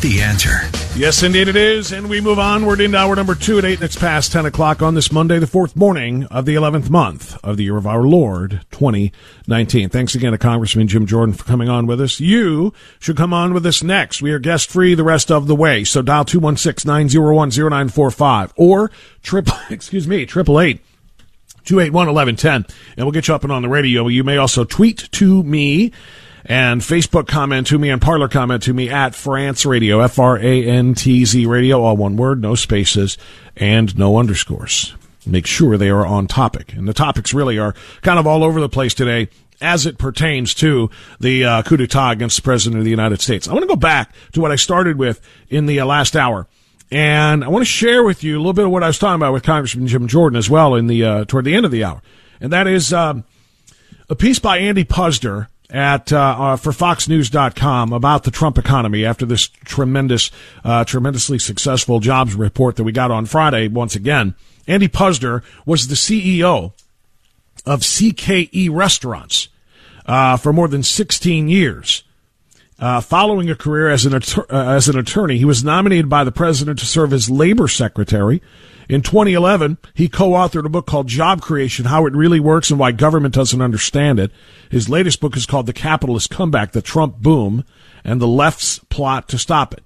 The 0.00 0.20
answer. 0.22 0.60
Yes, 0.98 1.22
indeed 1.22 1.48
it 1.48 1.56
is. 1.56 1.90
And 1.90 2.08
we 2.08 2.20
move 2.20 2.38
onward 2.38 2.80
into 2.80 2.96
hour 2.96 3.16
number 3.16 3.34
two 3.34 3.58
at 3.58 3.64
eight 3.64 3.80
minutes 3.80 3.96
past 3.96 4.30
10 4.32 4.46
o'clock 4.46 4.82
on 4.82 4.94
this 4.94 5.10
Monday, 5.10 5.38
the 5.38 5.46
fourth 5.46 5.74
morning 5.74 6.24
of 6.26 6.44
the 6.44 6.54
11th 6.54 6.90
month 6.90 7.36
of 7.42 7.56
the 7.56 7.64
year 7.64 7.76
of 7.76 7.86
our 7.86 8.02
Lord, 8.02 8.60
2019. 8.70 9.88
Thanks 9.88 10.14
again 10.14 10.32
to 10.32 10.38
Congressman 10.38 10.86
Jim 10.86 11.06
Jordan 11.06 11.34
for 11.34 11.44
coming 11.44 11.68
on 11.68 11.86
with 11.86 12.00
us. 12.00 12.20
You 12.20 12.72
should 13.00 13.16
come 13.16 13.32
on 13.32 13.54
with 13.54 13.66
us 13.66 13.82
next. 13.82 14.22
We 14.22 14.30
are 14.32 14.38
guest 14.38 14.70
free 14.70 14.94
the 14.94 15.02
rest 15.02 15.32
of 15.32 15.46
the 15.46 15.56
way. 15.56 15.82
So 15.84 16.02
dial 16.02 16.24
216-901-0945 16.26 18.52
or 18.56 18.90
triple, 19.22 19.56
excuse 19.70 20.06
me, 20.06 20.26
triple 20.26 20.60
eight. 20.60 20.80
281 21.64 22.12
1110, 22.12 22.76
and 22.96 23.06
we'll 23.06 23.12
get 23.12 23.26
you 23.26 23.34
up 23.34 23.42
and 23.42 23.50
on 23.50 23.62
the 23.62 23.70
radio. 23.70 24.06
You 24.06 24.22
may 24.22 24.36
also 24.36 24.64
tweet 24.64 25.08
to 25.12 25.42
me 25.42 25.92
and 26.44 26.80
Facebook 26.80 27.26
comment 27.26 27.66
to 27.68 27.78
me 27.78 27.90
and 27.90 28.02
Parler 28.02 28.28
comment 28.28 28.62
to 28.64 28.74
me 28.74 28.90
at 28.90 29.14
Frantz 29.14 29.64
Radio, 29.64 30.00
F 30.00 30.18
R 30.18 30.38
A 30.38 30.64
N 30.64 30.94
T 30.94 31.24
Z 31.24 31.46
Radio, 31.46 31.82
all 31.82 31.96
one 31.96 32.16
word, 32.16 32.40
no 32.40 32.54
spaces 32.54 33.16
and 33.56 33.96
no 33.98 34.18
underscores. 34.18 34.94
Make 35.26 35.46
sure 35.46 35.78
they 35.78 35.88
are 35.88 36.04
on 36.04 36.26
topic. 36.26 36.74
And 36.74 36.86
the 36.86 36.92
topics 36.92 37.32
really 37.32 37.58
are 37.58 37.74
kind 38.02 38.18
of 38.18 38.26
all 38.26 38.44
over 38.44 38.60
the 38.60 38.68
place 38.68 38.92
today 38.92 39.28
as 39.60 39.86
it 39.86 39.96
pertains 39.96 40.52
to 40.54 40.90
the 41.18 41.44
uh, 41.44 41.62
coup 41.62 41.78
d'etat 41.78 42.10
against 42.10 42.36
the 42.36 42.42
President 42.42 42.78
of 42.78 42.84
the 42.84 42.90
United 42.90 43.22
States. 43.22 43.48
I 43.48 43.52
want 43.52 43.62
to 43.62 43.68
go 43.68 43.76
back 43.76 44.14
to 44.32 44.40
what 44.40 44.52
I 44.52 44.56
started 44.56 44.98
with 44.98 45.20
in 45.48 45.64
the 45.66 45.80
uh, 45.80 45.86
last 45.86 46.14
hour. 46.14 46.46
And 46.90 47.42
I 47.42 47.48
want 47.48 47.62
to 47.62 47.70
share 47.70 48.04
with 48.04 48.22
you 48.22 48.36
a 48.36 48.38
little 48.38 48.52
bit 48.52 48.66
of 48.66 48.70
what 48.70 48.82
I 48.82 48.88
was 48.88 48.98
talking 48.98 49.16
about 49.16 49.32
with 49.32 49.42
Congressman 49.42 49.86
Jim 49.86 50.06
Jordan 50.06 50.36
as 50.36 50.50
well 50.50 50.74
in 50.74 50.86
the 50.86 51.02
uh, 51.02 51.24
toward 51.24 51.46
the 51.46 51.54
end 51.54 51.64
of 51.64 51.72
the 51.72 51.82
hour, 51.82 52.02
and 52.40 52.52
that 52.52 52.66
is 52.66 52.92
um, 52.92 53.24
a 54.10 54.14
piece 54.14 54.38
by 54.38 54.58
Andy 54.58 54.84
Puzder 54.84 55.48
at 55.70 56.12
uh, 56.12 56.18
uh, 56.18 56.56
for 56.56 56.72
FoxNews.com 56.72 57.92
about 57.92 58.24
the 58.24 58.30
Trump 58.30 58.58
economy 58.58 59.04
after 59.04 59.24
this 59.26 59.48
tremendous, 59.48 60.30
uh, 60.64 60.84
tremendously 60.84 61.38
successful 61.38 62.00
jobs 62.00 62.34
report 62.34 62.76
that 62.76 62.84
we 62.84 62.92
got 62.92 63.10
on 63.10 63.26
Friday. 63.26 63.68
Once 63.68 63.96
again, 63.96 64.34
Andy 64.66 64.88
Puzder 64.88 65.42
was 65.66 65.88
the 65.88 65.94
CEO 65.94 66.72
of 67.66 67.80
CKE 67.80 68.70
Restaurants 68.70 69.48
uh, 70.06 70.36
for 70.36 70.52
more 70.52 70.68
than 70.68 70.82
16 70.82 71.48
years. 71.48 72.02
Uh, 72.78 73.00
following 73.00 73.48
a 73.48 73.54
career 73.54 73.88
as 73.88 74.04
an, 74.04 74.14
uh, 74.14 74.44
as 74.50 74.88
an 74.88 74.98
attorney, 74.98 75.38
he 75.38 75.44
was 75.44 75.62
nominated 75.62 76.08
by 76.08 76.24
the 76.24 76.32
president 76.32 76.78
to 76.78 76.86
serve 76.86 77.12
as 77.12 77.30
labor 77.30 77.68
secretary. 77.68 78.42
In 78.88 79.02
2011, 79.02 79.78
he 79.94 80.08
co-authored 80.08 80.66
a 80.66 80.70
book 80.70 80.86
called 80.86 81.06
Job 81.06 81.40
Creation, 81.40 81.86
How 81.86 82.06
It 82.06 82.14
Really 82.14 82.40
Works 82.40 82.70
and 82.70 82.78
Why 82.78 82.92
Government 82.92 83.34
Doesn't 83.34 83.62
Understand 83.62 84.18
It. 84.18 84.30
His 84.70 84.88
latest 84.88 85.20
book 85.20 85.36
is 85.36 85.46
called 85.46 85.66
The 85.66 85.72
Capitalist 85.72 86.30
Comeback, 86.30 86.72
The 86.72 86.82
Trump 86.82 87.18
Boom, 87.18 87.64
and 88.04 88.20
the 88.20 88.28
Left's 88.28 88.78
Plot 88.90 89.28
to 89.28 89.38
Stop 89.38 89.72
It. 89.72 89.82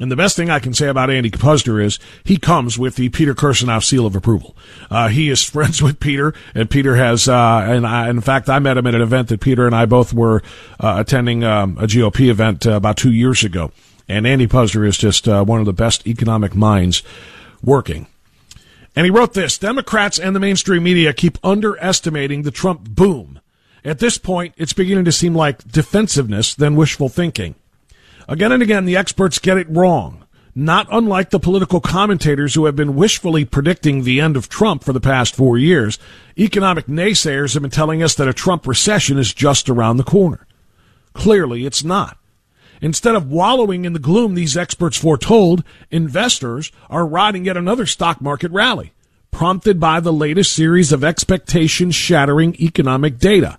And 0.00 0.10
the 0.10 0.16
best 0.16 0.34
thing 0.34 0.50
I 0.50 0.58
can 0.58 0.74
say 0.74 0.88
about 0.88 1.08
Andy 1.08 1.30
Puzder 1.30 1.82
is 1.82 2.00
he 2.24 2.36
comes 2.36 2.76
with 2.76 2.96
the 2.96 3.10
Peter 3.10 3.32
Kirsanow 3.32 3.82
seal 3.82 4.06
of 4.06 4.16
approval. 4.16 4.56
Uh, 4.90 5.06
he 5.08 5.30
is 5.30 5.42
friends 5.48 5.80
with 5.80 6.00
Peter, 6.00 6.34
and 6.54 6.68
Peter 6.68 6.96
has, 6.96 7.28
uh, 7.28 7.64
and 7.66 7.86
I, 7.86 8.10
in 8.10 8.20
fact, 8.20 8.48
I 8.48 8.58
met 8.58 8.76
him 8.76 8.88
at 8.88 8.94
an 8.96 9.02
event 9.02 9.28
that 9.28 9.40
Peter 9.40 9.66
and 9.66 9.74
I 9.74 9.86
both 9.86 10.12
were 10.12 10.42
uh, 10.80 10.96
attending 10.98 11.44
um, 11.44 11.78
a 11.78 11.84
GOP 11.84 12.28
event 12.28 12.66
uh, 12.66 12.72
about 12.72 12.96
two 12.96 13.12
years 13.12 13.44
ago. 13.44 13.70
And 14.08 14.26
Andy 14.26 14.48
Puzder 14.48 14.86
is 14.86 14.98
just 14.98 15.28
uh, 15.28 15.44
one 15.44 15.60
of 15.60 15.66
the 15.66 15.72
best 15.72 16.06
economic 16.06 16.54
minds 16.54 17.02
working. 17.62 18.08
And 18.96 19.04
he 19.04 19.10
wrote 19.10 19.34
this 19.34 19.58
Democrats 19.58 20.18
and 20.18 20.34
the 20.34 20.40
mainstream 20.40 20.82
media 20.82 21.12
keep 21.12 21.38
underestimating 21.42 22.42
the 22.42 22.50
Trump 22.50 22.88
boom. 22.90 23.40
At 23.84 23.98
this 23.98 24.18
point, 24.18 24.54
it's 24.56 24.72
beginning 24.72 25.04
to 25.04 25.12
seem 25.12 25.34
like 25.34 25.66
defensiveness 25.68 26.54
than 26.54 26.76
wishful 26.76 27.08
thinking. 27.08 27.54
Again 28.28 28.52
and 28.52 28.62
again, 28.62 28.86
the 28.86 28.96
experts 28.96 29.38
get 29.38 29.58
it 29.58 29.68
wrong. 29.68 30.24
Not 30.54 30.86
unlike 30.90 31.30
the 31.30 31.40
political 31.40 31.80
commentators 31.80 32.54
who 32.54 32.66
have 32.66 32.76
been 32.76 32.94
wishfully 32.94 33.44
predicting 33.44 34.04
the 34.04 34.20
end 34.20 34.36
of 34.36 34.48
Trump 34.48 34.84
for 34.84 34.92
the 34.92 35.00
past 35.00 35.34
four 35.34 35.58
years, 35.58 35.98
economic 36.38 36.86
naysayers 36.86 37.54
have 37.54 37.62
been 37.62 37.72
telling 37.72 38.02
us 38.02 38.14
that 38.14 38.28
a 38.28 38.32
Trump 38.32 38.66
recession 38.66 39.18
is 39.18 39.34
just 39.34 39.68
around 39.68 39.96
the 39.96 40.04
corner. 40.04 40.46
Clearly, 41.12 41.66
it's 41.66 41.82
not. 41.82 42.18
Instead 42.80 43.14
of 43.14 43.30
wallowing 43.30 43.84
in 43.84 43.92
the 43.92 43.98
gloom 43.98 44.34
these 44.34 44.56
experts 44.56 44.96
foretold, 44.96 45.64
investors 45.90 46.72
are 46.90 47.06
riding 47.06 47.44
yet 47.44 47.56
another 47.56 47.86
stock 47.86 48.20
market 48.20 48.50
rally, 48.50 48.92
prompted 49.30 49.80
by 49.80 50.00
the 50.00 50.12
latest 50.12 50.52
series 50.52 50.92
of 50.92 51.04
expectation 51.04 51.90
shattering 51.90 52.54
economic 52.56 53.18
data. 53.18 53.58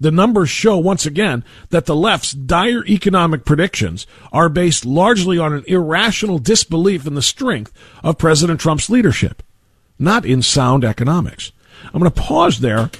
The 0.00 0.10
numbers 0.12 0.48
show 0.48 0.78
once 0.78 1.06
again 1.06 1.44
that 1.70 1.86
the 1.86 1.96
left's 1.96 2.32
dire 2.32 2.84
economic 2.86 3.44
predictions 3.44 4.06
are 4.32 4.48
based 4.48 4.84
largely 4.84 5.38
on 5.38 5.52
an 5.52 5.64
irrational 5.66 6.38
disbelief 6.38 7.06
in 7.06 7.14
the 7.14 7.22
strength 7.22 7.72
of 8.04 8.18
President 8.18 8.60
Trump's 8.60 8.88
leadership, 8.88 9.42
not 9.98 10.24
in 10.24 10.40
sound 10.42 10.84
economics. 10.84 11.50
I'm 11.86 12.00
going 12.00 12.10
to 12.10 12.20
pause 12.20 12.60
there 12.60 12.90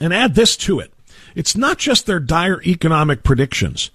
and 0.00 0.12
add 0.12 0.34
this 0.34 0.56
to 0.58 0.80
it. 0.80 0.92
It's 1.34 1.56
not 1.56 1.78
just 1.78 2.06
their 2.06 2.20
dire 2.20 2.60
economic 2.62 3.22
predictions 3.22 3.90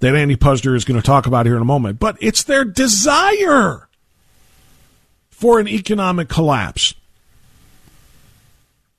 that 0.00 0.14
Andy 0.14 0.36
Puzder 0.36 0.76
is 0.76 0.84
going 0.84 1.00
to 1.00 1.06
talk 1.06 1.26
about 1.26 1.46
here 1.46 1.56
in 1.56 1.62
a 1.62 1.66
moment, 1.66 1.98
but 1.98 2.16
it's 2.20 2.42
their 2.42 2.64
desire 2.64 3.88
for 5.30 5.58
an 5.58 5.68
economic 5.68 6.28
collapse. 6.28 6.94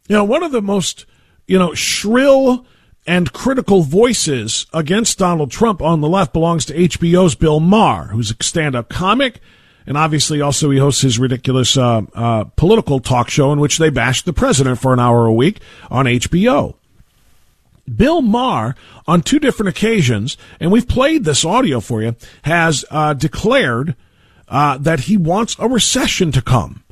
You 0.08 0.16
know, 0.16 0.24
one 0.24 0.44
of 0.44 0.52
the 0.52 0.62
most 0.62 1.06
you 1.48 1.58
know, 1.58 1.74
shrill 1.74 2.66
and 3.08 3.32
critical 3.32 3.82
voices 3.82 4.68
against 4.74 5.18
Donald 5.18 5.50
Trump 5.50 5.82
on 5.82 6.02
the 6.02 6.10
left 6.10 6.34
belongs 6.34 6.66
to 6.66 6.74
HBO's 6.74 7.36
Bill 7.36 7.62
Maher, 7.62 8.08
who's 8.08 8.32
a 8.32 8.44
stand 8.44 8.76
up 8.76 8.90
comic 8.90 9.40
And 9.86 9.98
obviously, 9.98 10.42
also, 10.42 10.70
he 10.70 10.80
hosts 10.80 11.02
his 11.02 11.18
ridiculous 11.18 11.78
uh, 11.78 12.02
uh, 12.14 12.44
political 12.58 13.00
talk 13.00 13.30
show 13.30 13.54
in 13.54 13.60
which 13.62 13.78
they 13.78 13.90
bash 13.90 14.22
the 14.24 14.34
president 14.34 14.80
for 14.80 14.92
an 14.92 15.00
hour 15.00 15.26
a 15.26 15.32
week 15.34 15.62
on 15.90 16.06
HBO. 16.06 16.76
Bill 17.94 18.22
Maher, 18.22 18.76
on 19.08 19.22
two 19.22 19.40
different 19.40 19.70
occasions, 19.70 20.38
and 20.60 20.72
we've 20.72 20.88
played 20.88 21.24
this 21.24 21.46
audio 21.46 21.80
for 21.80 22.02
you, 22.02 22.16
has 22.44 22.84
uh, 22.92 23.14
declared 23.14 23.96
uh, 24.48 24.78
that 24.78 25.02
he 25.02 25.18
wants 25.18 25.56
a 25.60 25.68
recession 25.68 26.32
to 26.32 26.42
come. 26.42 26.84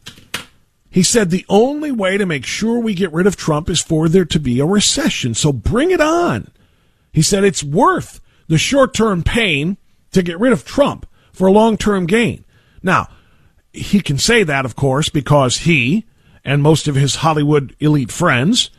He 0.90 1.04
said 1.04 1.30
the 1.30 1.46
only 1.50 1.92
way 1.92 2.18
to 2.18 2.26
make 2.26 2.46
sure 2.46 2.80
we 2.80 2.94
get 2.94 3.12
rid 3.12 3.28
of 3.28 3.36
Trump 3.36 3.70
is 3.70 3.82
for 3.82 4.08
there 4.08 4.26
to 4.26 4.40
be 4.40 4.60
a 4.60 4.66
recession. 4.66 5.34
So 5.34 5.52
bring 5.52 5.92
it 5.92 6.00
on. 6.00 6.52
He 7.12 7.22
said 7.22 7.44
it's 7.44 7.64
worth 7.64 8.22
the 8.48 8.58
short 8.58 8.94
term 8.94 9.22
pain 9.22 9.78
to 10.14 10.24
get 10.24 10.40
rid 10.40 10.54
of 10.54 10.64
Trump 10.64 11.06
for 11.34 11.48
a 11.48 11.52
long 11.52 11.78
term 11.78 12.06
gain. 12.06 12.46
Now, 12.82 13.10
he 13.74 14.00
can 14.00 14.18
say 14.18 14.44
that, 14.44 14.64
of 14.64 14.78
course, 14.78 15.10
because 15.10 15.60
he 15.60 16.06
and 16.46 16.62
most 16.62 16.88
of 16.88 16.96
his 16.96 17.16
Hollywood 17.16 17.76
elite 17.82 18.12
friends 18.12 18.70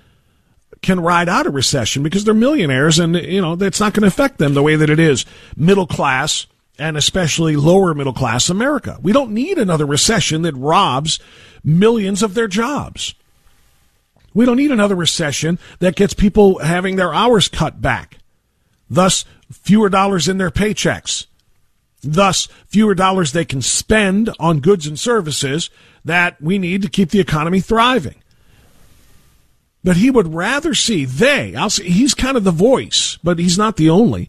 can 0.87 1.01
ride 1.01 1.29
out 1.29 1.47
a 1.47 1.51
recession 1.51 2.05
because 2.05 2.23
they're 2.23 2.33
millionaires 2.33 3.01
and, 3.01 3.17
you 3.17 3.41
know, 3.41 3.57
that's 3.57 3.81
not 3.81 3.93
going 3.93 4.03
to 4.03 4.07
affect 4.07 4.39
them 4.39 4.55
the 4.55 4.63
way 4.63 4.77
that 4.77 4.89
it 4.89 5.01
is 5.01 5.27
middle 5.57 5.87
class 5.87 6.47
and 6.79 6.97
especially 6.97 7.57
lower 7.57 7.93
middle 7.93 8.13
class 8.13 8.49
America. 8.49 8.97
We 9.03 9.13
don't 9.13 9.33
need 9.33 9.59
another 9.59 9.85
recession 9.85 10.43
that 10.43 10.55
robs 10.55 11.19
millions 11.65 12.23
of 12.23 12.35
their 12.35 12.47
jobs. 12.47 13.17
We 14.33 14.47
don't 14.47 14.59
need 14.59 14.71
another 14.71 14.95
recession 14.95 15.59
that 15.81 15.97
gets 15.97 16.15
people 16.15 16.61
having 16.61 16.95
their 16.95 17.13
hours 17.13 17.49
cut 17.49 17.83
back, 17.83 18.19
thus, 18.89 19.25
fewer 19.51 19.89
dollars 19.89 20.29
in 20.29 20.39
their 20.39 20.51
paychecks, 20.51 21.27
thus, 22.03 22.47
fewer 22.69 22.95
dollars 22.95 23.33
they 23.33 23.45
can 23.45 23.63
spend 23.63 24.31
on 24.39 24.61
goods 24.61 24.87
and 24.87 24.99
services 25.01 25.69
that 26.05 26.41
we 26.41 26.59
need 26.59 26.83
to 26.83 26.89
keep 26.89 27.11
the 27.11 27.19
economy 27.19 27.61
thriving. 27.61 28.23
But 29.85 29.97
he 29.97 30.11
would 30.11 30.35
rather 30.35 30.75
see 30.75 31.05
they, 31.05 31.55
I'll 31.55 31.71
see, 31.71 31.89
he's 31.89 32.15
kind 32.15 32.37
of 32.37 32.45
the 32.45 32.51
voice, 32.51 33.19
but 33.23 33.39
he's 33.39 33.57
not 33.57 33.77
the 33.77 33.91
only. 33.91 34.29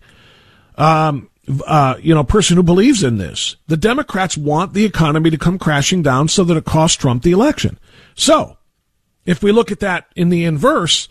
Um, 0.76 1.30
uh, 1.66 1.96
you 2.00 2.14
know, 2.14 2.24
person 2.24 2.58
who 2.58 2.64
believes 2.64 3.04
in 3.04 3.18
this. 3.18 3.56
The 3.68 3.78
Democrats 3.78 4.38
want 4.38 4.74
the 4.74 4.86
economy 4.86 5.30
to 5.30 5.38
come 5.38 5.58
crashing 5.58 6.02
down 6.02 6.28
so 6.28 6.44
that 6.44 6.58
it 6.58 6.66
costs 6.66 6.98
Trump 6.98 7.24
the 7.24 7.32
election. 7.32 7.80
So, 8.16 8.58
if 9.26 9.42
we 9.42 9.52
look 9.52 9.72
at 9.72 9.80
that 9.80 10.08
in 10.16 10.30
the 10.30 10.46
inverse, 10.46 11.08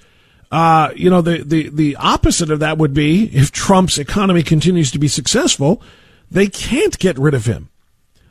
uh, 0.51 0.91
you 0.95 1.11
know, 1.11 1.23
the, 1.23 1.43
the, 1.43 1.69
the 1.71 1.97
opposite 1.97 2.51
of 2.51 2.61
that 2.61 2.79
would 2.79 2.95
be 2.95 3.25
if 3.35 3.51
Trump's 3.51 3.99
economy 3.99 4.43
continues 4.43 4.91
to 4.93 4.99
be 4.99 5.09
successful, 5.09 5.83
they 6.31 6.47
can't 6.49 6.99
get 6.99 7.19
rid 7.19 7.35
of 7.35 7.47
him. 7.47 7.71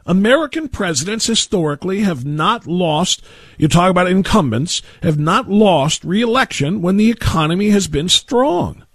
American 0.05 0.69
presidents 0.69 1.25
historically 1.25 2.01
have 2.01 2.25
not 2.25 2.67
lost, 2.67 3.23
you 3.57 3.67
talk 3.67 3.89
about 3.89 4.07
incumbents, 4.07 4.81
have 5.01 5.17
not 5.17 5.49
lost 5.49 6.03
reelection 6.03 6.81
when 6.81 6.97
the 6.97 7.09
economy 7.09 7.69
has 7.69 7.87
been 7.87 8.07
strong. 8.07 8.85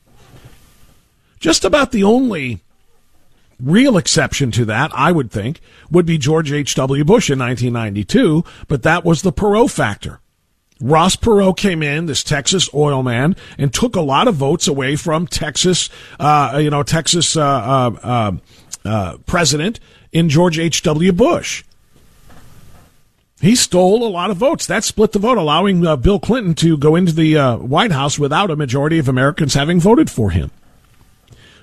Just 1.40 1.64
about 1.64 1.90
the 1.90 2.04
only 2.04 2.60
real 3.58 3.96
exception 3.96 4.50
to 4.52 4.64
that, 4.66 4.90
I 4.94 5.10
would 5.10 5.30
think, 5.30 5.60
would 5.90 6.06
be 6.06 6.16
George 6.16 6.52
H.W. 6.52 7.04
Bush 7.04 7.28
in 7.28 7.38
1992, 7.38 8.44
but 8.68 8.82
that 8.84 9.04
was 9.04 9.22
the 9.22 9.32
Perot 9.32 9.70
factor. 9.70 10.20
Ross 10.80 11.16
Perot 11.16 11.56
came 11.56 11.82
in, 11.82 12.06
this 12.06 12.22
Texas 12.22 12.68
oil 12.72 13.02
man, 13.02 13.36
and 13.58 13.74
took 13.74 13.96
a 13.96 14.00
lot 14.00 14.28
of 14.28 14.36
votes 14.36 14.68
away 14.68 14.96
from 14.96 15.26
Texas, 15.26 15.90
uh, 16.18 16.58
you 16.62 16.70
know, 16.70 16.82
Texas 16.82 17.36
uh, 17.36 17.42
uh, 17.42 17.90
uh, 18.02 18.32
uh 18.88 19.16
president 19.26 19.80
in 20.12 20.28
George 20.28 20.58
H.W. 20.58 21.12
Bush. 21.12 21.64
He 23.40 23.56
stole 23.56 24.06
a 24.06 24.08
lot 24.08 24.30
of 24.30 24.36
votes. 24.36 24.66
That 24.66 24.84
split 24.84 25.12
the 25.12 25.18
vote, 25.18 25.38
allowing 25.38 25.86
uh, 25.86 25.96
Bill 25.96 26.20
Clinton 26.20 26.54
to 26.56 26.76
go 26.76 26.94
into 26.94 27.12
the 27.12 27.56
White 27.56 27.92
House 27.92 28.18
without 28.18 28.50
a 28.50 28.56
majority 28.56 28.98
of 28.98 29.08
Americans 29.08 29.54
having 29.54 29.80
voted 29.80 30.10
for 30.10 30.30
him. 30.30 30.50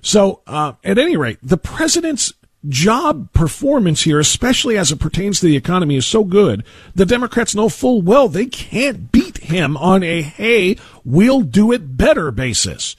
So, 0.01 0.41
uh, 0.47 0.73
at 0.83 0.97
any 0.97 1.17
rate, 1.17 1.37
the 1.43 1.57
president's 1.57 2.33
job 2.67 3.31
performance 3.33 4.03
here, 4.03 4.19
especially 4.19 4.77
as 4.77 4.91
it 4.91 4.99
pertains 4.99 5.39
to 5.39 5.45
the 5.45 5.55
economy, 5.55 5.95
is 5.95 6.05
so 6.05 6.23
good. 6.23 6.63
The 6.95 7.05
Democrats 7.05 7.55
know 7.55 7.69
full 7.69 8.01
well 8.01 8.27
they 8.27 8.45
can't 8.45 9.11
beat 9.11 9.37
him 9.37 9.77
on 9.77 10.03
a, 10.03 10.21
hey, 10.21 10.77
we'll 11.03 11.41
do 11.41 11.71
it 11.71 11.97
better 11.97 12.31
basis. 12.31 12.95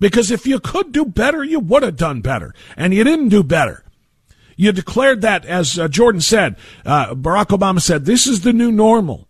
Because 0.00 0.30
if 0.30 0.46
you 0.46 0.58
could 0.58 0.92
do 0.92 1.04
better, 1.04 1.44
you 1.44 1.60
would 1.60 1.82
have 1.82 1.96
done 1.96 2.20
better. 2.20 2.54
And 2.76 2.92
you 2.92 3.04
didn't 3.04 3.28
do 3.28 3.42
better. 3.42 3.83
You 4.56 4.72
declared 4.72 5.20
that, 5.22 5.44
as 5.44 5.78
uh, 5.78 5.88
Jordan 5.88 6.20
said, 6.20 6.56
uh, 6.84 7.14
Barack 7.14 7.46
Obama 7.46 7.80
said, 7.80 8.04
this 8.04 8.26
is 8.26 8.42
the 8.42 8.52
new 8.52 8.70
normal 8.70 9.28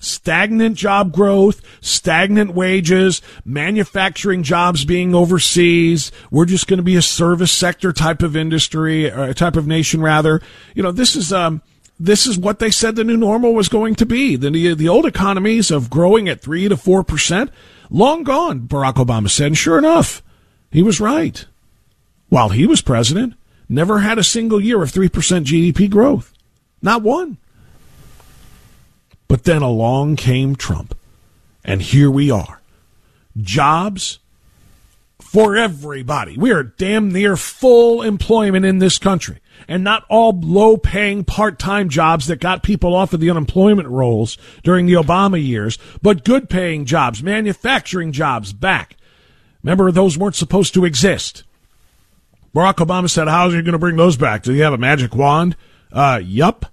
stagnant 0.00 0.76
job 0.76 1.12
growth, 1.12 1.60
stagnant 1.80 2.54
wages, 2.54 3.20
manufacturing 3.44 4.42
jobs 4.42 4.84
being 4.84 5.14
overseas. 5.14 6.12
We're 6.30 6.44
just 6.44 6.66
going 6.66 6.78
to 6.78 6.84
be 6.84 6.96
a 6.96 7.02
service 7.02 7.52
sector 7.52 7.92
type 7.92 8.22
of 8.22 8.36
industry, 8.36 9.10
or 9.10 9.22
uh, 9.22 9.32
type 9.32 9.56
of 9.56 9.66
nation 9.66 10.00
rather. 10.00 10.40
You 10.74 10.82
know, 10.82 10.92
this 10.92 11.16
is, 11.16 11.32
um, 11.32 11.62
this 11.98 12.26
is 12.26 12.38
what 12.38 12.60
they 12.60 12.70
said 12.70 12.94
the 12.94 13.04
new 13.04 13.16
normal 13.16 13.54
was 13.54 13.68
going 13.68 13.96
to 13.96 14.06
be. 14.06 14.36
The, 14.36 14.50
the 14.74 14.88
old 14.88 15.04
economies 15.04 15.70
of 15.70 15.90
growing 15.90 16.28
at 16.28 16.40
three 16.40 16.68
to 16.68 16.76
four 16.76 17.02
percent, 17.02 17.50
long 17.90 18.22
gone, 18.22 18.68
Barack 18.68 18.94
Obama 18.94 19.28
said. 19.28 19.48
And 19.48 19.58
sure 19.58 19.78
enough, 19.78 20.22
he 20.70 20.82
was 20.82 21.00
right. 21.00 21.44
While 22.28 22.50
he 22.50 22.66
was 22.66 22.82
president, 22.82 23.34
never 23.68 24.00
had 24.00 24.18
a 24.18 24.24
single 24.24 24.60
year 24.60 24.82
of 24.82 24.90
3% 24.90 25.08
GDP 25.10 25.90
growth. 25.90 26.32
Not 26.80 27.02
one. 27.02 27.38
But 29.26 29.44
then 29.44 29.62
along 29.62 30.16
came 30.16 30.56
Trump. 30.56 30.96
And 31.64 31.82
here 31.82 32.10
we 32.10 32.30
are. 32.30 32.60
Jobs 33.36 34.18
for 35.20 35.56
everybody. 35.56 36.36
We 36.38 36.52
are 36.52 36.62
damn 36.62 37.12
near 37.12 37.36
full 37.36 38.02
employment 38.02 38.64
in 38.64 38.78
this 38.78 38.98
country. 38.98 39.40
And 39.66 39.84
not 39.84 40.04
all 40.08 40.38
low 40.40 40.76
paying 40.76 41.24
part 41.24 41.58
time 41.58 41.88
jobs 41.88 42.28
that 42.28 42.40
got 42.40 42.62
people 42.62 42.94
off 42.94 43.12
of 43.12 43.20
the 43.20 43.28
unemployment 43.28 43.88
rolls 43.88 44.38
during 44.62 44.86
the 44.86 44.94
Obama 44.94 45.44
years, 45.44 45.78
but 46.00 46.24
good 46.24 46.48
paying 46.48 46.86
jobs, 46.86 47.22
manufacturing 47.22 48.12
jobs 48.12 48.52
back. 48.52 48.96
Remember, 49.62 49.90
those 49.90 50.16
weren't 50.16 50.36
supposed 50.36 50.72
to 50.74 50.84
exist. 50.84 51.42
Barack 52.58 52.84
Obama 52.84 53.08
said, 53.08 53.28
How's 53.28 53.52
he 53.52 53.62
going 53.62 53.70
to 53.70 53.78
bring 53.78 53.94
those 53.94 54.16
back? 54.16 54.42
Do 54.42 54.52
you 54.52 54.64
have 54.64 54.72
a 54.72 54.78
magic 54.78 55.14
wand? 55.14 55.54
Uh, 55.92 56.20
yup. 56.20 56.66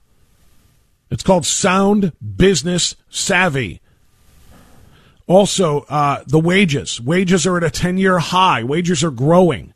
It's 1.11 1.21
called 1.21 1.45
Sound 1.45 2.11
Business 2.35 2.95
Savvy. 3.11 3.81
Also, 5.27 5.81
uh, 5.81 6.23
the 6.25 6.39
wages. 6.39 6.99
Wages 6.99 7.45
are 7.45 7.57
at 7.57 7.63
a 7.63 7.69
10 7.69 7.99
year 7.99 8.17
high. 8.17 8.63
Wages 8.63 9.03
are 9.03 9.11
growing. 9.11 9.75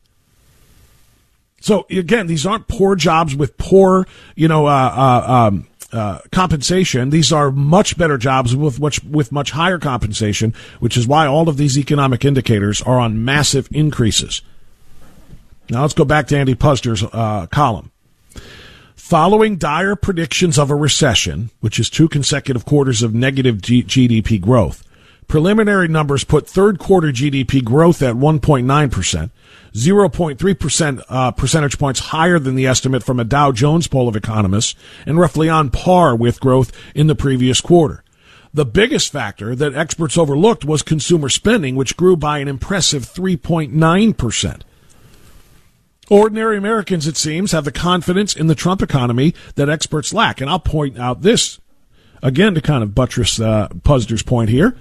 So 1.62 1.86
again, 1.92 2.26
these 2.26 2.44
aren't 2.44 2.68
poor 2.68 2.96
jobs 2.96 3.36
with 3.36 3.56
poor, 3.60 4.08
you 4.36 4.48
know, 4.48 4.66
uh, 4.66 4.94
uh, 4.96 5.32
um, 5.32 5.68
uh, 5.94 6.22
compensation. 6.32 7.12
These 7.12 7.32
are 7.32 7.52
much 7.52 8.00
better 8.00 8.18
jobs 8.18 8.56
with 8.56 8.80
much 8.80 9.04
with 9.04 9.32
much 9.32 9.52
higher 9.52 9.78
compensation, 9.78 10.56
which 10.80 10.98
is 10.98 11.08
why 11.08 11.28
all 11.28 11.50
of 11.50 11.58
these 11.58 11.78
economic 11.78 12.26
indicators 12.26 12.82
are 12.82 12.98
on 12.98 13.24
massive 13.24 13.68
increases. 13.72 14.42
Now 15.70 15.82
let's 15.82 15.94
go 15.94 16.06
back 16.06 16.28
to 16.28 16.38
Andy 16.38 16.56
Puzder's 16.56 17.04
uh, 17.04 17.48
column. 17.48 17.92
Following 18.96 19.58
dire 19.58 19.96
predictions 19.96 20.60
of 20.60 20.70
a 20.70 20.76
recession, 20.76 21.50
which 21.62 21.80
is 21.80 21.90
two 21.90 22.08
consecutive 22.08 22.66
quarters 22.66 23.02
of 23.02 23.14
negative 23.14 23.62
G- 23.62 23.84
GDP 23.84 24.40
growth, 24.40 24.84
preliminary 25.28 25.88
numbers 25.88 26.24
put 26.24 26.48
third 26.48 26.80
quarter 26.80 27.08
GDP 27.08 27.64
growth 27.64 28.02
at 28.02 28.16
1.9%, 28.16 29.32
0.3% 29.74 31.04
uh, 31.10 31.32
percentage 31.32 31.80
points 31.80 32.00
higher 32.00 32.40
than 32.40 32.56
the 32.56 32.68
estimate 32.68 33.04
from 33.04 33.20
a 33.20 33.24
Dow 33.24 33.52
Jones 33.52 33.88
poll 33.88 34.08
of 34.08 34.16
economists, 34.16 34.76
and 35.06 35.20
roughly 35.20 35.50
on 35.50 35.70
par 35.70 36.16
with 36.16 36.40
growth 36.40 36.72
in 36.94 37.08
the 37.08 37.16
previous 37.16 37.62
quarter. 37.62 38.04
The 38.54 38.66
biggest 38.66 39.12
factor 39.12 39.56
that 39.56 39.76
experts 39.76 40.18
overlooked 40.18 40.66
was 40.66 40.82
consumer 40.82 41.30
spending, 41.30 41.76
which 41.76 41.98
grew 41.98 42.16
by 42.16 42.40
an 42.40 42.48
impressive 42.48 43.04
3.9%. 43.06 44.62
Ordinary 46.10 46.58
Americans, 46.58 47.06
it 47.06 47.18
seems, 47.18 47.52
have 47.52 47.66
the 47.66 47.72
confidence 47.72 48.36
in 48.36 48.48
the 48.48 48.56
Trump 48.56 48.82
economy 48.82 49.34
that 49.56 49.70
experts 49.70 50.14
lack. 50.14 50.42
And 50.42 50.50
I'll 50.50 50.60
point 50.60 50.98
out 50.98 51.22
this 51.22 51.60
again 52.24 52.56
to 52.56 52.62
kind 52.62 52.84
of 52.84 52.96
buttress 52.96 53.40
uh, 53.40 53.68
Puzder's 53.84 54.24
point 54.24 54.50
here. 54.50 54.76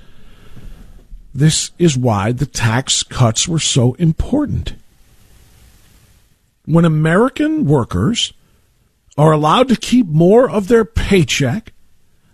This 1.35 1.70
is 1.78 1.97
why 1.97 2.32
the 2.32 2.47
tax 2.47 3.02
cuts 3.02 3.47
were 3.47 3.58
so 3.58 3.94
important. 3.94 4.75
When 6.64 6.85
American 6.85 7.66
workers 7.66 8.32
are 9.16 9.32
allowed 9.32 9.68
to 9.68 9.76
keep 9.76 10.06
more 10.06 10.49
of 10.49 10.68
their 10.68 10.85
paycheck, 10.85 11.73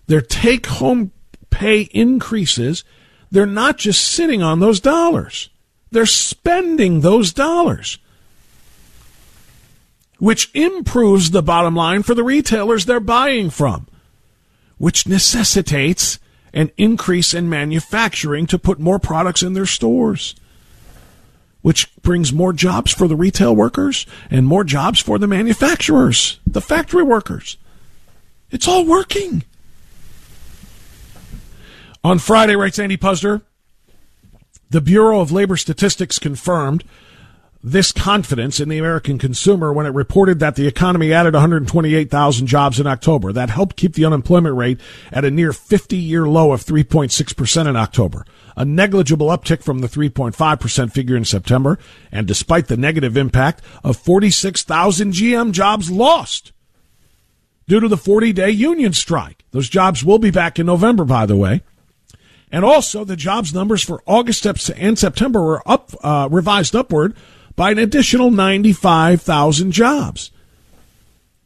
their 0.07 0.21
take 0.21 0.67
home 0.67 1.13
pay 1.51 1.83
increases, 1.93 2.85
they're 3.31 3.47
not 3.47 3.79
just 3.79 4.05
sitting 4.05 4.43
on 4.43 4.61
those 4.61 4.81
dollars. 4.81 5.51
They're 5.91 6.07
spending 6.07 7.01
those 7.01 7.33
dollars. 7.33 7.99
Which 10.25 10.51
improves 10.55 11.33
the 11.33 11.43
bottom 11.43 11.77
line 11.77 12.03
for 12.03 12.15
the 12.15 12.25
retailers 12.25 12.87
they're 12.87 12.99
buying 12.99 13.51
from, 13.51 13.87
which 14.79 15.07
necessitates 15.07 16.19
an 16.55 16.71
increase 16.79 17.35
in 17.35 17.47
manufacturing 17.47 18.47
to 18.47 18.59
put 18.59 18.79
more 18.79 18.99
products 18.99 19.43
in 19.43 19.53
their 19.53 19.67
stores, 19.67 20.35
which 21.61 21.95
brings 21.97 22.33
more 22.33 22.55
jobs 22.55 22.91
for 22.91 23.07
the 23.07 23.15
retail 23.15 23.55
workers 23.55 24.07
and 24.31 24.47
more 24.47 24.65
jobs 24.65 24.99
for 24.99 25.19
the 25.19 25.27
manufacturers, 25.27 26.41
the 26.47 26.63
factory 26.63 27.03
workers. 27.03 27.59
It's 28.51 28.67
all 28.67 28.87
working. 28.87 29.45
On 32.03 32.19
Friday, 32.19 32.57
writes 32.57 32.79
Andy 32.79 32.97
Puzder, 32.97 33.43
the 34.71 34.81
Bureau 34.81 35.21
of 35.21 35.31
Labor 35.31 35.59
Statistics 35.59 36.19
confirmed 36.19 36.83
this 37.67 37.93
confidence 37.93 38.61
in 38.61 38.69
the 38.69 38.77
American 38.77 39.19
consumer 39.19 39.73
when 39.73 39.87
it 39.87 39.95
reported 39.95 40.39
that 40.39 40.55
the 40.55 40.67
economy 40.67 41.15
added 41.15 41.33
128,000 41.33 42.47
jobs 42.47 42.79
in 42.79 42.87
October. 42.87 43.33
That 43.33 43.49
helped 43.49 43.77
keep 43.77 43.95
the 43.95 44.05
unemployment 44.05 44.55
rate 44.55 44.79
at 45.11 45.25
a 45.25 45.31
near 45.31 45.55
50 45.55 45.97
year 45.97 46.29
low 46.29 46.53
of 46.53 46.63
3.6% 46.63 47.67
in 47.67 47.75
October, 47.75 48.27
a 48.55 48.67
negligible 48.67 49.29
uptick 49.29 49.63
from 49.63 49.79
the 49.79 49.89
3.5% 49.89 50.93
figure 50.93 51.17
in 51.17 51.25
September, 51.25 51.79
and 52.13 52.27
despite 52.27 52.69
the 52.69 52.77
negative 52.77 53.17
impact 53.17 53.63
of 53.83 53.97
46,000 53.97 55.15
GM 55.15 55.53
jobs 55.53 55.91
lost 55.91 56.53
due 57.67 57.81
to 57.81 57.89
the 57.89 57.97
40 57.97 58.35
day 58.35 58.51
union 58.51 58.93
strike. 58.93 59.43
Those 59.53 59.71
jobs 59.71 60.05
will 60.05 60.19
be 60.19 60.31
back 60.31 60.59
in 60.59 60.67
November, 60.67 61.07
by 61.07 61.25
the 61.25 61.37
way. 61.37 61.63
And 62.53 62.63
also, 62.63 63.05
the 63.05 63.17
jobs 63.17 63.55
numbers 63.55 63.83
for 63.83 64.03
August 64.07 64.45
and 64.45 64.99
September 64.99 65.43
were 65.43 65.63
up, 65.67 65.93
uh, 66.05 66.29
revised 66.31 66.77
upward 66.77 67.17
by 67.57 67.71
an 67.71 67.79
additional 67.79 68.31
95,000 68.31 69.73
jobs. 69.73 70.31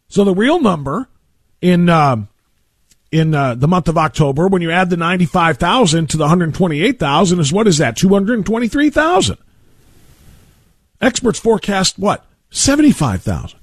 So 0.09 0.25
the 0.25 0.35
real 0.35 0.61
number 0.61 1.09
in 1.61 1.89
uh, 1.89 2.25
in 3.11 3.35
uh, 3.35 3.55
the 3.55 3.69
month 3.69 3.89
of 3.89 3.97
October, 3.97 4.49
when 4.49 4.63
you 4.63 4.71
add 4.71 4.91
the 4.91 4.97
95,000 4.97 6.11
to 6.11 6.17
the 6.17 6.25
128,000, 6.25 7.41
is 7.41 7.53
what 7.53 7.67
is 7.67 7.79
that? 7.79 7.97
223,000. 7.97 9.39
Experts 11.01 11.39
forecast 11.39 11.99
what? 11.99 12.25
75,000. 12.51 13.59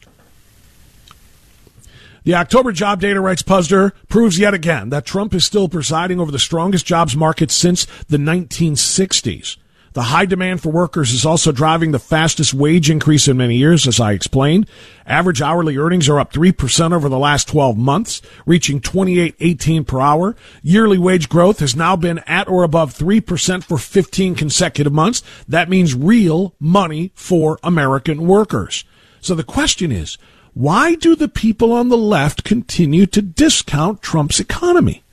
The 2.24 2.34
October 2.34 2.72
job 2.72 3.02
data, 3.02 3.22
writes 3.22 3.44
Puzder, 3.44 3.92
proves 4.10 4.40
yet 4.40 4.56
again 4.56 4.90
that 4.90 5.06
Trump 5.06 5.36
is 5.36 5.46
still 5.46 5.70
presiding 5.70 6.20
over 6.20 6.32
the 6.32 6.40
strongest 6.40 6.86
jobs 6.86 7.16
market 7.16 7.52
since 7.52 7.86
the 8.08 8.18
1960s. 8.18 9.58
The 9.96 10.04
high 10.04 10.26
demand 10.26 10.62
for 10.62 10.74
workers 10.74 11.14
is 11.14 11.26
also 11.26 11.54
driving 11.54 11.92
the 11.92 12.00
fastest 12.00 12.54
wage 12.54 12.90
increase 12.90 13.30
in 13.30 13.38
many 13.38 13.56
years, 13.56 13.88
as 13.88 13.98
I 13.98 14.12
explained. 14.12 14.68
Average 15.06 15.42
hourly 15.42 15.78
earnings 15.78 16.10
are 16.10 16.20
up 16.20 16.34
3% 16.34 16.92
over 16.92 17.08
the 17.08 17.18
last 17.18 17.48
12 17.48 17.78
months, 17.78 18.22
reaching 18.46 18.82
28.18 18.82 19.88
per 19.88 20.02
hour. 20.02 20.36
Yearly 20.62 20.98
wage 20.98 21.30
growth 21.30 21.60
has 21.60 21.78
now 21.78 21.96
been 21.96 22.20
at 22.28 22.50
or 22.50 22.64
above 22.64 22.94
3% 22.94 23.64
for 23.64 23.78
15 23.78 24.36
consecutive 24.36 24.92
months. 24.92 25.24
That 25.48 25.70
means 25.70 25.96
real 25.96 26.56
money 26.60 27.14
for 27.16 27.58
American 27.64 28.28
workers. 28.28 28.84
So 29.22 29.34
the 29.34 29.46
question 29.46 29.94
is, 29.94 30.18
why 30.54 30.96
do 30.96 31.16
the 31.16 31.30
people 31.30 31.72
on 31.72 31.88
the 31.88 31.96
left 31.96 32.44
continue 32.44 33.06
to 33.06 33.22
discount 33.22 34.02
Trump's 34.02 34.42
economy? 34.42 35.05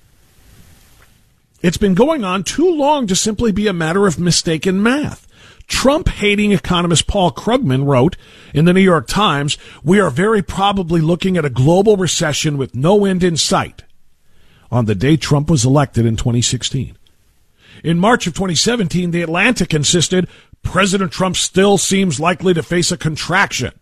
It's 1.62 1.76
been 1.76 1.94
going 1.94 2.24
on 2.24 2.42
too 2.42 2.68
long 2.68 3.06
to 3.06 3.14
simply 3.14 3.52
be 3.52 3.68
a 3.68 3.72
matter 3.72 4.08
of 4.08 4.18
mistaken 4.18 4.82
math. 4.82 5.28
Trump 5.68 6.08
hating 6.08 6.50
economist 6.50 7.06
Paul 7.06 7.30
Krugman 7.30 7.86
wrote 7.86 8.16
in 8.52 8.64
the 8.64 8.72
New 8.72 8.80
York 8.80 9.06
Times, 9.06 9.56
we 9.84 10.00
are 10.00 10.10
very 10.10 10.42
probably 10.42 11.00
looking 11.00 11.36
at 11.36 11.44
a 11.44 11.50
global 11.50 11.96
recession 11.96 12.58
with 12.58 12.74
no 12.74 13.04
end 13.04 13.22
in 13.22 13.36
sight 13.36 13.84
on 14.72 14.86
the 14.86 14.94
day 14.94 15.16
Trump 15.16 15.48
was 15.48 15.64
elected 15.64 16.04
in 16.04 16.16
2016. 16.16 16.96
In 17.84 17.98
March 17.98 18.26
of 18.26 18.34
2017, 18.34 19.12
The 19.12 19.22
Atlantic 19.22 19.72
insisted 19.72 20.28
President 20.62 21.12
Trump 21.12 21.36
still 21.36 21.78
seems 21.78 22.18
likely 22.18 22.54
to 22.54 22.62
face 22.62 22.90
a 22.90 22.96
contraction. 22.96 23.72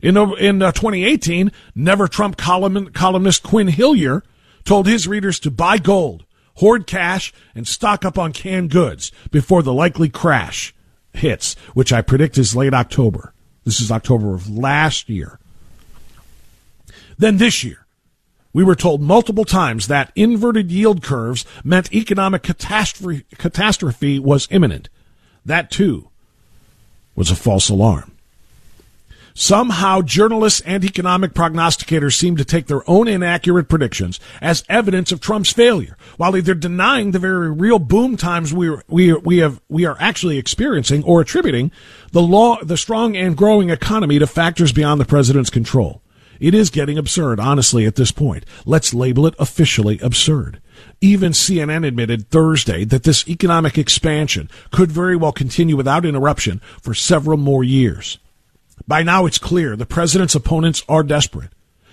In, 0.00 0.16
in 0.16 0.62
uh, 0.62 0.72
2018, 0.72 1.52
Never 1.74 2.08
Trump 2.08 2.36
column, 2.36 2.90
columnist 2.92 3.42
Quin 3.42 3.68
Hillyer 3.68 4.22
told 4.64 4.86
his 4.86 5.06
readers 5.06 5.38
to 5.40 5.50
buy 5.50 5.78
gold 5.78 6.24
hoard 6.58 6.86
cash, 6.86 7.32
and 7.54 7.66
stock 7.66 8.04
up 8.04 8.18
on 8.18 8.32
canned 8.32 8.70
goods 8.70 9.10
before 9.30 9.62
the 9.62 9.72
likely 9.72 10.08
crash 10.08 10.74
hits, 11.12 11.54
which 11.74 11.92
I 11.92 12.02
predict 12.02 12.36
is 12.38 12.56
late 12.56 12.74
October. 12.74 13.32
This 13.64 13.80
is 13.80 13.90
October 13.90 14.34
of 14.34 14.48
last 14.48 15.08
year. 15.08 15.38
Then 17.16 17.38
this 17.38 17.64
year, 17.64 17.86
we 18.52 18.64
were 18.64 18.74
told 18.74 19.00
multiple 19.00 19.44
times 19.44 19.86
that 19.86 20.12
inverted 20.16 20.70
yield 20.72 21.02
curves 21.02 21.44
meant 21.62 21.92
economic 21.92 22.42
catastrophe, 22.42 23.24
catastrophe 23.36 24.18
was 24.18 24.48
imminent. 24.50 24.88
That 25.44 25.70
too 25.70 26.08
was 27.14 27.30
a 27.30 27.36
false 27.36 27.68
alarm. 27.68 28.17
Somehow, 29.40 30.02
journalists 30.02 30.60
and 30.62 30.84
economic 30.84 31.32
prognosticators 31.32 32.16
seem 32.16 32.36
to 32.38 32.44
take 32.44 32.66
their 32.66 32.82
own 32.90 33.06
inaccurate 33.06 33.68
predictions 33.68 34.18
as 34.42 34.64
evidence 34.68 35.12
of 35.12 35.20
Trump's 35.20 35.52
failure, 35.52 35.96
while 36.16 36.36
either 36.36 36.54
denying 36.54 37.12
the 37.12 37.20
very 37.20 37.48
real 37.48 37.78
boom 37.78 38.16
times 38.16 38.52
we 38.52 38.76
we 38.88 39.12
we 39.12 39.38
have 39.38 39.60
we 39.68 39.86
are 39.86 39.96
actually 40.00 40.38
experiencing, 40.38 41.04
or 41.04 41.20
attributing 41.20 41.70
the 42.10 42.20
law 42.20 42.60
the 42.64 42.76
strong 42.76 43.16
and 43.16 43.36
growing 43.36 43.70
economy 43.70 44.18
to 44.18 44.26
factors 44.26 44.72
beyond 44.72 45.00
the 45.00 45.04
president's 45.04 45.50
control. 45.50 46.02
It 46.40 46.52
is 46.52 46.68
getting 46.68 46.98
absurd, 46.98 47.38
honestly, 47.38 47.86
at 47.86 47.94
this 47.94 48.10
point. 48.10 48.44
Let's 48.66 48.92
label 48.92 49.24
it 49.24 49.36
officially 49.38 50.00
absurd. 50.00 50.60
Even 51.00 51.30
CNN 51.30 51.86
admitted 51.86 52.28
Thursday 52.30 52.84
that 52.86 53.04
this 53.04 53.28
economic 53.28 53.78
expansion 53.78 54.50
could 54.72 54.90
very 54.90 55.14
well 55.14 55.30
continue 55.30 55.76
without 55.76 56.04
interruption 56.04 56.60
for 56.82 56.92
several 56.92 57.38
more 57.38 57.62
years. 57.62 58.18
By 58.88 59.02
now, 59.02 59.26
it's 59.26 59.38
clear 59.38 59.76
the 59.76 59.84
president's 59.84 60.34
opponents 60.34 60.82
are 60.88 61.02
desperate. 61.02 61.50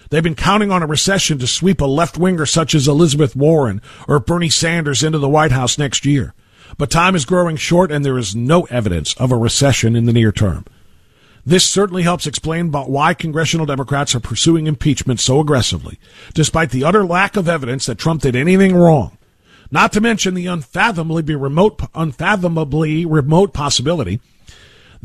They've 0.10 0.24
been 0.24 0.34
counting 0.34 0.72
on 0.72 0.82
a 0.82 0.88
recession 0.88 1.38
to 1.40 1.48
sweep 1.48 1.82
a 1.82 1.86
left 1.86 2.18
winger 2.18 2.46
such 2.46 2.74
as 2.74 2.88
Elizabeth 2.88 3.36
Warren 3.36 3.82
or 4.08 4.20
Bernie 4.20 4.50
Sanders 4.50 5.04
into 5.04 5.20
the 5.20 5.28
White 5.28 5.52
House 5.52 5.78
next 5.78 6.06
year. 6.06 6.34
But 6.78 6.90
time 6.90 7.14
is 7.14 7.26
growing 7.26 7.58
short 7.58 7.92
and 7.92 8.06
there 8.06 8.18
is 8.18 8.34
no 8.34 8.64
evidence 8.64 9.14
of 9.16 9.34
a 9.34 9.38
recession 9.38 9.96
in 9.96 10.06
the 10.06 10.14
near 10.14 10.32
term. 10.32 10.66
This 11.46 11.70
certainly 11.70 12.04
helps 12.04 12.26
explain 12.26 12.72
why 12.72 13.14
congressional 13.14 13.66
Democrats 13.66 14.16
are 14.16 14.22
pursuing 14.22 14.66
impeachment 14.66 15.20
so 15.20 15.42
aggressively, 15.42 16.00
despite 16.34 16.72
the 16.72 16.86
utter 16.86 17.06
lack 17.06 17.36
of 17.36 17.50
evidence 17.50 17.86
that 17.88 17.98
Trump 17.98 18.22
did 18.22 18.38
anything 18.38 18.74
wrong. 18.74 19.18
Not 19.70 19.92
to 19.94 20.02
mention 20.02 20.34
the 20.34 20.48
unfathomably 20.48 21.36
remote, 21.36 21.82
unfathomably 21.94 23.06
remote 23.06 23.54
possibility 23.54 24.22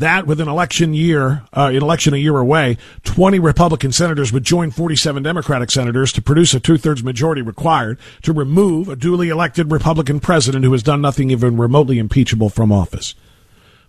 that 0.00 0.26
with 0.26 0.40
an 0.40 0.48
election 0.48 0.92
year, 0.92 1.42
uh, 1.56 1.70
an 1.72 1.76
election 1.76 2.12
a 2.12 2.18
year 2.18 2.36
away, 2.36 2.76
20 3.04 3.38
Republican 3.38 3.92
senators 3.92 4.32
would 4.32 4.44
join 4.44 4.70
47 4.70 5.22
Democratic 5.22 5.70
senators 5.70 6.12
to 6.12 6.22
produce 6.22 6.52
a 6.54 6.60
two-thirds 6.60 7.04
majority 7.04 7.42
required 7.42 7.98
to 8.22 8.32
remove 8.32 8.88
a 8.88 8.96
duly 8.96 9.28
elected 9.28 9.70
Republican 9.70 10.18
president 10.18 10.64
who 10.64 10.72
has 10.72 10.82
done 10.82 11.00
nothing 11.00 11.30
even 11.30 11.56
remotely 11.56 11.98
impeachable 11.98 12.50
from 12.50 12.72
office. 12.72 13.14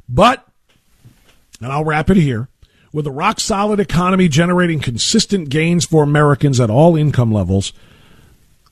But, 0.08 0.46
and 1.62 1.72
I'll 1.72 1.86
wrap 1.86 2.10
it 2.10 2.18
here, 2.18 2.50
with 2.94 3.08
a 3.08 3.12
rock 3.12 3.40
solid 3.40 3.80
economy 3.80 4.28
generating 4.28 4.80
consistent 4.80 5.50
gains 5.50 5.86
for 5.86 6.04
Americans 6.04 6.60
at 6.60 6.70
all 6.70 6.96
income 6.96 7.32
levels, 7.32 7.72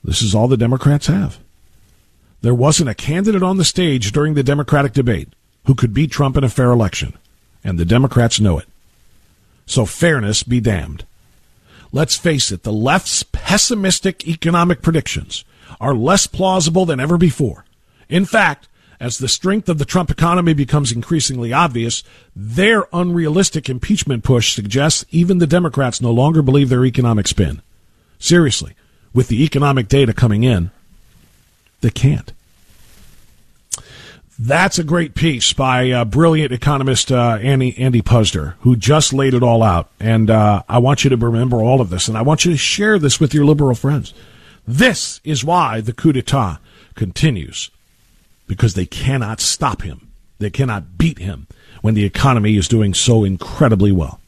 this 0.04 0.22
is 0.22 0.34
all 0.34 0.46
the 0.46 0.56
Democrats 0.56 1.06
have. 1.06 1.38
There 2.42 2.54
wasn't 2.54 2.90
a 2.90 2.94
candidate 2.94 3.42
on 3.42 3.56
the 3.56 3.64
stage 3.64 4.12
during 4.12 4.34
the 4.34 4.42
Democratic 4.42 4.92
debate 4.92 5.28
who 5.66 5.74
could 5.74 5.92
beat 5.92 6.10
Trump 6.10 6.36
in 6.36 6.44
a 6.44 6.48
fair 6.48 6.70
election 6.70 7.16
and 7.64 7.78
the 7.78 7.84
Democrats 7.84 8.40
know 8.40 8.58
it. 8.58 8.66
So 9.66 9.86
fairness 9.86 10.42
be 10.42 10.60
damned. 10.60 11.04
Let's 11.92 12.16
face 12.16 12.52
it, 12.52 12.62
the 12.62 12.72
left's 12.72 13.22
pessimistic 13.22 14.26
economic 14.26 14.82
predictions 14.82 15.44
are 15.80 15.94
less 15.94 16.26
plausible 16.26 16.86
than 16.86 17.00
ever 17.00 17.16
before. 17.16 17.64
In 18.08 18.24
fact, 18.24 18.68
as 19.00 19.18
the 19.18 19.28
strength 19.28 19.68
of 19.68 19.78
the 19.78 19.84
Trump 19.84 20.10
economy 20.10 20.52
becomes 20.52 20.92
increasingly 20.92 21.52
obvious, 21.52 22.04
their 22.36 22.86
unrealistic 22.92 23.68
impeachment 23.68 24.22
push 24.22 24.54
suggests 24.54 25.04
even 25.10 25.38
the 25.38 25.46
Democrats 25.46 26.00
no 26.00 26.10
longer 26.10 26.42
believe 26.42 26.68
their 26.68 26.84
economic 26.84 27.26
spin. 27.26 27.62
Seriously, 28.18 28.74
with 29.14 29.28
the 29.28 29.42
economic 29.42 29.88
data 29.88 30.12
coming 30.12 30.44
in, 30.44 30.70
they 31.80 31.90
can't. 31.90 32.32
That's 34.42 34.78
a 34.78 34.84
great 34.84 35.14
piece 35.14 35.52
by 35.52 35.90
uh, 35.90 36.06
brilliant 36.06 36.50
economist 36.50 37.12
uh, 37.12 37.38
Andy, 37.42 37.76
Andy 37.76 38.00
Puzder, 38.00 38.54
who 38.60 38.74
just 38.74 39.12
laid 39.12 39.34
it 39.34 39.42
all 39.42 39.62
out. 39.62 39.90
And 40.00 40.30
uh, 40.30 40.62
I 40.66 40.78
want 40.78 41.04
you 41.04 41.10
to 41.10 41.16
remember 41.18 41.58
all 41.58 41.82
of 41.82 41.90
this, 41.90 42.08
and 42.08 42.16
I 42.16 42.22
want 42.22 42.46
you 42.46 42.52
to 42.52 42.56
share 42.56 42.98
this 42.98 43.20
with 43.20 43.34
your 43.34 43.44
liberal 43.44 43.74
friends. 43.74 44.14
This 44.66 45.20
is 45.24 45.44
why 45.44 45.82
the 45.82 45.92
coup 45.92 46.14
d'etat 46.14 46.56
continues, 46.94 47.70
because 48.46 48.72
they 48.72 48.86
cannot 48.86 49.42
stop 49.42 49.82
him. 49.82 50.10
They 50.38 50.48
cannot 50.48 50.96
beat 50.96 51.18
him 51.18 51.46
when 51.82 51.92
the 51.92 52.06
economy 52.06 52.56
is 52.56 52.66
doing 52.66 52.94
so 52.94 53.24
incredibly 53.24 53.92
well. 53.92 54.20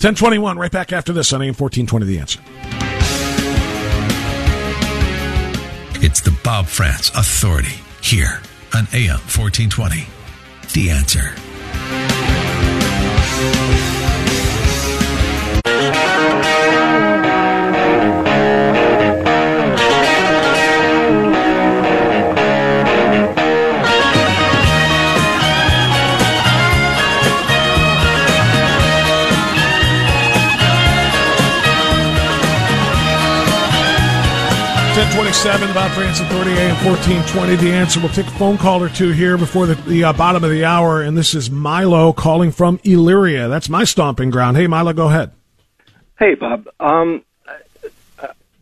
1021, 0.00 0.58
right 0.58 0.72
back 0.72 0.92
after 0.92 1.12
this 1.12 1.32
on 1.32 1.42
AM 1.42 1.54
1420 1.54 2.06
The 2.06 2.18
Answer. 2.18 2.40
It's 6.04 6.22
the 6.22 6.36
Bob 6.42 6.66
Frantz 6.66 7.10
Authority 7.10 7.76
here 8.02 8.40
on 8.74 8.86
AM 8.92 9.18
1420. 9.18 10.06
The 10.74 10.90
Answer. 10.90 11.47
1027, 35.18 35.74
Bob 35.74 35.90
Frantz 35.96 36.20
Authority, 36.20 36.52
AM 36.52 36.76
1420. 36.86 37.56
The 37.56 37.72
answer. 37.72 37.98
We'll 37.98 38.08
take 38.10 38.28
a 38.28 38.38
phone 38.38 38.56
call 38.56 38.80
or 38.80 38.88
two 38.88 39.10
here 39.10 39.36
before 39.36 39.66
the, 39.66 39.74
the 39.74 40.04
uh, 40.04 40.12
bottom 40.12 40.44
of 40.44 40.50
the 40.50 40.64
hour. 40.64 41.02
And 41.02 41.18
this 41.18 41.34
is 41.34 41.50
Milo 41.50 42.12
calling 42.12 42.52
from 42.52 42.78
Elyria. 42.78 43.48
That's 43.48 43.68
my 43.68 43.82
stomping 43.82 44.30
ground. 44.30 44.56
Hey, 44.56 44.68
Milo, 44.68 44.92
go 44.92 45.08
ahead. 45.08 45.32
Hey, 46.20 46.36
Bob. 46.36 46.68
Um, 46.78 47.24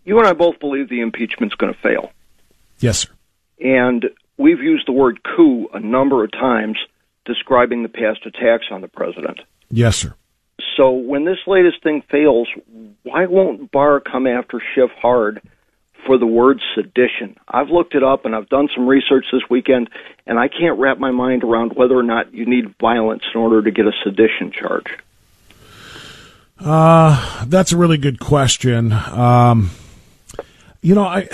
you 0.06 0.18
and 0.18 0.26
I 0.26 0.32
both 0.32 0.58
believe 0.58 0.88
the 0.88 1.02
impeachment's 1.02 1.54
going 1.56 1.75
to 1.75 1.78
fail. 1.78 2.10
Yes, 2.78 3.00
sir. 3.00 3.10
And 3.60 4.06
we've 4.38 4.60
used 4.60 4.88
the 4.88 4.92
word 4.92 5.22
coup 5.22 5.68
a 5.75 5.80
number 5.80 6.25
of 6.25 6.32
times 6.32 6.78
describing 7.26 7.82
the 7.82 7.90
past 7.90 8.25
attacks 8.25 8.68
on 8.70 8.80
the 8.80 8.88
president. 8.88 9.40
Yes, 9.70 9.96
sir. 9.96 10.14
So 10.78 10.90
when 10.92 11.26
this 11.26 11.38
latest 11.46 11.82
thing 11.82 12.02
fails, 12.10 12.48
why 13.02 13.26
won't 13.26 13.70
Barr 13.70 14.00
come 14.00 14.26
after 14.26 14.62
Schiff 14.75 14.90
hard 15.02 15.42
for 16.06 16.18
the 16.18 16.26
word 16.26 16.60
sedition. 16.75 17.36
I've 17.48 17.68
looked 17.68 17.94
it 17.94 18.02
up 18.02 18.25
and 18.25 18.34
I've 18.34 18.48
done 18.48 18.68
some 18.75 18.86
research 18.86 19.26
this 19.32 19.42
weekend, 19.50 19.90
and 20.26 20.38
I 20.38 20.48
can't 20.48 20.78
wrap 20.78 20.98
my 20.98 21.10
mind 21.10 21.44
around 21.44 21.75
whether 21.75 21.96
or 21.96 22.02
not 22.02 22.32
you 22.32 22.46
need 22.46 22.75
violence 22.78 23.25
in 23.34 23.40
order 23.40 23.62
to 23.62 23.70
get 23.70 23.86
a 23.86 23.92
sedition 24.04 24.52
charge. 24.52 24.86
Uh, 26.58 27.44
that's 27.46 27.72
a 27.72 27.76
really 27.76 27.98
good 27.98 28.18
question. 28.18 28.92
Um, 28.92 29.70
you 30.80 30.94
know, 30.94 31.04
I, 31.04 31.28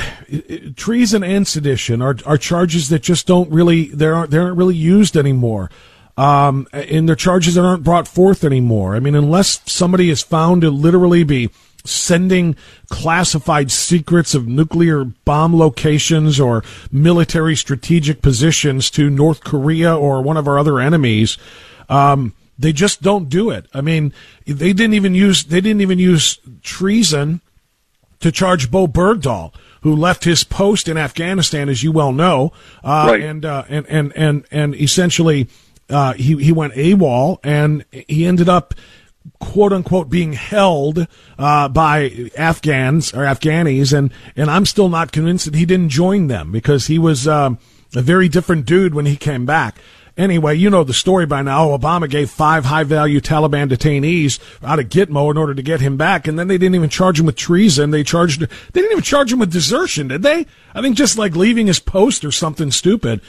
treason 0.76 1.22
and 1.22 1.46
sedition 1.46 2.00
are, 2.02 2.16
are 2.24 2.38
charges 2.38 2.88
that 2.88 3.00
just 3.00 3.26
don't 3.26 3.50
really 3.50 3.86
they 3.86 4.06
aren't 4.06 4.30
they 4.30 4.38
aren't 4.38 4.56
really 4.56 4.74
used 4.74 5.16
anymore. 5.16 5.70
Um, 6.16 6.66
and 6.72 7.08
they're 7.08 7.16
charges 7.16 7.54
that 7.54 7.64
aren't 7.64 7.84
brought 7.84 8.06
forth 8.06 8.44
anymore. 8.44 8.94
I 8.94 9.00
mean, 9.00 9.14
unless 9.14 9.60
somebody 9.70 10.10
is 10.10 10.22
found 10.22 10.62
to 10.62 10.70
literally 10.70 11.24
be 11.24 11.50
sending 11.84 12.56
classified 12.88 13.70
secrets 13.70 14.34
of 14.34 14.46
nuclear 14.46 15.04
bomb 15.04 15.56
locations 15.56 16.38
or 16.38 16.62
military 16.90 17.56
strategic 17.56 18.22
positions 18.22 18.90
to 18.90 19.10
North 19.10 19.42
Korea 19.42 19.96
or 19.96 20.22
one 20.22 20.36
of 20.36 20.46
our 20.46 20.58
other 20.58 20.78
enemies. 20.78 21.38
Um, 21.88 22.34
they 22.58 22.72
just 22.72 23.02
don't 23.02 23.28
do 23.28 23.50
it. 23.50 23.66
I 23.74 23.80
mean, 23.80 24.12
they 24.46 24.72
didn't 24.72 24.94
even 24.94 25.14
use 25.14 25.44
they 25.44 25.60
didn't 25.60 25.80
even 25.80 25.98
use 25.98 26.38
treason 26.62 27.40
to 28.20 28.30
charge 28.30 28.70
Bo 28.70 28.86
Bergdahl, 28.86 29.52
who 29.82 29.96
left 29.96 30.24
his 30.24 30.44
post 30.44 30.88
in 30.88 30.96
Afghanistan, 30.96 31.68
as 31.68 31.82
you 31.82 31.90
well 31.90 32.12
know, 32.12 32.52
uh, 32.84 33.08
right. 33.10 33.20
and, 33.20 33.44
uh, 33.44 33.64
and 33.68 33.86
and 33.88 34.12
and 34.14 34.44
and 34.50 34.74
essentially 34.76 35.48
uh, 35.90 36.12
he 36.14 36.36
he 36.42 36.52
went 36.52 36.74
AWOL 36.74 37.38
and 37.42 37.84
he 37.90 38.24
ended 38.26 38.48
up 38.48 38.74
quote 39.40 39.72
unquote 39.72 40.08
being 40.08 40.32
held 40.32 41.06
uh, 41.38 41.68
by 41.68 42.30
Afghans 42.36 43.12
or 43.12 43.20
Afghanis, 43.20 43.96
and 43.96 44.12
and 44.36 44.50
I'm 44.50 44.66
still 44.66 44.88
not 44.88 45.12
convinced 45.12 45.46
that 45.46 45.54
he 45.54 45.66
didn't 45.66 45.90
join 45.90 46.26
them 46.26 46.52
because 46.52 46.86
he 46.86 46.98
was 46.98 47.26
uh, 47.28 47.50
a 47.94 48.02
very 48.02 48.28
different 48.28 48.66
dude 48.66 48.94
when 48.94 49.06
he 49.06 49.16
came 49.16 49.46
back. 49.46 49.78
Anyway, 50.16 50.54
you 50.54 50.68
know 50.68 50.84
the 50.84 50.92
story 50.92 51.24
by 51.24 51.40
now. 51.40 51.68
Obama 51.68 52.08
gave 52.08 52.30
five 52.30 52.66
high 52.66 52.84
value 52.84 53.18
Taliban 53.18 53.70
detainees 53.70 54.38
out 54.62 54.78
of 54.78 54.90
Gitmo 54.90 55.30
in 55.30 55.38
order 55.38 55.54
to 55.54 55.62
get 55.62 55.80
him 55.80 55.96
back, 55.96 56.28
and 56.28 56.38
then 56.38 56.48
they 56.48 56.58
didn't 56.58 56.74
even 56.74 56.90
charge 56.90 57.18
him 57.18 57.24
with 57.24 57.36
treason. 57.36 57.90
They 57.90 58.04
charged 58.04 58.40
they 58.40 58.80
didn't 58.80 58.92
even 58.92 59.02
charge 59.04 59.32
him 59.32 59.38
with 59.38 59.52
desertion, 59.52 60.08
did 60.08 60.22
they? 60.22 60.46
I 60.74 60.82
think 60.82 60.96
just 60.96 61.16
like 61.16 61.34
leaving 61.34 61.66
his 61.66 61.78
post 61.78 62.24
or 62.24 62.32
something 62.32 62.70
stupid. 62.70 63.22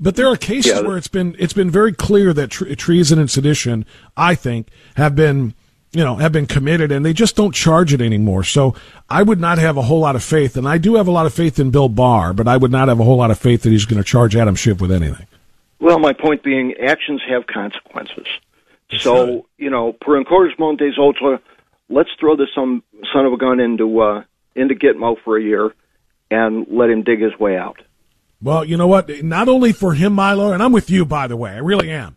But 0.00 0.16
there 0.16 0.26
are 0.26 0.36
cases 0.36 0.72
yeah. 0.72 0.80
where 0.80 0.96
it's 0.96 1.08
been 1.08 1.36
it's 1.38 1.52
been 1.52 1.70
very 1.70 1.92
clear 1.92 2.32
that 2.32 2.48
tre- 2.50 2.74
treason 2.74 3.18
and 3.18 3.30
sedition, 3.30 3.84
I 4.16 4.34
think, 4.34 4.68
have 4.96 5.14
been 5.14 5.54
you 5.92 6.02
know 6.02 6.16
have 6.16 6.32
been 6.32 6.46
committed, 6.46 6.90
and 6.90 7.04
they 7.04 7.12
just 7.12 7.36
don't 7.36 7.54
charge 7.54 7.92
it 7.92 8.00
anymore. 8.00 8.42
So 8.42 8.74
I 9.10 9.22
would 9.22 9.40
not 9.40 9.58
have 9.58 9.76
a 9.76 9.82
whole 9.82 10.00
lot 10.00 10.16
of 10.16 10.24
faith, 10.24 10.56
and 10.56 10.66
I 10.66 10.78
do 10.78 10.94
have 10.94 11.06
a 11.06 11.10
lot 11.10 11.26
of 11.26 11.34
faith 11.34 11.58
in 11.58 11.70
Bill 11.70 11.90
Barr, 11.90 12.32
but 12.32 12.48
I 12.48 12.56
would 12.56 12.72
not 12.72 12.88
have 12.88 12.98
a 12.98 13.04
whole 13.04 13.18
lot 13.18 13.30
of 13.30 13.38
faith 13.38 13.62
that 13.62 13.70
he's 13.70 13.84
going 13.84 14.02
to 14.02 14.08
charge 14.08 14.34
Adam 14.34 14.54
Schiff 14.54 14.80
with 14.80 14.90
anything. 14.90 15.26
Well, 15.80 15.98
my 15.98 16.14
point 16.14 16.42
being, 16.42 16.74
actions 16.82 17.20
have 17.28 17.46
consequences. 17.46 18.26
so 18.98 19.46
you 19.58 19.68
know, 19.68 19.92
per 19.92 20.16
encouragement 20.16 20.78
des 20.78 20.98
autres, 20.98 21.40
let's 21.90 22.10
throw 22.18 22.36
this 22.36 22.48
some 22.54 22.82
son 23.12 23.26
of 23.26 23.34
a 23.34 23.36
gun 23.36 23.60
into 23.60 24.00
uh, 24.00 24.24
into 24.54 24.74
Gitmo 24.74 25.16
for 25.22 25.36
a 25.36 25.42
year 25.42 25.74
and 26.30 26.66
let 26.70 26.88
him 26.88 27.02
dig 27.02 27.20
his 27.20 27.38
way 27.38 27.58
out. 27.58 27.82
Well, 28.42 28.64
you 28.64 28.76
know 28.76 28.86
what? 28.86 29.22
Not 29.22 29.48
only 29.48 29.72
for 29.72 29.94
him, 29.94 30.14
Milo, 30.14 30.52
and 30.52 30.62
I'm 30.62 30.72
with 30.72 30.90
you, 30.90 31.04
by 31.04 31.26
the 31.26 31.36
way, 31.36 31.52
I 31.52 31.58
really 31.58 31.90
am. 31.90 32.16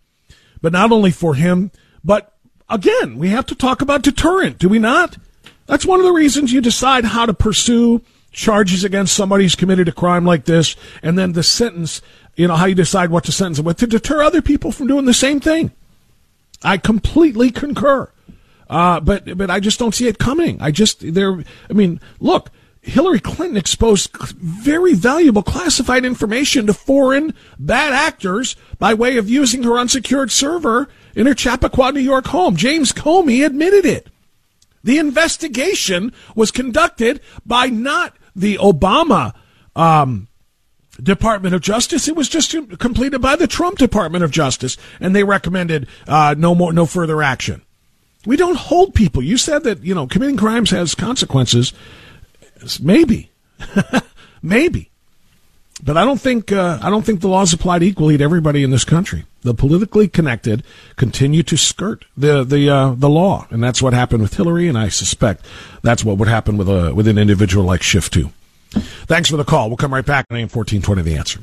But 0.62 0.72
not 0.72 0.92
only 0.92 1.12
for 1.12 1.36
him, 1.36 1.72
but 2.04 2.34
again, 2.70 3.18
we 3.18 3.30
have 3.30 3.46
to 3.48 3.56
talk 3.56 3.82
about 3.82 4.04
deterrent, 4.04 4.58
do 4.58 4.70
we 4.70 4.80
not? 4.80 5.18
That's 5.66 5.86
one 5.86 6.00
of 6.00 6.06
the 6.06 6.14
reasons 6.14 6.54
you 6.54 6.62
decide 6.62 7.06
how 7.06 7.26
to 7.26 7.34
pursue 7.34 8.02
charges 8.32 8.84
against 8.84 9.16
somebody 9.16 9.44
who's 9.44 9.56
committed 9.56 9.88
a 9.88 9.92
crime 9.92 10.26
like 10.26 10.46
this, 10.46 10.76
and 11.02 11.18
then 11.18 11.34
the 11.34 11.44
sentence, 11.44 12.02
you 12.36 12.48
know, 12.48 12.56
how 12.56 12.66
you 12.66 12.76
decide 12.76 13.10
what 13.10 13.26
to 13.26 13.32
sentence 13.32 13.58
them 13.58 13.66
with 13.66 13.78
to 13.78 13.88
deter 13.88 14.24
other 14.24 14.42
people 14.42 14.72
from 14.72 14.88
doing 14.88 15.06
the 15.06 15.14
same 15.14 15.40
thing. 15.40 15.72
I 16.64 16.78
completely 16.78 17.52
concur. 17.52 18.10
Uh, 18.70 19.00
but 19.00 19.38
but 19.38 19.52
I 19.52 19.60
just 19.60 19.78
don't 19.78 19.94
see 19.94 20.08
it 20.08 20.18
coming. 20.18 20.58
I 20.62 20.72
just 20.72 21.14
there. 21.14 21.44
I 21.70 21.74
mean, 21.74 22.00
look, 22.20 22.50
Hillary 22.84 23.22
Clinton 23.22 23.56
exposed 23.58 24.12
very 24.18 24.94
valuable 24.94 25.42
classified 25.42 26.04
information 26.04 26.68
to 26.68 26.74
foreign 26.74 27.34
bad 27.58 27.94
actors 27.94 28.58
by 28.78 28.94
way 28.94 29.18
of 29.18 29.30
using 29.30 29.64
her 29.64 29.78
unsecured 29.80 30.32
server 30.32 30.90
in 31.16 31.26
her 31.26 31.34
Chappaqua, 31.34 31.94
New 31.94 32.02
York 32.02 32.28
home. 32.28 32.58
James 32.58 32.92
Comey 32.92 33.46
admitted 33.46 33.86
it. 33.86 34.10
The 34.84 34.98
investigation 34.98 36.12
was 36.36 36.52
conducted 36.52 37.22
by 37.46 37.68
not 37.68 38.18
the 38.36 38.58
Obama 38.58 39.34
um, 39.78 40.28
Department 41.02 41.56
of 41.56 41.62
Justice. 41.62 42.10
It 42.10 42.18
was 42.18 42.28
just 42.28 42.54
completed 42.80 43.22
by 43.22 43.38
the 43.38 43.48
Trump 43.48 43.78
Department 43.78 44.26
of 44.26 44.32
Justice, 44.32 44.76
and 45.00 45.16
they 45.16 45.24
recommended 45.24 45.88
uh, 46.06 46.36
no 46.38 46.54
more, 46.54 46.74
no 46.74 46.86
further 46.86 47.24
action. 47.24 47.62
We 48.26 48.36
don't 48.36 48.58
hold 48.58 48.94
people. 48.94 49.24
You 49.24 49.38
said 49.38 49.64
that 49.64 49.84
you 49.84 49.96
know 49.96 50.06
committing 50.06 50.38
crimes 50.38 50.72
has 50.72 50.96
consequences. 50.96 51.72
Maybe, 52.82 53.32
maybe, 54.42 54.90
but 55.84 55.98
I 55.98 56.06
don't 56.06 56.20
think 56.20 56.52
uh, 56.52 56.80
I 56.82 56.90
don't 56.90 57.04
think 57.06 57.22
the 57.22 57.28
laws 57.28 57.54
applied 57.54 57.84
equally 57.84 58.18
to 58.18 58.24
everybody 58.24 58.64
in 58.64 58.72
this 58.72 58.86
country. 58.86 59.26
The 59.42 59.54
politically 59.54 60.08
connected 60.08 60.64
continue 60.96 61.44
to 61.44 61.58
skirt 61.58 62.06
the 62.16 62.44
the 62.44 62.70
uh, 62.70 62.96
the 62.96 63.10
law, 63.10 63.48
and 63.50 63.62
that's 63.62 63.82
what 63.82 63.94
happened 63.94 64.22
with 64.22 64.36
Hillary, 64.36 64.68
and 64.68 64.78
I 64.78 64.88
suspect 64.90 65.46
that's 65.82 66.04
what 66.04 66.18
would 66.18 66.30
happen 66.30 66.58
with 66.58 66.70
a 66.70 66.94
with 66.96 67.08
an 67.08 67.18
individual 67.18 67.66
like 67.66 67.84
Schiff 67.84 68.10
too. 68.10 68.32
Thanks 68.72 69.30
for 69.30 69.38
the 69.38 69.44
call. 69.44 69.68
We'll 69.70 69.78
come 69.78 69.94
right 69.94 70.06
back 70.06 70.26
on 70.32 70.38
AM 70.38 70.48
fourteen 70.48 70.82
twenty. 70.82 71.02
The 71.02 71.18
answer. 71.18 71.42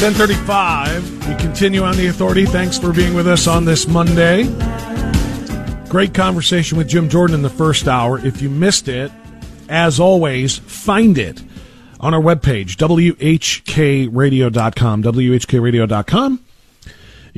1035. 0.00 1.28
We 1.28 1.34
continue 1.34 1.82
on 1.82 1.96
the 1.96 2.06
authority. 2.06 2.46
Thanks 2.46 2.78
for 2.78 2.92
being 2.92 3.14
with 3.14 3.26
us 3.26 3.48
on 3.48 3.64
this 3.64 3.88
Monday. 3.88 4.44
Great 5.88 6.14
conversation 6.14 6.78
with 6.78 6.86
Jim 6.86 7.08
Jordan 7.08 7.34
in 7.34 7.42
the 7.42 7.50
first 7.50 7.88
hour. 7.88 8.24
If 8.24 8.40
you 8.40 8.48
missed 8.48 8.86
it, 8.86 9.10
as 9.68 9.98
always, 9.98 10.56
find 10.56 11.18
it 11.18 11.42
on 11.98 12.14
our 12.14 12.20
webpage, 12.20 12.76
WHKRadio.com. 12.76 15.02
WHKRadio.com. 15.02 16.44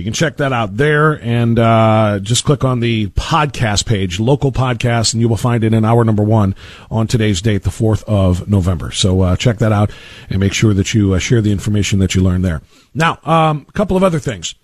You 0.00 0.04
can 0.04 0.14
check 0.14 0.38
that 0.38 0.50
out 0.50 0.78
there 0.78 1.22
and 1.22 1.58
uh, 1.58 2.20
just 2.22 2.46
click 2.46 2.64
on 2.64 2.80
the 2.80 3.08
podcast 3.08 3.84
page, 3.84 4.18
local 4.18 4.50
podcast, 4.50 5.12
and 5.12 5.20
you 5.20 5.28
will 5.28 5.36
find 5.36 5.62
it 5.62 5.74
in 5.74 5.84
hour 5.84 6.06
number 6.06 6.22
one 6.22 6.54
on 6.90 7.06
today's 7.06 7.42
date, 7.42 7.64
the 7.64 7.70
4th 7.70 8.02
of 8.04 8.48
November. 8.48 8.92
So 8.92 9.20
uh, 9.20 9.36
check 9.36 9.58
that 9.58 9.72
out 9.72 9.90
and 10.30 10.40
make 10.40 10.54
sure 10.54 10.72
that 10.72 10.94
you 10.94 11.12
uh, 11.12 11.18
share 11.18 11.42
the 11.42 11.52
information 11.52 11.98
that 11.98 12.14
you 12.14 12.22
learned 12.22 12.46
there. 12.46 12.62
Now, 12.94 13.18
um, 13.24 13.66
a 13.68 13.72
couple 13.72 13.94
of 13.94 14.02
other 14.02 14.18
things. 14.18 14.54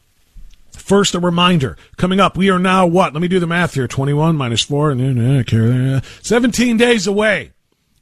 First, 0.72 1.14
a 1.14 1.20
reminder 1.20 1.76
coming 1.98 2.18
up. 2.18 2.38
We 2.38 2.48
are 2.48 2.58
now 2.58 2.86
what? 2.86 3.12
Let 3.12 3.20
me 3.20 3.28
do 3.28 3.38
the 3.38 3.46
math 3.46 3.74
here 3.74 3.86
21 3.86 4.36
minus 4.36 4.62
4, 4.62 4.96
17 6.22 6.76
days 6.78 7.06
away 7.06 7.52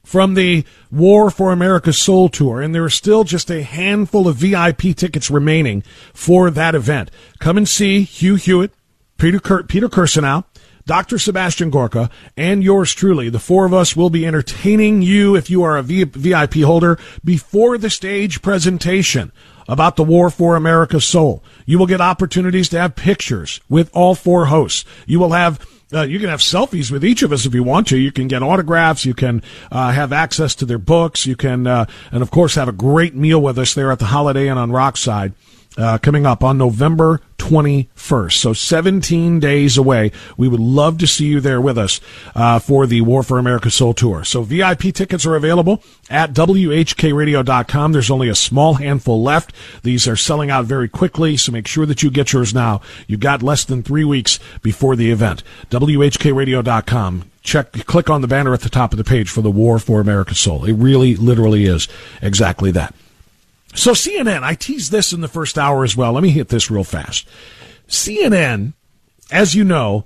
from 0.05 0.35
the 0.35 0.63
War 0.91 1.29
for 1.29 1.51
America 1.51 1.91
Soul 1.91 2.29
Tour, 2.29 2.61
and 2.61 2.73
there 2.73 2.85
are 2.85 2.89
still 2.89 3.23
just 3.23 3.49
a 3.49 3.63
handful 3.63 4.27
of 4.27 4.37
VIP 4.37 4.95
tickets 4.95 5.29
remaining 5.29 5.81
for 6.13 6.49
that 6.51 6.75
event. 6.75 7.11
Come 7.39 7.57
and 7.57 7.67
see 7.67 8.03
Hugh 8.03 8.35
Hewitt, 8.35 8.71
Peter, 9.17 9.39
Cur- 9.39 9.63
Peter 9.63 9.89
Dr. 10.85 11.17
Sebastian 11.17 11.71
Gorka, 11.71 12.11
and 12.37 12.63
yours 12.63 12.93
truly. 12.93 13.29
The 13.29 13.39
four 13.39 13.65
of 13.65 13.73
us 13.73 13.95
will 13.95 14.11
be 14.11 14.25
entertaining 14.25 15.01
you 15.01 15.35
if 15.35 15.49
you 15.49 15.63
are 15.63 15.77
a 15.77 15.81
VIP 15.83 16.57
holder 16.57 16.99
before 17.23 17.79
the 17.79 17.89
stage 17.89 18.43
presentation 18.43 19.31
about 19.67 19.95
the 19.95 20.03
War 20.03 20.29
for 20.29 20.55
America 20.55 21.01
Soul. 21.01 21.43
You 21.65 21.79
will 21.79 21.87
get 21.87 22.01
opportunities 22.01 22.69
to 22.69 22.79
have 22.79 22.95
pictures 22.95 23.59
with 23.67 23.89
all 23.93 24.13
four 24.13 24.45
hosts. 24.45 24.85
You 25.07 25.19
will 25.19 25.31
have 25.31 25.59
uh, 25.93 26.01
you 26.01 26.19
can 26.19 26.29
have 26.29 26.39
selfies 26.39 26.91
with 26.91 27.05
each 27.05 27.23
of 27.23 27.31
us 27.31 27.45
if 27.45 27.53
you 27.53 27.63
want 27.63 27.87
to. 27.87 27.97
You 27.97 28.11
can 28.11 28.27
get 28.27 28.43
autographs. 28.43 29.05
You 29.05 29.13
can 29.13 29.43
uh, 29.71 29.91
have 29.91 30.11
access 30.11 30.55
to 30.55 30.65
their 30.65 30.77
books. 30.77 31.25
You 31.25 31.35
can, 31.35 31.67
uh, 31.67 31.85
and 32.11 32.21
of 32.21 32.31
course, 32.31 32.55
have 32.55 32.67
a 32.67 32.73
great 32.73 33.15
meal 33.15 33.41
with 33.41 33.57
us 33.59 33.73
there 33.73 33.91
at 33.91 33.99
the 33.99 34.05
Holiday 34.05 34.49
Inn 34.49 34.57
on 34.57 34.71
Rockside 34.71 35.33
uh, 35.77 35.97
coming 35.99 36.25
up 36.25 36.43
on 36.43 36.57
November 36.57 37.21
21st. 37.37 38.33
So 38.33 38.53
17 38.53 39.39
days 39.39 39.77
away. 39.77 40.11
We 40.37 40.47
would 40.47 40.59
love 40.59 40.97
to 40.99 41.07
see 41.07 41.25
you 41.25 41.39
there 41.39 41.61
with 41.61 41.77
us 41.77 42.01
uh, 42.33 42.59
for 42.59 42.87
the 42.87 43.01
War 43.01 43.23
for 43.23 43.37
America 43.37 43.69
Soul 43.69 43.93
Tour. 43.93 44.23
So 44.23 44.41
VIP 44.43 44.93
tickets 44.93 45.25
are 45.25 45.35
available 45.35 45.83
at 46.09 46.33
WHKRadio.com. 46.33 47.91
There's 47.91 48.11
only 48.11 48.29
a 48.29 48.35
small 48.35 48.75
handful 48.75 49.21
left. 49.21 49.53
These 49.83 50.07
are 50.07 50.15
selling 50.15 50.49
out 50.49 50.65
very 50.65 50.89
quickly, 50.89 51.37
so 51.37 51.51
make 51.51 51.67
sure 51.67 51.85
that 51.85 52.01
you 52.01 52.09
get 52.09 52.33
yours 52.33 52.53
now. 52.53 52.81
You've 53.07 53.19
got 53.19 53.43
less 53.43 53.63
than 53.63 53.83
three 53.83 54.05
weeks 54.05 54.39
before 54.61 54.95
the 54.95 55.11
event. 55.11 55.43
WHKRadio.com 55.69 57.31
check 57.43 57.71
click 57.85 58.09
on 58.09 58.21
the 58.21 58.27
banner 58.27 58.55
at 58.55 58.61
the 58.61 58.69
top 58.69 58.91
of 58.91 58.97
the 58.97 59.03
page 59.03 59.29
for 59.29 59.41
the 59.41 59.51
war 59.51 59.77
for 59.77 60.01
america 60.01 60.33
soul 60.33 60.65
it 60.65 60.73
really 60.73 61.15
literally 61.15 61.65
is 61.65 61.87
exactly 62.23 62.71
that 62.71 62.91
so 63.75 63.91
CNN, 63.91 64.43
I 64.43 64.55
teased 64.55 64.91
this 64.91 65.13
in 65.13 65.21
the 65.21 65.27
first 65.27 65.57
hour 65.57 65.83
as 65.83 65.95
well. 65.95 66.13
Let 66.13 66.23
me 66.23 66.29
hit 66.29 66.49
this 66.49 66.71
real 66.71 66.83
fast. 66.83 67.27
CNN, 67.87 68.73
as 69.31 69.53
you 69.53 69.63
know, 69.63 70.05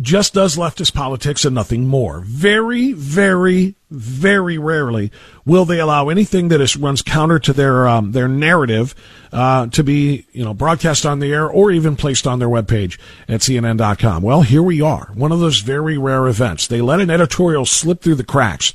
just 0.00 0.34
does 0.34 0.56
leftist 0.56 0.92
politics 0.92 1.44
and 1.44 1.54
nothing 1.54 1.86
more. 1.86 2.20
Very, 2.20 2.92
very, 2.92 3.76
very 3.90 4.58
rarely 4.58 5.10
will 5.46 5.64
they 5.64 5.80
allow 5.80 6.10
anything 6.10 6.48
that 6.48 6.60
is, 6.60 6.76
runs 6.76 7.00
counter 7.00 7.38
to 7.38 7.52
their 7.52 7.88
um, 7.88 8.12
their 8.12 8.28
narrative 8.28 8.94
uh, 9.32 9.66
to 9.68 9.82
be 9.82 10.26
you 10.32 10.44
know 10.44 10.52
broadcast 10.52 11.06
on 11.06 11.18
the 11.18 11.32
air 11.32 11.48
or 11.48 11.70
even 11.70 11.96
placed 11.96 12.26
on 12.26 12.38
their 12.38 12.48
webpage 12.48 12.98
at 13.26 13.40
CNN.com. 13.40 14.22
Well, 14.22 14.42
here 14.42 14.62
we 14.62 14.82
are, 14.82 15.10
one 15.14 15.32
of 15.32 15.40
those 15.40 15.60
very 15.60 15.96
rare 15.96 16.28
events. 16.28 16.66
They 16.66 16.82
let 16.82 17.00
an 17.00 17.10
editorial 17.10 17.64
slip 17.64 18.02
through 18.02 18.16
the 18.16 18.24
cracks 18.24 18.74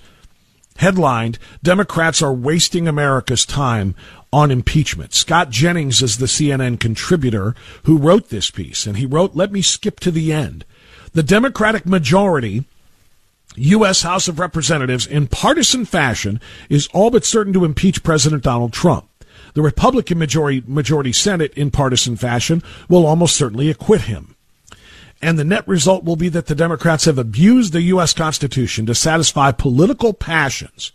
headlined 0.77 1.39
Democrats 1.63 2.21
are 2.21 2.33
wasting 2.33 2.87
America's 2.87 3.45
time 3.45 3.95
on 4.31 4.51
impeachment. 4.51 5.13
Scott 5.13 5.49
Jennings 5.49 6.01
is 6.01 6.17
the 6.17 6.25
CNN 6.25 6.79
contributor 6.79 7.55
who 7.83 7.97
wrote 7.97 8.29
this 8.29 8.51
piece, 8.51 8.85
and 8.85 8.97
he 8.97 9.05
wrote, 9.05 9.35
Let 9.35 9.51
me 9.51 9.61
skip 9.61 9.99
to 10.01 10.11
the 10.11 10.33
end. 10.33 10.65
The 11.13 11.23
Democratic 11.23 11.85
majority, 11.85 12.65
U.S. 13.55 14.01
House 14.01 14.27
of 14.27 14.39
Representatives, 14.39 15.07
in 15.07 15.27
partisan 15.27 15.85
fashion, 15.85 16.41
is 16.69 16.89
all 16.93 17.09
but 17.09 17.23
certain 17.23 17.53
to 17.53 17.63
impeach 17.63 18.03
President 18.03 18.43
Donald 18.43 18.73
Trump. 18.73 19.07
The 19.53 19.61
Republican 19.61 20.19
majority, 20.19 20.61
majority 20.67 21.13
Senate, 21.13 21.53
in 21.53 21.71
partisan 21.71 22.17
fashion, 22.17 22.61
will 22.89 23.05
almost 23.05 23.37
certainly 23.37 23.69
acquit 23.69 24.01
him. 24.01 24.34
And 25.21 25.39
the 25.39 25.43
net 25.43 25.67
result 25.67 26.03
will 26.03 26.15
be 26.15 26.29
that 26.29 26.47
the 26.47 26.55
Democrats 26.55 27.05
have 27.05 27.17
abused 27.17 27.73
the 27.73 27.81
U.S. 27.83 28.13
Constitution 28.13 28.85
to 28.85 28.95
satisfy 28.95 29.51
political 29.51 30.13
passions 30.13 30.91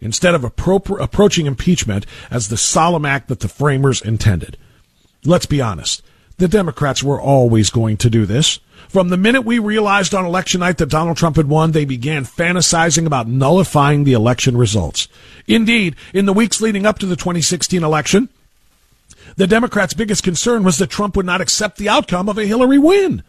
instead 0.00 0.34
of 0.34 0.42
appro- 0.42 1.00
approaching 1.00 1.46
impeachment 1.46 2.06
as 2.30 2.48
the 2.48 2.56
solemn 2.56 3.04
act 3.04 3.28
that 3.28 3.40
the 3.40 3.48
framers 3.48 4.00
intended. 4.02 4.56
Let's 5.24 5.46
be 5.46 5.60
honest. 5.60 6.02
The 6.38 6.48
Democrats 6.48 7.02
were 7.02 7.20
always 7.20 7.68
going 7.68 7.98
to 7.98 8.10
do 8.10 8.24
this. 8.24 8.60
From 8.88 9.10
the 9.10 9.18
minute 9.18 9.42
we 9.42 9.58
realized 9.58 10.14
on 10.14 10.24
election 10.24 10.60
night 10.60 10.78
that 10.78 10.88
Donald 10.88 11.18
Trump 11.18 11.36
had 11.36 11.48
won, 11.48 11.72
they 11.72 11.84
began 11.84 12.24
fantasizing 12.24 13.06
about 13.06 13.28
nullifying 13.28 14.04
the 14.04 14.14
election 14.14 14.56
results. 14.56 15.06
Indeed, 15.46 15.96
in 16.14 16.24
the 16.24 16.32
weeks 16.32 16.62
leading 16.62 16.86
up 16.86 16.98
to 17.00 17.06
the 17.06 17.14
2016 17.14 17.84
election, 17.84 18.30
the 19.36 19.46
Democrats' 19.46 19.94
biggest 19.94 20.24
concern 20.24 20.64
was 20.64 20.78
that 20.78 20.90
Trump 20.90 21.14
would 21.14 21.26
not 21.26 21.40
accept 21.40 21.76
the 21.76 21.88
outcome 21.88 22.28
of 22.28 22.38
a 22.38 22.46
Hillary 22.46 22.78
win, 22.78 23.22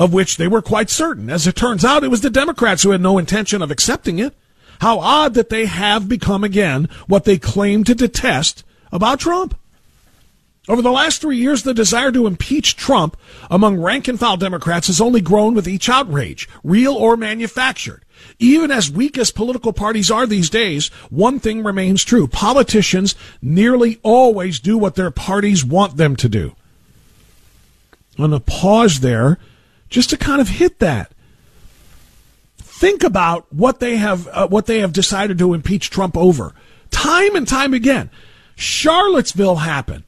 of 0.00 0.14
which 0.14 0.38
they 0.38 0.48
were 0.48 0.62
quite 0.62 0.88
certain. 0.88 1.28
As 1.28 1.46
it 1.46 1.54
turns 1.54 1.84
out, 1.84 2.02
it 2.02 2.08
was 2.08 2.22
the 2.22 2.30
Democrats 2.30 2.82
who 2.82 2.90
had 2.90 3.02
no 3.02 3.18
intention 3.18 3.60
of 3.60 3.70
accepting 3.70 4.18
it. 4.18 4.34
How 4.80 4.98
odd 4.98 5.34
that 5.34 5.50
they 5.50 5.66
have 5.66 6.08
become 6.08 6.42
again 6.42 6.88
what 7.06 7.26
they 7.26 7.36
claim 7.36 7.84
to 7.84 7.94
detest 7.94 8.64
about 8.90 9.20
Trump. 9.20 9.54
Over 10.70 10.80
the 10.80 10.90
last 10.90 11.20
three 11.20 11.36
years, 11.36 11.64
the 11.64 11.74
desire 11.74 12.10
to 12.12 12.26
impeach 12.26 12.76
Trump 12.76 13.14
among 13.50 13.78
rank 13.78 14.08
and 14.08 14.18
file 14.18 14.38
Democrats 14.38 14.86
has 14.86 15.02
only 15.02 15.20
grown 15.20 15.52
with 15.52 15.68
each 15.68 15.90
outrage, 15.90 16.48
real 16.64 16.94
or 16.94 17.18
manufactured. 17.18 18.02
Even 18.38 18.70
as 18.70 18.90
weak 18.90 19.18
as 19.18 19.30
political 19.30 19.74
parties 19.74 20.10
are 20.10 20.26
these 20.26 20.48
days, 20.48 20.88
one 21.10 21.38
thing 21.38 21.62
remains 21.62 22.04
true. 22.04 22.26
Politicians 22.26 23.14
nearly 23.42 23.98
always 24.02 24.60
do 24.60 24.78
what 24.78 24.94
their 24.94 25.10
parties 25.10 25.62
want 25.62 25.98
them 25.98 26.16
to 26.16 26.28
do. 26.28 26.54
I'm 28.18 28.30
going 28.30 28.30
to 28.30 28.40
pause 28.40 29.00
there 29.00 29.38
just 29.90 30.10
to 30.10 30.16
kind 30.16 30.40
of 30.40 30.48
hit 30.48 30.78
that 30.78 31.12
think 32.80 33.04
about 33.04 33.52
what 33.52 33.78
they 33.78 33.98
have 33.98 34.26
uh, 34.28 34.48
what 34.48 34.64
they 34.64 34.80
have 34.80 34.92
decided 34.92 35.36
to 35.38 35.52
impeach 35.52 35.90
Trump 35.90 36.16
over. 36.16 36.54
Time 36.90 37.36
and 37.36 37.46
time 37.46 37.74
again, 37.74 38.10
Charlottesville 38.56 39.56
happened, 39.56 40.04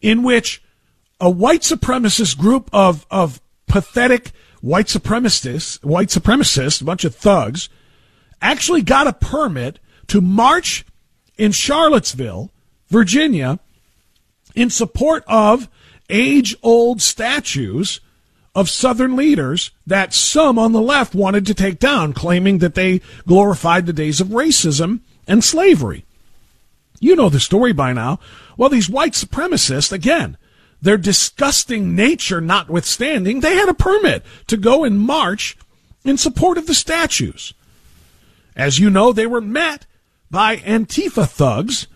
in 0.00 0.24
which 0.24 0.60
a 1.20 1.30
white 1.30 1.60
supremacist 1.60 2.36
group 2.36 2.68
of 2.72 3.06
of 3.10 3.40
pathetic 3.68 4.32
white 4.60 4.86
supremacists, 4.86 5.82
white 5.84 6.08
supremacists, 6.08 6.82
a 6.82 6.84
bunch 6.84 7.04
of 7.04 7.14
thugs, 7.14 7.68
actually 8.40 8.82
got 8.82 9.06
a 9.06 9.12
permit 9.12 9.78
to 10.08 10.20
march 10.20 10.84
in 11.38 11.52
Charlottesville, 11.52 12.50
Virginia, 12.88 13.60
in 14.56 14.68
support 14.68 15.22
of 15.28 15.68
age 16.10 16.56
old 16.62 17.00
statues 17.00 18.00
of 18.54 18.68
Southern 18.68 19.16
leaders 19.16 19.70
that 19.86 20.12
some 20.12 20.58
on 20.58 20.72
the 20.72 20.80
left 20.80 21.14
wanted 21.14 21.46
to 21.46 21.54
take 21.54 21.78
down, 21.78 22.12
claiming 22.12 22.58
that 22.58 22.74
they 22.74 23.00
glorified 23.26 23.86
the 23.86 23.92
days 23.92 24.20
of 24.20 24.28
racism 24.28 25.00
and 25.26 25.42
slavery. 25.42 26.04
You 27.00 27.16
know 27.16 27.28
the 27.28 27.40
story 27.40 27.72
by 27.72 27.92
now. 27.92 28.20
Well, 28.56 28.68
these 28.68 28.90
white 28.90 29.14
supremacists, 29.14 29.90
again, 29.90 30.36
their 30.80 30.98
disgusting 30.98 31.96
nature 31.96 32.40
notwithstanding, 32.40 33.40
they 33.40 33.56
had 33.56 33.68
a 33.68 33.74
permit 33.74 34.24
to 34.48 34.56
go 34.56 34.84
and 34.84 35.00
march 35.00 35.56
in 36.04 36.18
support 36.18 36.58
of 36.58 36.66
the 36.66 36.74
statues. 36.74 37.54
As 38.54 38.78
you 38.78 38.90
know, 38.90 39.12
they 39.12 39.26
were 39.26 39.40
met 39.40 39.86
by 40.30 40.56
Antifa 40.56 41.28
thugs 41.28 41.86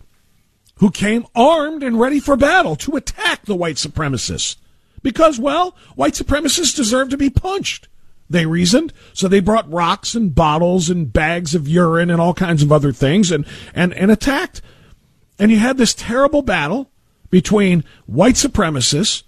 who 0.77 0.90
came 0.90 1.27
armed 1.35 1.83
and 1.83 2.01
ready 2.01 2.21
for 2.21 2.37
battle 2.37 2.77
to 2.77 2.97
attack 2.97 3.45
the 3.45 3.57
white 3.57 3.77
supremacists. 3.77 4.57
Because, 5.07 5.38
well, 5.38 5.77
white 5.95 6.14
supremacists 6.14 6.75
deserve 6.75 7.11
to 7.11 7.16
be 7.16 7.31
punched. 7.31 7.87
They 8.29 8.45
reasoned. 8.45 8.92
So 9.12 9.29
they 9.29 9.38
brought 9.38 9.73
rocks 9.73 10.16
and 10.16 10.35
bottles 10.35 10.90
and 10.90 11.12
bags 11.12 11.55
of 11.55 11.69
urine 11.69 12.11
and 12.11 12.21
all 12.21 12.35
kinds 12.35 12.61
of 12.61 12.73
other 12.73 12.90
things 12.90 13.31
and, 13.31 13.47
and, 13.73 13.95
and 13.95 14.11
attacked. 14.11 14.62
And 15.38 15.53
you 15.53 15.61
had 15.61 15.77
this 15.77 15.95
terrible 15.95 16.42
battle 16.42 16.90
between 17.31 17.85
white 18.07 18.35
supremacists 18.35 19.23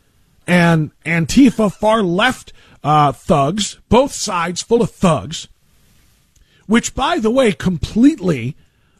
and 0.49 0.91
Antifa 1.05 1.73
far 1.73 2.03
left 2.03 2.53
uh, 2.83 3.13
thugs, 3.13 3.79
both 3.89 4.11
sides 4.13 4.63
full 4.63 4.83
of 4.83 4.91
thugs, 4.91 5.47
which, 6.67 6.93
by 6.93 7.21
the 7.21 7.31
way, 7.31 7.53
completely 7.53 8.57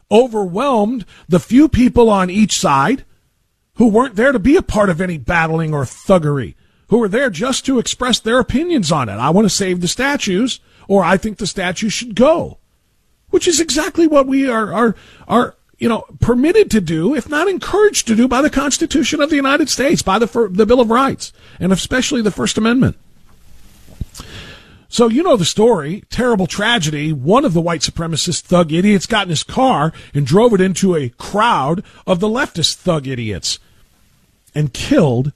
overwhelmed 0.09 1.03
the 1.27 1.41
few 1.41 1.67
people 1.67 2.09
on 2.09 2.29
each 2.29 2.57
side 2.57 3.03
who 3.75 3.89
weren't 3.89 4.15
there 4.15 4.31
to 4.31 4.39
be 4.39 4.55
a 4.55 4.61
part 4.61 4.89
of 4.89 5.01
any 5.01 5.17
battling 5.17 5.73
or 5.73 5.83
thuggery 5.83 6.55
who 6.89 7.01
are 7.01 7.07
there 7.07 7.29
just 7.29 7.65
to 7.65 7.79
express 7.79 8.19
their 8.19 8.39
opinions 8.39 8.91
on 8.91 9.09
it. 9.09 9.13
I 9.13 9.29
want 9.29 9.45
to 9.45 9.49
save 9.49 9.81
the 9.81 9.87
statues, 9.87 10.59
or 10.87 11.03
I 11.03 11.17
think 11.17 11.37
the 11.37 11.47
statues 11.47 11.93
should 11.93 12.15
go, 12.15 12.57
which 13.29 13.47
is 13.47 13.59
exactly 13.59 14.07
what 14.07 14.27
we 14.27 14.49
are 14.49 14.73
are 14.73 14.95
are 15.27 15.55
you 15.79 15.87
know, 15.87 16.03
permitted 16.19 16.69
to 16.71 16.81
do, 16.81 17.15
if 17.15 17.29
not 17.29 17.47
encouraged 17.47 18.05
to 18.07 18.15
do 18.15 18.27
by 18.27 18.41
the 18.41 18.49
Constitution 18.49 19.21
of 19.21 19.29
the 19.29 19.37
United 19.37 19.69
States, 19.69 20.01
by 20.01 20.19
the, 20.19 20.49
the 20.51 20.65
Bill 20.65 20.81
of 20.81 20.89
Rights, 20.89 21.31
and 21.57 21.71
especially 21.71 22.21
the 22.21 22.31
First 22.31 22.57
Amendment. 22.57 22.97
So 24.89 25.07
you 25.07 25.23
know 25.23 25.37
the 25.37 25.45
story. 25.45 26.03
Terrible 26.09 26.47
tragedy. 26.47 27.13
One 27.13 27.45
of 27.45 27.53
the 27.53 27.61
white 27.61 27.81
supremacist 27.81 28.41
thug 28.41 28.73
idiots 28.73 29.05
got 29.05 29.23
in 29.23 29.29
his 29.29 29.43
car 29.43 29.93
and 30.13 30.25
drove 30.25 30.53
it 30.53 30.61
into 30.61 30.95
a 30.95 31.09
crowd 31.09 31.83
of 32.05 32.19
the 32.19 32.27
leftist 32.27 32.75
thug 32.75 33.07
idiots 33.07 33.59
and 34.53 34.73
killed 34.73 35.31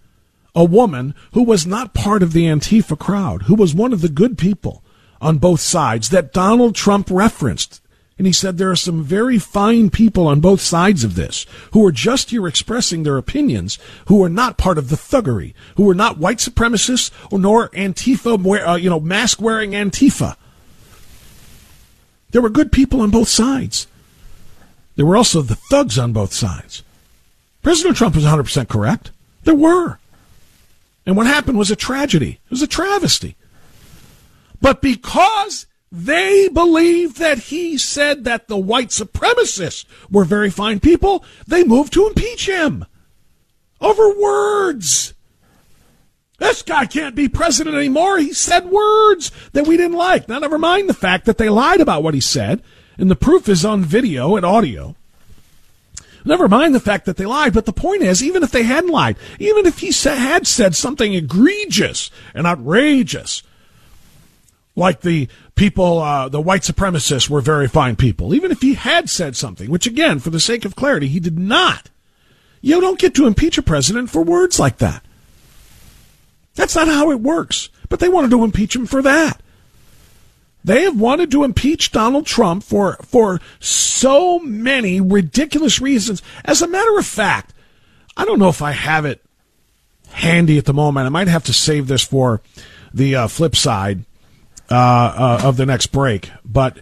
a 0.55 0.63
woman 0.63 1.15
who 1.33 1.43
was 1.43 1.65
not 1.65 1.93
part 1.93 2.21
of 2.21 2.33
the 2.33 2.45
Antifa 2.45 2.97
crowd, 2.97 3.43
who 3.43 3.55
was 3.55 3.73
one 3.73 3.93
of 3.93 4.01
the 4.01 4.09
good 4.09 4.37
people 4.37 4.83
on 5.21 5.37
both 5.37 5.59
sides 5.59 6.09
that 6.09 6.33
Donald 6.33 6.75
Trump 6.75 7.07
referenced. 7.09 7.81
And 8.17 8.27
he 8.27 8.33
said 8.33 8.57
there 8.57 8.69
are 8.69 8.75
some 8.75 9.03
very 9.03 9.39
fine 9.39 9.89
people 9.89 10.27
on 10.27 10.39
both 10.39 10.61
sides 10.61 11.03
of 11.03 11.15
this 11.15 11.47
who 11.71 11.83
are 11.85 11.91
just 11.91 12.29
here 12.29 12.47
expressing 12.47 13.01
their 13.03 13.17
opinions, 13.17 13.79
who 14.07 14.23
are 14.23 14.29
not 14.29 14.57
part 14.57 14.77
of 14.77 14.89
the 14.89 14.95
thuggery, 14.95 15.53
who 15.77 15.89
are 15.89 15.95
not 15.95 16.19
white 16.19 16.37
supremacists 16.37 17.09
or 17.31 17.39
nor 17.39 17.69
Antifa, 17.69 18.67
uh, 18.67 18.75
you 18.75 18.89
know, 18.89 18.99
mask 18.99 19.41
wearing 19.41 19.71
Antifa. 19.71 20.35
There 22.29 22.41
were 22.41 22.49
good 22.49 22.71
people 22.71 23.01
on 23.01 23.09
both 23.09 23.29
sides. 23.29 23.87
There 24.95 25.05
were 25.05 25.17
also 25.17 25.41
the 25.41 25.55
thugs 25.55 25.97
on 25.97 26.13
both 26.13 26.33
sides. 26.33 26.83
President 27.63 27.97
Trump 27.97 28.15
was 28.15 28.25
100% 28.25 28.67
correct. 28.67 29.11
There 29.43 29.55
were. 29.55 29.97
And 31.05 31.17
what 31.17 31.27
happened 31.27 31.57
was 31.57 31.71
a 31.71 31.75
tragedy. 31.75 32.39
It 32.45 32.51
was 32.51 32.61
a 32.61 32.67
travesty. 32.67 33.35
But 34.61 34.81
because 34.81 35.67
they 35.93 36.47
believed 36.47 37.17
that 37.17 37.37
he 37.37 37.77
said 37.77 38.23
that 38.23 38.47
the 38.47 38.57
white 38.57 38.89
supremacists 38.89 39.85
were 40.09 40.25
very 40.25 40.49
fine 40.49 40.79
people. 40.79 41.23
They 41.45 41.63
moved 41.63 41.93
to 41.93 42.07
impeach 42.07 42.47
him 42.49 42.85
over 43.79 44.09
words. 44.19 45.13
This 46.39 46.63
guy 46.63 46.87
can't 46.87 47.13
be 47.13 47.29
president 47.29 47.75
anymore. 47.75 48.17
He 48.17 48.33
said 48.33 48.65
words 48.65 49.31
that 49.51 49.67
we 49.67 49.77
didn't 49.77 49.95
like. 49.95 50.27
Now, 50.27 50.39
never 50.39 50.57
mind 50.57 50.89
the 50.89 50.95
fact 50.95 51.25
that 51.25 51.37
they 51.37 51.47
lied 51.47 51.79
about 51.79 52.01
what 52.01 52.15
he 52.15 52.21
said, 52.21 52.63
and 52.97 53.11
the 53.11 53.15
proof 53.15 53.47
is 53.47 53.63
on 53.63 53.83
video 53.83 54.35
and 54.35 54.43
audio. 54.43 54.95
Never 56.25 56.47
mind 56.47 56.73
the 56.73 56.79
fact 56.79 57.05
that 57.05 57.17
they 57.17 57.25
lied, 57.25 57.53
but 57.53 57.65
the 57.65 57.73
point 57.73 58.01
is, 58.01 58.23
even 58.23 58.43
if 58.43 58.51
they 58.51 58.63
hadn't 58.63 58.89
lied, 58.89 59.17
even 59.39 59.65
if 59.65 59.79
he 59.79 59.91
had 59.91 60.47
said 60.47 60.75
something 60.75 61.13
egregious 61.13 62.09
and 62.33 62.47
outrageous, 62.47 63.43
like 64.75 65.01
the 65.01 65.27
people, 65.55 65.99
uh, 65.99 66.29
the 66.29 66.41
white 66.41 66.61
supremacists 66.61 67.29
were 67.29 67.41
very 67.41 67.67
fine 67.67 67.95
people. 67.95 68.33
Even 68.33 68.51
if 68.51 68.61
he 68.61 68.73
had 68.73 69.09
said 69.09 69.35
something, 69.35 69.69
which 69.69 69.85
again, 69.85 70.19
for 70.19 70.29
the 70.29 70.39
sake 70.39 70.65
of 70.65 70.75
clarity, 70.75 71.07
he 71.07 71.19
did 71.19 71.37
not. 71.37 71.89
You 72.61 72.79
don't 72.79 72.99
get 72.99 73.13
to 73.15 73.27
impeach 73.27 73.57
a 73.57 73.61
president 73.61 74.09
for 74.09 74.23
words 74.23 74.59
like 74.59 74.77
that. 74.77 75.03
That's 76.55 76.75
not 76.75 76.87
how 76.87 77.11
it 77.11 77.19
works. 77.19 77.69
But 77.89 77.99
they 77.99 78.09
wanted 78.09 78.31
to 78.31 78.43
impeach 78.43 78.75
him 78.75 78.85
for 78.85 79.01
that. 79.01 79.41
They 80.63 80.83
have 80.83 80.99
wanted 80.99 81.31
to 81.31 81.43
impeach 81.43 81.91
Donald 81.91 82.25
Trump 82.25 82.63
for, 82.63 82.95
for 83.03 83.41
so 83.59 84.39
many 84.39 85.01
ridiculous 85.01 85.81
reasons. 85.81 86.21
As 86.45 86.61
a 86.61 86.67
matter 86.67 86.97
of 86.97 87.05
fact, 87.05 87.53
I 88.15 88.25
don't 88.25 88.39
know 88.39 88.49
if 88.49 88.61
I 88.61 88.71
have 88.71 89.05
it 89.05 89.23
handy 90.09 90.57
at 90.57 90.65
the 90.65 90.73
moment. 90.73 91.05
I 91.05 91.09
might 91.09 91.27
have 91.27 91.43
to 91.45 91.53
save 91.53 91.87
this 91.87 92.03
for 92.03 92.41
the 92.93 93.15
uh, 93.15 93.27
flip 93.27 93.55
side 93.55 94.05
uh, 94.69 94.75
uh, 94.75 95.41
of 95.43 95.57
the 95.57 95.65
next 95.65 95.87
break. 95.87 96.31
But 96.45 96.77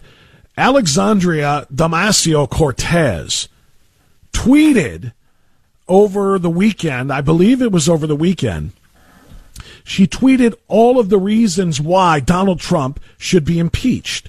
Alexandria 0.56 1.66
Damasio 1.72 2.48
Cortez 2.48 3.48
tweeted 4.32 5.12
over 5.88 6.38
the 6.38 6.50
weekend, 6.50 7.12
I 7.12 7.20
believe 7.20 7.60
it 7.60 7.72
was 7.72 7.88
over 7.88 8.06
the 8.06 8.16
weekend, 8.16 8.72
she 9.84 10.06
tweeted 10.06 10.54
all 10.68 10.98
of 10.98 11.08
the 11.08 11.18
reasons 11.18 11.80
why 11.80 12.20
Donald 12.20 12.60
Trump 12.60 13.00
should 13.18 13.44
be 13.44 13.58
impeached. 13.58 14.28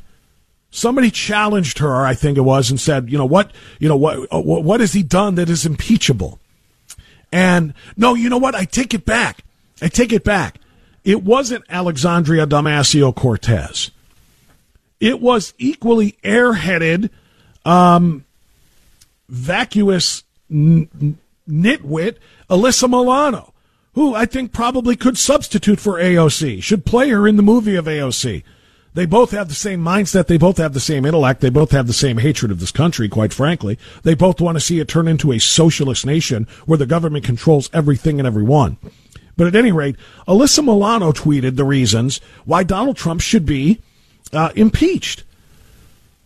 Somebody 0.71 1.11
challenged 1.11 1.77
her, 1.79 2.03
I 2.05 2.15
think 2.15 2.37
it 2.37 2.41
was, 2.41 2.69
and 2.69 2.79
said, 2.79 3.11
you 3.11 3.17
know 3.17 3.25
what, 3.25 3.51
you 3.79 3.87
know 3.87 3.95
what, 3.95 4.27
what 4.31 4.79
has 4.79 4.93
he 4.93 5.03
done 5.03 5.35
that 5.35 5.49
is 5.49 5.65
impeachable? 5.65 6.39
And 7.31 7.73
no, 7.95 8.15
you 8.15 8.29
know 8.29 8.37
what? 8.37 8.55
I 8.55 8.65
take 8.65 8.93
it 8.93 9.05
back. 9.05 9.43
I 9.81 9.87
take 9.87 10.11
it 10.13 10.23
back. 10.23 10.59
It 11.03 11.23
wasn't 11.23 11.65
Alexandria 11.69 12.47
Damasio 12.47 13.13
Cortez. 13.13 13.91
It 14.99 15.19
was 15.19 15.53
equally 15.57 16.13
airheaded, 16.23 17.09
um, 17.65 18.23
vacuous 19.27 20.23
n- 20.49 21.17
nitwit 21.49 22.17
Alyssa 22.49 22.89
Milano, 22.89 23.52
who 23.93 24.15
I 24.15 24.25
think 24.25 24.51
probably 24.51 24.95
could 24.95 25.17
substitute 25.17 25.79
for 25.79 25.99
AOC, 25.99 26.61
should 26.63 26.85
play 26.85 27.09
her 27.09 27.27
in 27.27 27.35
the 27.37 27.43
movie 27.43 27.75
of 27.75 27.85
AOC. 27.85 28.43
They 28.95 29.05
both 29.07 29.31
have 29.31 29.49
the 29.49 29.55
same 29.55 29.81
mindset. 29.83 30.27
They 30.27 30.37
both 30.37 30.57
have 30.57 30.73
the 30.73 30.79
same 30.79 31.05
intellect. 31.05 31.41
They 31.41 31.49
both 31.49 31.71
have 31.71 31.87
the 31.87 31.93
same 31.93 32.19
hatred 32.19 32.51
of 32.51 32.59
this 32.59 32.71
country, 32.71 33.09
quite 33.09 33.33
frankly. 33.33 33.79
They 34.03 34.13
both 34.13 34.39
want 34.39 34.55
to 34.55 34.61
see 34.61 34.79
it 34.79 34.87
turn 34.87 35.07
into 35.07 35.31
a 35.31 35.39
socialist 35.39 36.05
nation 36.05 36.47
where 36.65 36.77
the 36.77 36.85
government 36.85 37.25
controls 37.25 37.71
everything 37.73 38.19
and 38.19 38.27
everyone. 38.27 38.77
But 39.35 39.47
at 39.47 39.55
any 39.55 39.71
rate, 39.71 39.95
Alyssa 40.27 40.63
Milano 40.63 41.11
tweeted 41.11 41.55
the 41.55 41.63
reasons 41.63 42.21
why 42.45 42.63
Donald 42.63 42.97
Trump 42.97 43.21
should 43.21 43.47
be 43.47 43.81
uh, 44.31 44.51
impeached. 44.55 45.23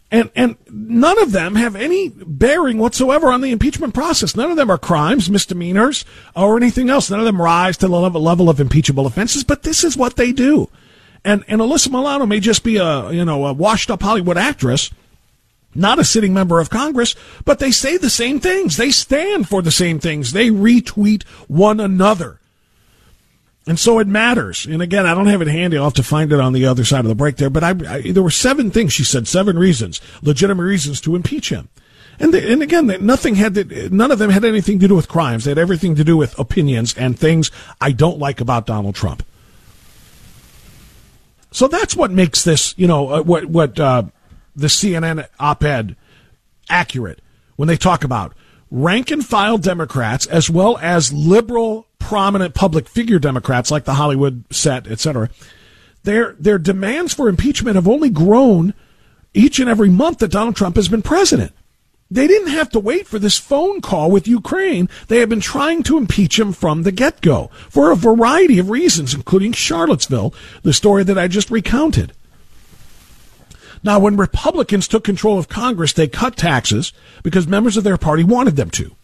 And, 0.09 0.31
and 0.35 0.55
none 0.69 1.19
of 1.19 1.33
them 1.33 1.55
have 1.55 1.75
any 1.75 2.09
bearing 2.09 2.77
whatsoever 2.77 3.29
on 3.29 3.41
the 3.41 3.51
impeachment 3.51 3.93
process. 3.93 4.37
None 4.37 4.49
of 4.49 4.55
them 4.55 4.71
are 4.71 4.77
crimes, 4.77 5.29
misdemeanors, 5.29 6.05
or 6.33 6.55
anything 6.55 6.89
else. 6.89 7.09
None 7.09 7.19
of 7.19 7.25
them 7.25 7.41
rise 7.41 7.75
to 7.77 7.87
the 7.87 7.99
level, 7.99 8.21
level 8.21 8.49
of 8.49 8.61
impeachable 8.61 9.05
offenses, 9.05 9.43
but 9.43 9.63
this 9.63 9.83
is 9.83 9.97
what 9.97 10.15
they 10.15 10.31
do. 10.31 10.69
And, 11.25 11.43
and 11.49 11.59
Alyssa 11.59 11.89
Milano 11.89 12.25
may 12.25 12.39
just 12.39 12.63
be 12.63 12.77
a, 12.77 13.11
you 13.11 13.25
know, 13.25 13.45
a 13.47 13.53
washed 13.53 13.91
up 13.91 14.01
Hollywood 14.01 14.37
actress, 14.37 14.91
not 15.75 15.99
a 15.99 16.05
sitting 16.05 16.33
member 16.33 16.61
of 16.61 16.69
Congress, 16.69 17.13
but 17.43 17.59
they 17.59 17.71
say 17.71 17.97
the 17.97 18.09
same 18.09 18.39
things. 18.39 18.77
They 18.77 18.91
stand 18.91 19.49
for 19.49 19.61
the 19.61 19.71
same 19.71 19.99
things. 19.99 20.31
They 20.31 20.49
retweet 20.49 21.23
one 21.49 21.81
another. 21.81 22.39
And 23.67 23.77
so 23.77 23.99
it 23.99 24.07
matters. 24.07 24.65
And 24.65 24.81
again, 24.81 25.05
I 25.05 25.13
don't 25.13 25.27
have 25.27 25.41
it 25.41 25.49
handy. 25.49 25.77
I'll 25.77 25.85
have 25.85 25.93
to 25.95 26.03
find 26.03 26.31
it 26.31 26.39
on 26.39 26.53
the 26.53 26.65
other 26.65 26.85
side 26.85 27.01
of 27.01 27.09
the 27.09 27.15
break 27.15 27.35
there. 27.35 27.49
But 27.49 27.63
I, 27.65 27.69
I, 27.69 28.11
there 28.11 28.23
were 28.23 28.31
seven 28.31 28.71
things 28.71 28.93
she 28.93 29.03
said, 29.03 29.27
seven 29.27 29.59
reasons, 29.59 29.99
legitimate 30.21 30.63
reasons 30.63 31.01
to 31.01 31.15
impeach 31.15 31.49
him. 31.49 31.67
And, 32.19 32.33
the, 32.33 32.51
and 32.51 32.63
again, 32.63 32.87
nothing 33.05 33.35
had 33.35 33.55
to, 33.55 33.89
none 33.89 34.09
of 34.09 34.19
them 34.19 34.31
had 34.31 34.45
anything 34.45 34.79
to 34.79 34.87
do 34.87 34.95
with 34.95 35.09
crimes. 35.09 35.43
They 35.43 35.51
had 35.51 35.57
everything 35.57 35.95
to 35.95 36.03
do 36.05 36.15
with 36.15 36.39
opinions 36.39 36.95
and 36.97 37.19
things 37.19 37.51
I 37.81 37.91
don't 37.91 38.17
like 38.17 38.39
about 38.39 38.65
Donald 38.65 38.95
Trump. 38.95 39.23
So 41.51 41.67
that's 41.67 41.95
what 41.95 42.11
makes 42.11 42.43
this, 42.43 42.73
you 42.77 42.87
know, 42.87 43.09
uh, 43.09 43.21
what 43.23 43.45
what 43.45 43.79
uh, 43.79 44.03
the 44.55 44.67
CNN 44.67 45.27
op-ed 45.39 45.95
accurate 46.69 47.21
when 47.55 47.67
they 47.67 47.77
talk 47.77 48.03
about 48.03 48.33
rank 48.69 49.11
and 49.11 49.25
file 49.25 49.57
Democrats 49.57 50.25
as 50.25 50.49
well 50.49 50.77
as 50.81 51.13
liberal 51.13 51.86
prominent 52.07 52.55
public 52.55 52.87
figure 52.87 53.19
Democrats 53.19 53.69
like 53.69 53.83
the 53.83 53.95
Hollywood 53.95 54.45
set, 54.49 54.87
etc. 54.87 55.29
Their 56.03 56.37
their 56.39 56.57
demands 56.57 57.13
for 57.13 57.27
impeachment 57.27 57.75
have 57.75 57.87
only 57.87 58.09
grown 58.09 58.73
each 59.33 59.59
and 59.59 59.69
every 59.69 59.89
month 59.89 60.19
that 60.19 60.31
Donald 60.31 60.55
Trump 60.55 60.77
has 60.77 60.87
been 60.87 61.01
president. 61.01 61.51
They 62.09 62.25
didn't 62.25 62.53
have 62.53 62.69
to 62.69 62.79
wait 62.79 63.07
for 63.07 63.19
this 63.19 63.37
phone 63.37 63.81
call 63.81 64.09
with 64.09 64.25
Ukraine. 64.25 64.87
They 65.09 65.19
have 65.19 65.27
been 65.27 65.41
trying 65.41 65.83
to 65.83 65.97
impeach 65.97 66.39
him 66.39 66.53
from 66.53 66.83
the 66.83 66.93
get 66.93 67.19
go 67.19 67.51
for 67.69 67.91
a 67.91 67.97
variety 67.97 68.57
of 68.57 68.69
reasons, 68.69 69.13
including 69.13 69.51
Charlottesville, 69.51 70.33
the 70.63 70.71
story 70.71 71.03
that 71.03 71.17
I 71.17 71.27
just 71.27 71.51
recounted. 71.51 72.13
Now, 73.83 73.99
when 73.99 74.15
Republicans 74.15 74.87
took 74.87 75.03
control 75.03 75.37
of 75.37 75.49
Congress, 75.49 75.91
they 75.91 76.07
cut 76.07 76.37
taxes 76.37 76.93
because 77.21 77.47
members 77.47 77.75
of 77.75 77.83
their 77.83 77.97
party 77.97 78.23
wanted 78.23 78.55
them 78.55 78.69
to. 78.71 78.95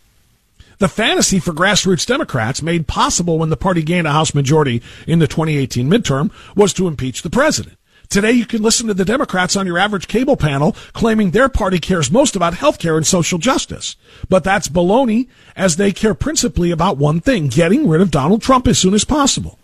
The 0.79 0.87
fantasy 0.87 1.39
for 1.39 1.53
grassroots 1.53 2.05
Democrats, 2.05 2.61
made 2.61 2.87
possible 2.87 3.37
when 3.37 3.49
the 3.49 3.57
party 3.57 3.83
gained 3.83 4.07
a 4.07 4.11
House 4.11 4.33
majority 4.33 4.81
in 5.07 5.19
the 5.19 5.27
2018 5.27 5.89
midterm, 5.89 6.31
was 6.55 6.73
to 6.73 6.87
impeach 6.87 7.21
the 7.21 7.29
president. 7.29 7.77
Today, 8.09 8.31
you 8.31 8.45
can 8.45 8.61
listen 8.61 8.87
to 8.87 8.93
the 8.93 9.05
Democrats 9.05 9.55
on 9.55 9.65
your 9.65 9.77
average 9.77 10.07
cable 10.07 10.37
panel 10.37 10.73
claiming 10.93 11.31
their 11.31 11.49
party 11.49 11.79
cares 11.79 12.11
most 12.11 12.35
about 12.35 12.53
health 12.53 12.77
care 12.77 12.95
and 12.95 13.07
social 13.07 13.39
justice. 13.39 13.95
But 14.29 14.43
that's 14.43 14.67
baloney, 14.67 15.27
as 15.55 15.77
they 15.77 15.91
care 15.91 16.13
principally 16.13 16.69
about 16.69 16.97
one 16.97 17.21
thing 17.21 17.47
getting 17.47 17.87
rid 17.87 18.01
of 18.01 18.11
Donald 18.11 18.41
Trump 18.41 18.67
as 18.67 18.77
soon 18.77 18.93
as 18.93 19.03
possible. 19.03 19.57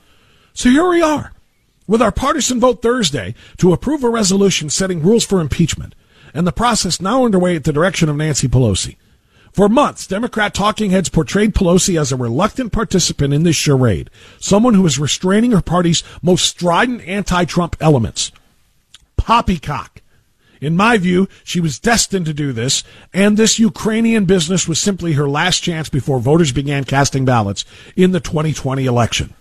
So 0.53 0.69
here 0.69 0.87
we 0.89 1.01
are, 1.01 1.31
with 1.85 2.01
our 2.01 2.11
partisan 2.11 2.59
vote 2.59 2.81
Thursday 2.81 3.35
to 3.57 3.71
approve 3.71 4.03
a 4.03 4.09
resolution 4.09 4.69
setting 4.69 5.03
rules 5.03 5.25
for 5.25 5.41
impeachment, 5.41 5.93
and 6.33 6.47
the 6.47 6.51
process 6.51 6.99
now 6.99 7.25
underway 7.25 7.55
at 7.55 7.65
the 7.65 7.73
direction 7.73 8.09
of 8.09 8.15
Nancy 8.15 8.47
Pelosi. 8.47 8.95
For 9.59 9.67
months, 9.67 10.07
Democrat 10.07 10.53
talking 10.53 10.91
heads 10.91 11.09
portrayed 11.09 11.53
Pelosi 11.53 11.99
as 11.99 12.13
a 12.13 12.15
reluctant 12.15 12.71
participant 12.71 13.33
in 13.33 13.43
this 13.43 13.57
charade, 13.57 14.09
someone 14.39 14.73
who 14.73 14.85
is 14.85 14.97
restraining 14.97 15.51
her 15.51 15.61
party's 15.61 16.01
most 16.21 16.45
strident 16.45 17.05
anti-Trump 17.05 17.75
elements. 17.81 18.31
Poppycock. 19.17 20.01
In 20.61 20.77
my 20.77 20.97
view, 20.97 21.27
she 21.43 21.59
was 21.59 21.77
destined 21.77 22.25
to 22.27 22.33
do 22.33 22.53
this, 22.53 22.85
and 23.13 23.35
this 23.35 23.59
Ukrainian 23.59 24.23
business 24.23 24.65
was 24.65 24.79
simply 24.79 25.11
her 25.11 25.27
last 25.27 25.59
chance 25.59 25.89
before 25.89 26.21
voters 26.21 26.53
began 26.53 26.85
casting 26.85 27.25
ballots 27.25 27.65
in 27.97 28.13
the 28.13 28.21
2020 28.21 28.85
election. 28.85 29.33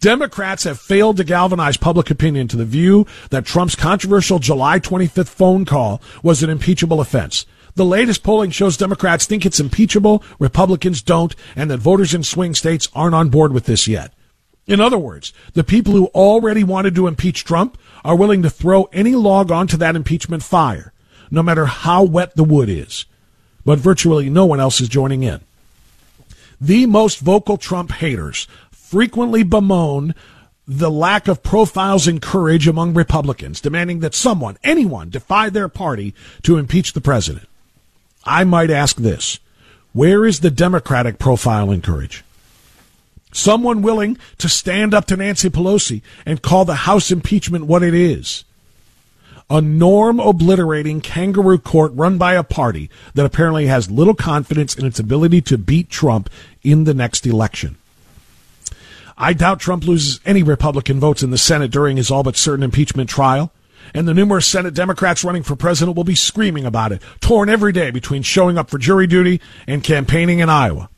Democrats 0.00 0.64
have 0.64 0.80
failed 0.80 1.18
to 1.18 1.24
galvanize 1.24 1.76
public 1.76 2.08
opinion 2.08 2.48
to 2.48 2.56
the 2.56 2.64
view 2.64 3.06
that 3.28 3.44
Trump's 3.44 3.76
controversial 3.76 4.38
July 4.38 4.80
25th 4.80 5.28
phone 5.28 5.66
call 5.66 6.00
was 6.22 6.42
an 6.42 6.48
impeachable 6.48 7.02
offense. 7.02 7.44
The 7.76 7.84
latest 7.84 8.22
polling 8.22 8.50
shows 8.50 8.76
Democrats 8.76 9.26
think 9.26 9.44
it's 9.44 9.58
impeachable, 9.58 10.22
Republicans 10.38 11.02
don't, 11.02 11.34
and 11.56 11.70
that 11.70 11.78
voters 11.78 12.14
in 12.14 12.22
swing 12.22 12.54
states 12.54 12.88
aren't 12.94 13.16
on 13.16 13.30
board 13.30 13.52
with 13.52 13.66
this 13.66 13.88
yet. 13.88 14.12
In 14.66 14.80
other 14.80 14.98
words, 14.98 15.32
the 15.54 15.64
people 15.64 15.92
who 15.92 16.06
already 16.06 16.62
wanted 16.62 16.94
to 16.94 17.06
impeach 17.06 17.44
Trump 17.44 17.76
are 18.04 18.16
willing 18.16 18.42
to 18.42 18.50
throw 18.50 18.84
any 18.92 19.14
log 19.14 19.50
onto 19.50 19.76
that 19.76 19.96
impeachment 19.96 20.42
fire, 20.42 20.92
no 21.30 21.42
matter 21.42 21.66
how 21.66 22.04
wet 22.04 22.36
the 22.36 22.44
wood 22.44 22.68
is. 22.68 23.06
But 23.64 23.78
virtually 23.78 24.30
no 24.30 24.46
one 24.46 24.60
else 24.60 24.80
is 24.80 24.88
joining 24.88 25.22
in. 25.22 25.40
The 26.60 26.86
most 26.86 27.18
vocal 27.18 27.56
Trump 27.56 27.90
haters 27.90 28.46
frequently 28.70 29.42
bemoan 29.42 30.14
the 30.66 30.90
lack 30.90 31.28
of 31.28 31.42
profiles 31.42 32.06
and 32.06 32.22
courage 32.22 32.68
among 32.68 32.94
Republicans, 32.94 33.60
demanding 33.60 33.98
that 34.00 34.14
someone, 34.14 34.56
anyone, 34.62 35.10
defy 35.10 35.50
their 35.50 35.68
party 35.68 36.14
to 36.42 36.56
impeach 36.56 36.92
the 36.92 37.00
president. 37.00 37.48
I 38.24 38.44
might 38.44 38.70
ask 38.70 38.96
this 38.96 39.38
where 39.92 40.26
is 40.26 40.40
the 40.40 40.50
Democratic 40.50 41.18
profile 41.18 41.70
and 41.70 41.82
courage? 41.82 42.24
Someone 43.32 43.82
willing 43.82 44.18
to 44.38 44.48
stand 44.48 44.94
up 44.94 45.06
to 45.06 45.16
Nancy 45.16 45.50
Pelosi 45.50 46.02
and 46.24 46.42
call 46.42 46.64
the 46.64 46.74
House 46.74 47.10
impeachment 47.10 47.66
what 47.66 47.82
it 47.82 47.94
is. 47.94 48.44
A 49.50 49.60
norm 49.60 50.20
obliterating 50.20 51.00
kangaroo 51.00 51.58
court 51.58 51.92
run 51.94 52.16
by 52.16 52.34
a 52.34 52.42
party 52.42 52.90
that 53.14 53.26
apparently 53.26 53.66
has 53.66 53.90
little 53.90 54.14
confidence 54.14 54.74
in 54.74 54.86
its 54.86 54.98
ability 54.98 55.42
to 55.42 55.58
beat 55.58 55.90
Trump 55.90 56.30
in 56.62 56.84
the 56.84 56.94
next 56.94 57.26
election. 57.26 57.76
I 59.16 59.32
doubt 59.32 59.60
Trump 59.60 59.84
loses 59.84 60.18
any 60.24 60.42
Republican 60.42 60.98
votes 60.98 61.22
in 61.22 61.30
the 61.30 61.38
Senate 61.38 61.70
during 61.70 61.98
his 61.98 62.10
all 62.10 62.22
but 62.22 62.36
certain 62.36 62.64
impeachment 62.64 63.10
trial. 63.10 63.52
And 63.92 64.08
the 64.08 64.14
numerous 64.14 64.46
Senate 64.46 64.74
Democrats 64.74 65.24
running 65.24 65.42
for 65.42 65.56
president 65.56 65.96
will 65.96 66.04
be 66.04 66.14
screaming 66.14 66.64
about 66.64 66.92
it, 66.92 67.02
torn 67.20 67.48
every 67.48 67.72
day 67.72 67.90
between 67.90 68.22
showing 68.22 68.56
up 68.56 68.70
for 68.70 68.78
jury 68.78 69.06
duty 69.06 69.40
and 69.66 69.84
campaigning 69.84 70.38
in 70.38 70.48
Iowa. 70.48 70.88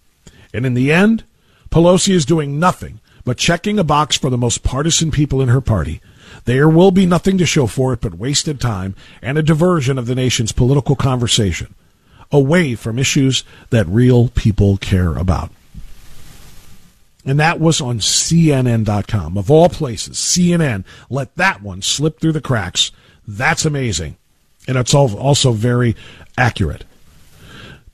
And 0.54 0.64
in 0.64 0.74
the 0.74 0.92
end, 0.92 1.24
Pelosi 1.70 2.12
is 2.14 2.24
doing 2.24 2.58
nothing 2.58 3.00
but 3.24 3.38
checking 3.38 3.78
a 3.78 3.84
box 3.84 4.16
for 4.16 4.30
the 4.30 4.38
most 4.38 4.62
partisan 4.62 5.10
people 5.10 5.42
in 5.42 5.48
her 5.48 5.60
party. 5.60 6.00
There 6.44 6.68
will 6.68 6.92
be 6.92 7.06
nothing 7.06 7.38
to 7.38 7.46
show 7.46 7.66
for 7.66 7.92
it 7.92 8.00
but 8.00 8.14
wasted 8.14 8.60
time 8.60 8.94
and 9.20 9.36
a 9.36 9.42
diversion 9.42 9.98
of 9.98 10.06
the 10.06 10.14
nation's 10.14 10.52
political 10.52 10.94
conversation 10.94 11.74
away 12.30 12.74
from 12.74 12.98
issues 12.98 13.44
that 13.70 13.86
real 13.86 14.28
people 14.28 14.76
care 14.76 15.16
about 15.16 15.50
and 17.26 17.40
that 17.40 17.60
was 17.60 17.80
on 17.80 17.98
CNN.com. 17.98 19.36
Of 19.36 19.50
all 19.50 19.68
places, 19.68 20.16
CNN 20.16 20.84
let 21.10 21.34
that 21.34 21.60
one 21.60 21.82
slip 21.82 22.20
through 22.20 22.32
the 22.32 22.40
cracks. 22.40 22.92
That's 23.26 23.64
amazing. 23.64 24.16
And 24.68 24.78
it's 24.78 24.94
also 24.94 25.52
very 25.52 25.96
accurate. 26.38 26.84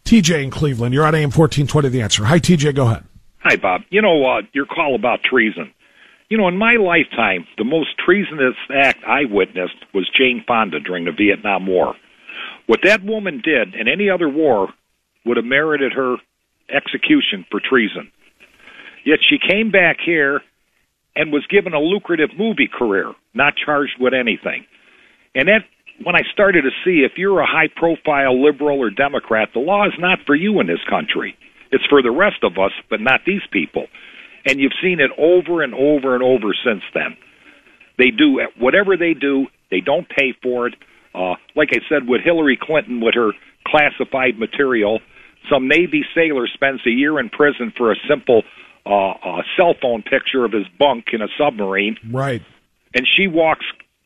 TJ 0.04 0.44
in 0.44 0.50
Cleveland, 0.50 0.94
you're 0.94 1.06
on 1.06 1.14
AM 1.14 1.30
1420 1.30 1.88
The 1.88 2.02
Answer. 2.02 2.24
Hi, 2.24 2.38
TJ, 2.38 2.74
go 2.74 2.86
ahead. 2.86 3.04
Hi, 3.40 3.56
Bob. 3.56 3.82
You 3.90 4.02
know, 4.02 4.24
uh, 4.24 4.42
your 4.52 4.66
call 4.66 4.94
about 4.94 5.22
treason. 5.22 5.72
You 6.28 6.38
know, 6.38 6.48
in 6.48 6.56
my 6.56 6.74
lifetime, 6.74 7.46
the 7.58 7.64
most 7.64 7.90
treasonous 7.98 8.56
act 8.74 9.04
I 9.04 9.24
witnessed 9.30 9.76
was 9.92 10.08
Jane 10.16 10.44
Fonda 10.46 10.80
during 10.80 11.04
the 11.04 11.12
Vietnam 11.12 11.66
War. 11.66 11.94
What 12.66 12.80
that 12.84 13.04
woman 13.04 13.42
did 13.44 13.74
in 13.74 13.88
any 13.88 14.08
other 14.08 14.28
war 14.28 14.68
would 15.24 15.36
have 15.36 15.46
merited 15.46 15.92
her 15.92 16.16
execution 16.70 17.44
for 17.50 17.60
treason. 17.60 18.10
Yet 19.04 19.18
she 19.28 19.38
came 19.38 19.70
back 19.70 19.98
here 20.04 20.40
and 21.14 21.32
was 21.32 21.46
given 21.50 21.74
a 21.74 21.80
lucrative 21.80 22.30
movie 22.38 22.68
career, 22.72 23.12
not 23.34 23.54
charged 23.56 23.96
with 24.00 24.14
anything. 24.14 24.64
And 25.34 25.48
that 25.48 25.64
when 26.04 26.16
I 26.16 26.22
started 26.32 26.62
to 26.62 26.70
see 26.84 27.04
if 27.04 27.12
you're 27.16 27.40
a 27.40 27.46
high 27.46 27.68
profile 27.74 28.42
liberal 28.42 28.80
or 28.80 28.90
Democrat, 28.90 29.50
the 29.52 29.60
law 29.60 29.86
is 29.86 29.94
not 29.98 30.20
for 30.26 30.34
you 30.34 30.60
in 30.60 30.66
this 30.66 30.82
country. 30.88 31.36
It's 31.70 31.84
for 31.86 32.02
the 32.02 32.10
rest 32.10 32.42
of 32.42 32.52
us, 32.58 32.72
but 32.90 33.00
not 33.00 33.20
these 33.26 33.42
people. 33.50 33.86
And 34.46 34.58
you've 34.58 34.76
seen 34.82 35.00
it 35.00 35.10
over 35.18 35.62
and 35.62 35.74
over 35.74 36.14
and 36.14 36.22
over 36.22 36.54
since 36.64 36.82
then. 36.94 37.16
They 37.98 38.10
do 38.10 38.40
whatever 38.58 38.96
they 38.96 39.14
do, 39.14 39.46
they 39.70 39.80
don't 39.80 40.08
pay 40.08 40.34
for 40.42 40.66
it. 40.66 40.74
Uh, 41.14 41.34
like 41.54 41.68
I 41.72 41.80
said, 41.88 42.08
with 42.08 42.22
Hillary 42.24 42.58
Clinton, 42.60 43.00
with 43.00 43.14
her 43.14 43.32
classified 43.66 44.38
material, 44.38 45.00
some 45.50 45.68
Navy 45.68 46.04
sailor 46.14 46.46
spends 46.52 46.80
a 46.86 46.90
year 46.90 47.20
in 47.20 47.28
prison 47.28 47.72
for 47.76 47.92
a 47.92 47.96
simple 48.08 48.42
uh, 48.86 48.90
a 48.90 49.42
cell 49.56 49.74
phone 49.80 50.02
picture 50.02 50.44
of 50.44 50.52
his 50.52 50.66
bunk 50.78 51.06
in 51.12 51.22
a 51.22 51.28
submarine. 51.38 51.96
Right. 52.10 52.42
And 52.94 53.06
she 53.16 53.26
walks 53.26 53.64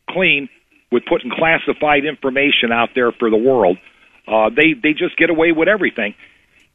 clean 0.09 0.49
with 0.93 1.05
putting 1.07 1.31
classified 1.31 2.05
information 2.05 2.73
out 2.73 2.91
there 2.95 3.13
for 3.13 3.31
the 3.31 3.37
world. 3.37 3.79
Uh, 4.29 4.51
they 4.51 4.75
they 4.75 4.93
just 4.93 5.17
get 5.17 5.31
away 5.31 5.53
with 5.53 5.69
everything, 5.69 6.15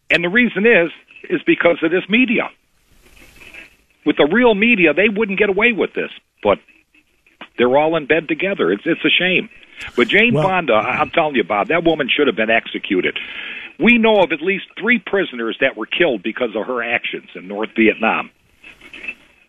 and 0.10 0.24
the 0.24 0.30
reason 0.30 0.66
is 0.66 0.92
is 1.30 1.42
because 1.46 1.78
of 1.84 1.92
this 1.92 2.08
media. 2.10 2.50
With 4.06 4.18
the 4.18 4.28
real 4.32 4.56
media, 4.56 4.94
they 4.94 5.10
wouldn't 5.10 5.38
get 5.38 5.50
away 5.50 5.74
with 5.74 5.94
this, 5.94 6.10
but 6.42 6.58
they're 7.58 7.78
all 7.78 7.96
in 7.98 8.08
bed 8.08 8.28
together. 8.28 8.72
It's 8.72 8.84
it's 8.86 9.04
a 9.04 9.10
shame. 9.10 9.50
But 9.96 10.08
Jane 10.08 10.34
well, 10.34 10.48
Fonda, 10.48 10.74
I'm 10.74 11.10
telling 11.10 11.36
you, 11.36 11.44
Bob, 11.44 11.68
that 11.68 11.84
woman 11.84 12.08
should 12.10 12.28
have 12.28 12.36
been 12.36 12.50
executed. 12.50 13.18
We 13.82 13.98
know 13.98 14.22
of 14.22 14.32
at 14.32 14.42
least 14.42 14.66
three 14.80 15.00
prisoners 15.00 15.58
that 15.62 15.76
were 15.76 15.88
killed 15.88 16.22
because 16.24 16.56
of 16.56 16.68
her 16.68 16.84
actions 16.84 17.30
in 17.36 17.48
North 17.48 17.70
Vietnam. 17.76 18.30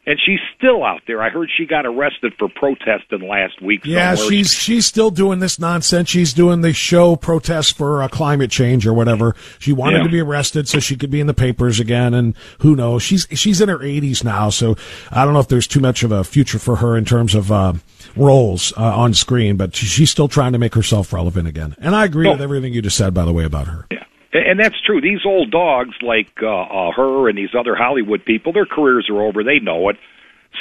And 0.05 0.18
she's 0.18 0.40
still 0.57 0.83
out 0.83 1.03
there. 1.07 1.23
I 1.23 1.29
heard 1.29 1.49
she 1.57 1.64
got 1.64 1.87
arrested 1.87 2.35
for 2.37 2.49
protesting 2.49 3.29
last 3.29 3.62
week. 3.62 3.85
Yeah, 3.85 4.16
somewhere. 4.16 4.31
she's 4.33 4.53
she's 4.53 4.85
still 4.85 5.12
doing 5.12 5.38
this 5.38 5.61
nonsense. 5.61 6.09
She's 6.09 6.33
doing 6.33 6.62
the 6.62 6.73
show 6.73 7.14
protest 7.14 7.77
for 7.77 8.03
uh, 8.03 8.09
climate 8.09 8.51
change 8.51 8.85
or 8.85 8.92
whatever. 8.92 9.37
She 9.61 9.73
wanted 9.73 9.99
yeah. 9.99 10.03
to 10.03 10.09
be 10.09 10.21
arrested 10.21 10.66
so 10.66 10.81
she 10.81 10.97
could 10.97 11.11
be 11.11 11.21
in 11.21 11.29
the 11.29 11.35
papers 11.35 11.79
again. 11.79 12.14
And 12.14 12.35
who 12.59 12.75
knows? 12.75 13.05
She's 13.05 13.29
she's 13.31 13.61
in 13.61 13.68
her 13.68 13.79
80s 13.79 14.25
now, 14.25 14.51
so 14.51 14.77
I 15.12 15.25
don't 15.25 15.35
know 15.35 15.40
if 15.40 15.47
there's 15.47 15.68
too 15.68 15.81
much 15.81 16.03
of 16.03 16.11
a 16.11 16.25
future 16.25 16.59
for 16.59 16.77
her 16.77 16.97
in 16.97 17.05
terms 17.05 17.37
of 17.37 17.53
uh, 17.53 17.75
roles 18.16 18.73
uh, 18.77 18.83
on 18.83 19.14
screen. 19.14 19.57
But 19.57 19.77
she's 19.77 20.11
still 20.11 20.27
trying 20.27 20.51
to 20.51 20.59
make 20.59 20.75
herself 20.75 21.12
relevant 21.12 21.47
again. 21.47 21.77
And 21.79 21.95
I 21.95 22.07
agree 22.07 22.25
no. 22.25 22.33
with 22.33 22.42
everything 22.42 22.73
you 22.73 22.83
just 22.83 22.97
said, 22.97 23.14
by 23.14 23.25
the 23.25 23.33
way, 23.33 23.45
about 23.45 23.68
her. 23.68 23.87
Yeah. 23.88 24.03
And 24.33 24.59
that's 24.59 24.81
true. 24.85 25.01
These 25.01 25.27
old 25.27 25.51
dogs, 25.51 25.95
like 26.01 26.33
uh, 26.42 26.49
uh, 26.49 26.92
her 26.97 27.29
and 27.29 27.37
these 27.37 27.55
other 27.59 27.77
Hollywood 27.77 28.25
people, 28.25 28.53
their 28.53 28.66
careers 28.66 29.09
are 29.11 29.21
over. 29.21 29.45
They 29.45 29.59
know 29.59 29.90
it. 29.90 29.97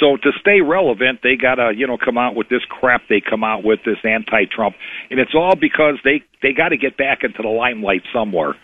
So 0.00 0.16
to 0.16 0.30
stay 0.40 0.60
relevant, 0.60 1.20
they 1.22 1.36
gotta, 1.36 1.72
you 1.76 1.86
know, 1.86 1.96
come 1.96 2.18
out 2.18 2.34
with 2.34 2.48
this 2.48 2.62
crap 2.68 3.02
they 3.08 3.20
come 3.20 3.44
out 3.44 3.62
with, 3.64 3.80
this 3.84 3.98
anti-Trump, 4.04 4.74
and 5.10 5.20
it's 5.20 5.34
all 5.34 5.54
because 5.54 5.98
they 6.04 6.22
they 6.42 6.52
got 6.52 6.70
to 6.70 6.76
get 6.76 6.96
back 6.96 7.20
into 7.22 7.42
the 7.42 7.48
limelight 7.48 8.02
somewhere 8.12 8.54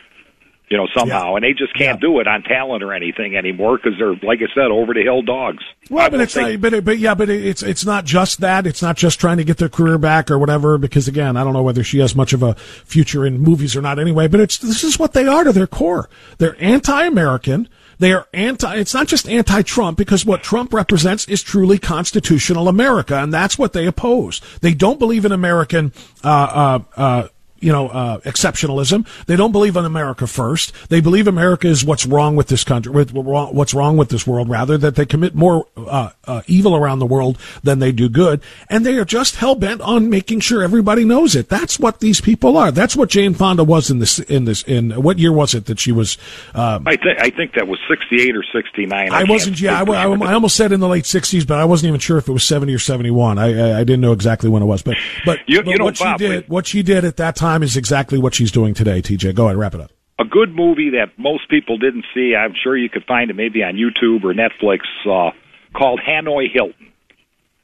you 0.69 0.77
know, 0.77 0.87
somehow, 0.95 1.31
yeah. 1.31 1.37
and 1.37 1.45
they 1.45 1.53
just 1.53 1.75
can't 1.77 2.01
yeah. 2.01 2.09
do 2.09 2.21
it 2.21 2.27
on 2.27 2.43
talent 2.43 2.83
or 2.83 2.93
anything 2.93 3.37
anymore 3.37 3.79
because 3.79 3.99
they're, 3.99 4.15
like 4.15 4.41
I 4.41 4.53
said, 4.55 4.71
over 4.71 4.93
the 4.95 5.03
hill 5.03 5.23
dogs. 5.23 5.65
Well, 5.91 6.11
but 6.11 6.21
it's 6.21 6.35
think. 6.35 6.61
not, 6.63 6.71
but 6.71 6.85
but 6.85 6.99
yeah, 6.99 7.15
but 7.15 7.31
it's 7.31 7.63
it's 7.63 7.85
not 7.85 8.05
just 8.05 8.41
that. 8.41 8.67
It's 8.67 8.83
not 8.83 8.97
just 8.97 9.19
trying 9.19 9.39
to 9.39 9.45
get 9.45 9.57
their 9.57 9.69
career 9.69 9.99
back 9.99 10.31
or 10.31 10.39
whatever. 10.39 10.79
Because 10.79 11.09
again, 11.09 11.37
I 11.37 11.45
don't 11.45 11.55
know 11.55 11.63
whether 11.63 11.83
she 11.83 11.99
has 12.01 12.15
much 12.15 12.33
of 12.33 12.43
a 12.43 12.55
future 12.55 13.25
in 13.25 13.39
movies 13.39 13.77
or 13.77 13.83
not. 13.83 13.99
Anyway, 13.99 14.29
but 14.29 14.41
it's 14.41 14.59
this 14.59 14.85
is 14.85 14.99
what 14.99 15.13
they 15.15 15.27
are 15.27 15.45
to 15.45 15.53
their 15.53 15.67
core. 15.67 16.11
They're 16.39 16.57
anti-American. 16.63 17.69
They 17.99 18.13
are 18.13 18.29
anti, 18.33 18.77
it's 18.77 18.95
not 18.95 19.09
just 19.09 19.29
anti-Trump 19.29 19.99
because 19.99 20.25
what 20.25 20.43
Trump 20.43 20.73
represents 20.73 21.27
is 21.27 21.43
truly 21.43 21.79
constitutional 21.79 22.69
America 22.69 23.17
and 23.17 23.35
that's 23.35 23.59
what 23.59 23.73
they 23.73 23.87
oppose. 23.87 24.41
They 24.61 24.73
don't 24.73 25.01
believe 25.01 25.25
in 25.25 25.33
American, 25.33 25.93
uh, 26.23 26.29
uh, 26.29 26.79
uh, 26.97 27.29
you 27.61 27.73
know, 27.73 27.89
uh, 27.89 28.19
exceptionalism. 28.21 29.07
They 29.27 29.37
don't 29.37 29.53
believe 29.53 29.77
in 29.77 29.85
America 29.85 30.27
first. 30.27 30.73
They 30.89 31.01
believe 31.01 31.27
America 31.27 31.69
is 31.69 31.85
what's 31.85 32.07
wrong 32.07 32.37
with 32.37 32.49
this 32.49 32.65
country, 32.65 32.93
with 32.93 33.13
what's 33.13 33.75
wrong 33.75 33.97
with 33.97 34.09
this 34.09 34.27
world, 34.27 34.49
rather 34.49 34.79
that 34.79 34.95
they 34.95 35.07
commit 35.07 35.35
more 35.35 35.67
uh, 35.77 36.11
uh, 36.25 36.43
evil 36.47 36.77
around 36.77 36.99
the 36.99 37.07
world 37.07 37.39
than 37.63 37.79
they 37.79 37.93
do 37.93 38.09
good, 38.09 38.41
and 38.69 38.85
they 38.85 38.97
are 38.97 39.05
just 39.05 39.37
hell 39.37 39.55
bent 39.55 39.81
on 39.81 40.11
making 40.11 40.41
sure 40.41 40.63
everybody 40.63 41.05
knows 41.05 41.35
it. 41.35 41.49
That's 41.49 41.79
what 41.79 42.01
these 42.01 42.21
people 42.21 42.57
are. 42.57 42.71
That's 42.71 42.97
what 42.97 43.09
Jane 43.09 43.35
Fonda 43.35 43.65
was 43.65 43.91
in 43.91 43.99
this. 43.99 44.19
In 44.19 44.45
this, 44.45 44.63
in 44.65 44.91
what 45.03 45.19
year 45.19 45.33
was 45.33 45.55
it 45.55 45.67
that 45.67 45.79
she 45.79 45.93
was? 45.93 46.19
Um, 46.55 46.87
I 46.87 46.97
think 46.97 47.19
I 47.21 47.31
think 47.31 47.55
that 47.55 47.67
was 47.67 47.79
sixty 47.89 48.21
eight 48.23 48.37
or 48.37 48.45
sixty 48.53 48.87
nine. 48.87 49.13
I, 49.13 49.21
I 49.21 49.25
wasn't. 49.25 49.61
Yeah, 49.61 49.83
I, 49.83 49.85
I, 49.85 50.05
I, 50.05 50.33
almost 50.35 50.57
said 50.57 50.73
in 50.73 50.81
the 50.81 50.89
late 50.89 51.07
sixties, 51.07 51.45
but 51.45 51.59
I 51.59 51.65
wasn't 51.65 51.89
even 51.89 52.01
sure 52.01 52.19
if 52.19 52.29
it 52.29 52.33
was 52.33 52.45
seventy 52.45 52.75
or 52.75 52.79
seventy 52.79 53.11
one. 53.11 53.39
I, 53.39 53.79
I 53.81 53.85
didn't 53.85 54.01
know 54.01 54.13
exactly 54.13 54.49
when 54.49 54.63
it 54.63 54.67
was, 54.67 54.83
but 54.83 54.97
but, 55.25 55.41
you, 55.47 55.63
but 55.63 55.71
you 55.71 55.79
know, 55.79 55.85
what 55.85 55.99
Bob, 55.99 56.19
she 56.19 56.27
did, 56.27 56.49
what 56.49 56.67
she 56.67 56.83
did 56.83 57.05
at 57.05 57.17
that 57.17 57.37
time 57.37 57.48
time 57.49 57.63
is 57.63 57.77
exactly 57.77 58.19
what 58.19 58.35
she's 58.35 58.53
doing 58.53 58.75
today, 58.75 59.01
TJ. 59.01 59.35
Go 59.35 59.47
ahead, 59.47 59.57
wrap 59.57 59.75
it 59.75 59.81
up. 59.81 59.91
A 60.19 60.25
good 60.25 60.55
movie 60.55 60.91
that 60.91 61.19
most 61.19 61.49
people 61.49 61.79
didn't 61.79 62.05
see, 62.15 62.35
I'm 62.35 62.55
sure 62.63 62.77
you 62.77 62.89
could 62.91 63.05
find 63.05 63.31
it 63.31 63.35
maybe 63.35 63.63
on 63.63 63.75
YouTube 63.75 64.25
or 64.25 64.35
Netflix, 64.35 64.81
uh, 65.07 65.31
called 65.77 66.01
Hanoi 66.07 66.51
Hilton. 66.53 66.93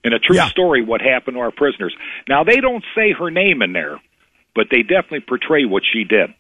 And 0.05 0.15
a 0.15 0.19
true 0.19 0.37
yeah. 0.37 0.49
story 0.49 0.85
what 0.85 1.01
happened 1.01 1.37
to 1.37 1.41
our 1.41 1.51
prisoners. 1.51 1.95
Now, 2.29 2.45
they 2.45 2.57
don't 2.57 2.85
say 2.95 3.13
her 3.19 3.31
name 3.31 3.63
in 3.63 3.73
there, 3.73 3.99
but 4.55 4.67
they 4.71 4.83
definitely 4.83 5.21
portray 5.21 5.65
what 5.65 5.83
she 5.91 6.05
did. 6.05 6.31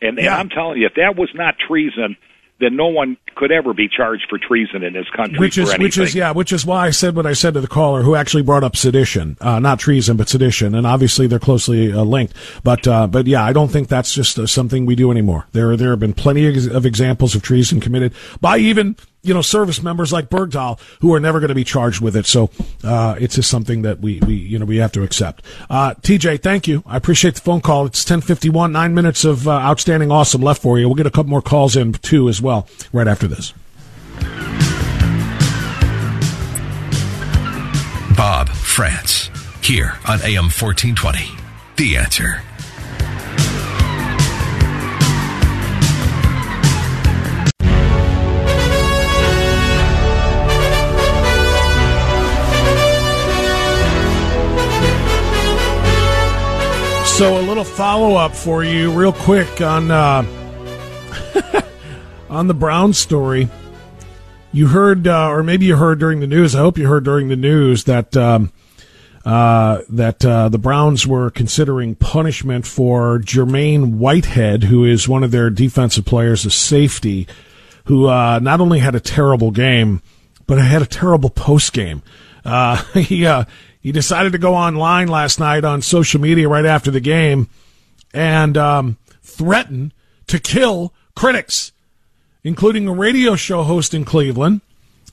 And, 0.00 0.18
and 0.18 0.28
I'm 0.28 0.48
telling 0.50 0.78
you, 0.78 0.86
if 0.86 0.94
that 0.94 1.16
was 1.16 1.30
not 1.34 1.56
treason, 1.58 2.16
then 2.60 2.76
no 2.76 2.88
one 2.88 3.16
could 3.36 3.52
ever 3.52 3.72
be 3.72 3.88
charged 3.88 4.26
for 4.28 4.38
treason 4.38 4.82
in 4.82 4.92
this 4.92 5.08
country 5.14 5.38
which 5.38 5.58
is 5.58 5.76
which 5.78 5.98
is 5.98 6.14
yeah, 6.14 6.32
which 6.32 6.52
is 6.52 6.66
why 6.66 6.86
I 6.86 6.90
said 6.90 7.16
what 7.16 7.26
I 7.26 7.32
said 7.32 7.54
to 7.54 7.60
the 7.60 7.68
caller 7.68 8.02
who 8.02 8.14
actually 8.14 8.42
brought 8.42 8.64
up 8.64 8.76
sedition, 8.76 9.36
uh, 9.40 9.58
not 9.58 9.78
treason, 9.78 10.16
but 10.16 10.28
sedition, 10.28 10.74
and 10.74 10.86
obviously 10.86 11.26
they're 11.26 11.38
closely 11.38 11.92
uh, 11.92 12.02
linked. 12.02 12.34
But 12.64 12.86
uh, 12.86 13.06
but 13.06 13.26
yeah, 13.26 13.44
I 13.44 13.52
don't 13.52 13.68
think 13.68 13.88
that's 13.88 14.12
just 14.12 14.38
uh, 14.38 14.46
something 14.46 14.86
we 14.86 14.94
do 14.94 15.10
anymore. 15.10 15.46
There 15.52 15.76
there 15.76 15.90
have 15.90 16.00
been 16.00 16.14
plenty 16.14 16.46
of 16.68 16.84
examples 16.84 17.34
of 17.34 17.42
treason 17.42 17.80
committed 17.80 18.12
by 18.40 18.58
even 18.58 18.96
you 19.22 19.34
know 19.34 19.42
service 19.42 19.82
members 19.82 20.12
like 20.12 20.28
Bergdahl 20.30 20.80
who 21.00 21.14
are 21.14 21.20
never 21.20 21.40
going 21.40 21.48
to 21.48 21.54
be 21.54 21.64
charged 21.64 22.00
with 22.00 22.16
it. 22.16 22.26
So 22.26 22.50
uh, 22.84 23.16
it's 23.18 23.34
just 23.34 23.50
something 23.50 23.82
that 23.82 24.00
we 24.00 24.20
we 24.20 24.34
you 24.34 24.58
know 24.58 24.64
we 24.64 24.76
have 24.78 24.92
to 24.92 25.02
accept. 25.02 25.44
Uh, 25.68 25.94
TJ, 25.94 26.42
thank 26.42 26.68
you. 26.68 26.82
I 26.86 26.96
appreciate 26.96 27.34
the 27.34 27.40
phone 27.40 27.60
call. 27.60 27.86
It's 27.86 28.04
ten 28.04 28.20
fifty 28.20 28.48
one, 28.48 28.72
nine 28.72 28.94
minutes 28.94 29.24
of 29.24 29.46
uh, 29.46 29.52
outstanding 29.52 30.10
awesome 30.10 30.40
left 30.40 30.62
for 30.62 30.78
you. 30.78 30.88
We'll 30.88 30.96
get 30.96 31.06
a 31.06 31.10
couple 31.10 31.30
more 31.30 31.42
calls 31.42 31.76
in 31.76 31.92
too 31.92 32.28
as 32.28 32.40
well 32.40 32.68
right 32.92 33.08
after 33.08 33.26
this. 33.26 33.52
Bob 38.16 38.48
Frantz, 38.48 39.30
here 39.62 39.96
on 40.08 40.20
AM 40.22 40.50
1420. 40.50 41.30
The 41.76 41.96
answer. 41.96 42.42
So 57.18 57.36
a 57.36 57.42
little 57.42 57.64
follow 57.64 58.14
up 58.14 58.32
for 58.32 58.62
you, 58.62 58.92
real 58.92 59.12
quick 59.12 59.60
on 59.60 59.90
uh, 59.90 60.24
on 62.30 62.46
the 62.46 62.54
Brown 62.54 62.92
story. 62.92 63.48
You 64.52 64.68
heard, 64.68 65.08
uh, 65.08 65.28
or 65.30 65.42
maybe 65.42 65.66
you 65.66 65.74
heard 65.74 65.98
during 65.98 66.20
the 66.20 66.28
news. 66.28 66.54
I 66.54 66.60
hope 66.60 66.78
you 66.78 66.86
heard 66.86 67.02
during 67.02 67.26
the 67.26 67.34
news 67.34 67.82
that 67.84 68.16
um, 68.16 68.52
uh, 69.24 69.80
that 69.88 70.24
uh, 70.24 70.48
the 70.48 70.58
Browns 70.58 71.08
were 71.08 71.28
considering 71.30 71.96
punishment 71.96 72.68
for 72.68 73.18
Jermaine 73.18 73.96
Whitehead, 73.96 74.62
who 74.62 74.84
is 74.84 75.08
one 75.08 75.24
of 75.24 75.32
their 75.32 75.50
defensive 75.50 76.04
players, 76.04 76.46
a 76.46 76.52
safety, 76.52 77.26
who 77.86 78.06
uh, 78.06 78.38
not 78.38 78.60
only 78.60 78.78
had 78.78 78.94
a 78.94 79.00
terrible 79.00 79.50
game, 79.50 80.02
but 80.46 80.58
had 80.58 80.82
a 80.82 80.86
terrible 80.86 81.30
post 81.30 81.72
game. 81.72 82.00
Uh, 82.44 82.76
he 82.94 83.26
he 83.88 83.92
decided 83.92 84.32
to 84.32 84.38
go 84.38 84.54
online 84.54 85.08
last 85.08 85.40
night 85.40 85.64
on 85.64 85.80
social 85.80 86.20
media 86.20 86.46
right 86.46 86.66
after 86.66 86.90
the 86.90 87.00
game 87.00 87.48
and 88.12 88.54
um, 88.54 88.98
threaten 89.22 89.94
to 90.26 90.38
kill 90.38 90.92
critics, 91.16 91.72
including 92.44 92.86
a 92.86 92.92
radio 92.92 93.34
show 93.34 93.62
host 93.62 93.94
in 93.94 94.04
Cleveland, 94.04 94.60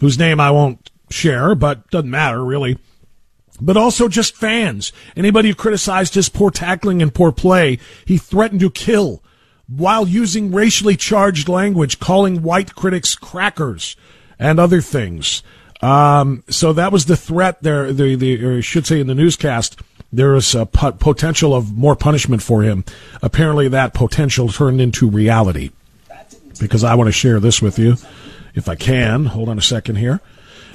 whose 0.01 0.19
name 0.19 0.41
I 0.41 0.51
won't 0.51 0.91
share, 1.09 1.55
but 1.55 1.89
doesn't 1.89 2.09
matter 2.09 2.43
really. 2.43 2.77
But 3.61 3.77
also 3.77 4.09
just 4.09 4.35
fans. 4.35 4.91
Anybody 5.15 5.47
who 5.47 5.55
criticized 5.55 6.15
his 6.15 6.27
poor 6.27 6.51
tackling 6.51 7.01
and 7.01 7.15
poor 7.15 7.31
play, 7.31 7.79
he 8.03 8.17
threatened 8.17 8.59
to 8.59 8.69
kill 8.69 9.23
while 9.67 10.05
using 10.05 10.51
racially 10.51 10.97
charged 10.97 11.47
language, 11.47 12.01
calling 12.01 12.41
white 12.41 12.75
critics 12.75 13.15
crackers 13.15 13.95
and 14.37 14.59
other 14.59 14.81
things. 14.81 15.43
Um, 15.81 16.43
so 16.49 16.73
that 16.73 16.91
was 16.91 17.05
the 17.05 17.17
threat 17.17 17.61
there. 17.61 17.91
The, 17.91 18.15
the, 18.15 18.45
or 18.45 18.57
I 18.57 18.61
should 18.61 18.87
say 18.87 18.99
in 18.99 19.07
the 19.07 19.15
newscast, 19.15 19.79
there 20.11 20.35
is 20.35 20.55
a 20.55 20.65
pot- 20.65 20.99
potential 20.99 21.53
of 21.53 21.75
more 21.75 21.95
punishment 21.95 22.41
for 22.41 22.63
him. 22.63 22.85
Apparently 23.21 23.67
that 23.67 23.93
potential 23.93 24.49
turned 24.49 24.79
into 24.79 25.09
reality 25.09 25.71
because 26.59 26.83
I 26.83 26.95
want 26.95 27.07
to 27.07 27.11
share 27.11 27.39
this 27.39 27.61
with 27.61 27.77
you 27.77 27.97
if 28.53 28.69
I 28.69 28.75
can. 28.75 29.25
Hold 29.25 29.49
on 29.49 29.57
a 29.57 29.61
second 29.61 29.97
here. 29.97 30.21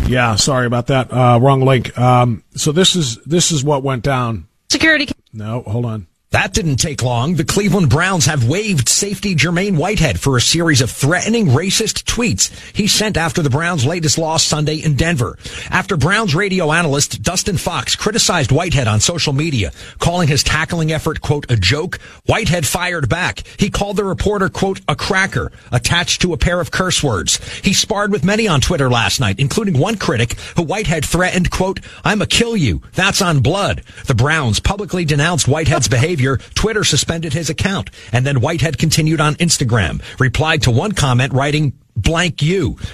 Yeah, 0.07 0.37
sorry 0.37 0.67
about 0.67 0.87
that. 0.89 1.13
Uh, 1.13 1.39
wrong 1.41 1.63
link. 1.63 1.97
Um, 1.99 2.43
so 2.55 2.73
this 2.73 2.97
is, 2.97 3.17
this 3.25 3.53
is 3.53 3.65
what 3.65 3.83
went 3.83 4.03
down. 4.03 4.47
Security. 4.71 5.09
No, 5.33 5.63
hold 5.63 5.87
on. 5.87 6.07
That 6.33 6.53
didn't 6.53 6.77
take 6.77 7.03
long. 7.03 7.35
The 7.35 7.45
Cleveland 7.45 7.91
Browns 7.91 8.27
have 8.27 8.47
waived 8.47 8.89
safety 8.89 9.35
Jermaine 9.35 9.77
Whitehead 9.77 10.21
for 10.21 10.37
a 10.37 10.41
series 10.41 10.81
of 10.81 10.89
threatening 10.89 11.47
racist 11.47 12.05
tweets 12.05 12.53
he 12.73 12.87
sent 12.87 13.17
after 13.17 13.43
the 13.43 13.51
Browns' 13.51 13.85
latest 13.85 14.17
loss 14.17 14.45
Sunday 14.45 14.77
in 14.77 14.95
Denver. 14.95 15.37
After 15.71 15.97
Browns 15.97 16.33
radio 16.33 16.71
analyst 16.71 17.21
Dustin 17.21 17.57
Fox 17.57 17.97
criticized 17.97 18.53
Whitehead 18.53 18.87
on 18.87 19.01
social 19.01 19.33
media, 19.33 19.73
calling 19.99 20.29
his 20.29 20.45
tackling 20.45 20.93
effort, 20.93 21.21
quote, 21.21 21.51
a 21.51 21.57
joke, 21.57 21.99
Whitehead 22.27 22.65
fired 22.65 23.09
back. 23.09 23.43
He 23.59 23.69
called 23.69 23.97
the 23.97 24.05
reporter, 24.05 24.49
quote, 24.49 24.81
a 24.87 24.95
cracker, 24.95 25.51
attached 25.73 26.23
to 26.23 26.33
a 26.33 26.39
pair 26.39 26.61
of 26.61 26.71
curse 26.71 27.03
words. 27.03 27.41
He 27.59 27.73
sparred 27.73 28.13
with 28.13 28.23
many 28.23 28.47
on 28.47 28.61
Twitter 28.61 28.89
last 28.89 29.19
night, 29.19 29.41
including 29.41 29.81
one 29.81 29.97
critic 29.97 30.35
who 30.55 30.63
Whitehead 30.63 31.05
threatened, 31.05 31.51
quote, 31.51 31.81
I'm 32.05 32.23
a 32.23 32.27
kill 32.27 32.57
you. 32.57 32.83
That's 32.95 33.21
on 33.21 33.41
blood. 33.41 33.83
The 34.07 34.15
Browns 34.15 34.61
publicly 34.61 35.05
denounced 35.05 35.49
Whitehead's 35.49 35.89
behavior. 35.89 36.20
Twitter 36.55 36.85
suspended 36.85 37.33
his 37.33 37.51
account. 37.51 37.91
And 38.13 38.27
then 38.27 38.41
Whitehead 38.41 38.79
continued 38.79 39.21
on 39.21 39.35
Instagram, 39.37 40.03
replied 40.19 40.63
to 40.63 40.71
one 40.71 40.93
comment 40.93 41.33
writing, 41.33 41.73
blank 41.97 42.43
you. 42.43 42.79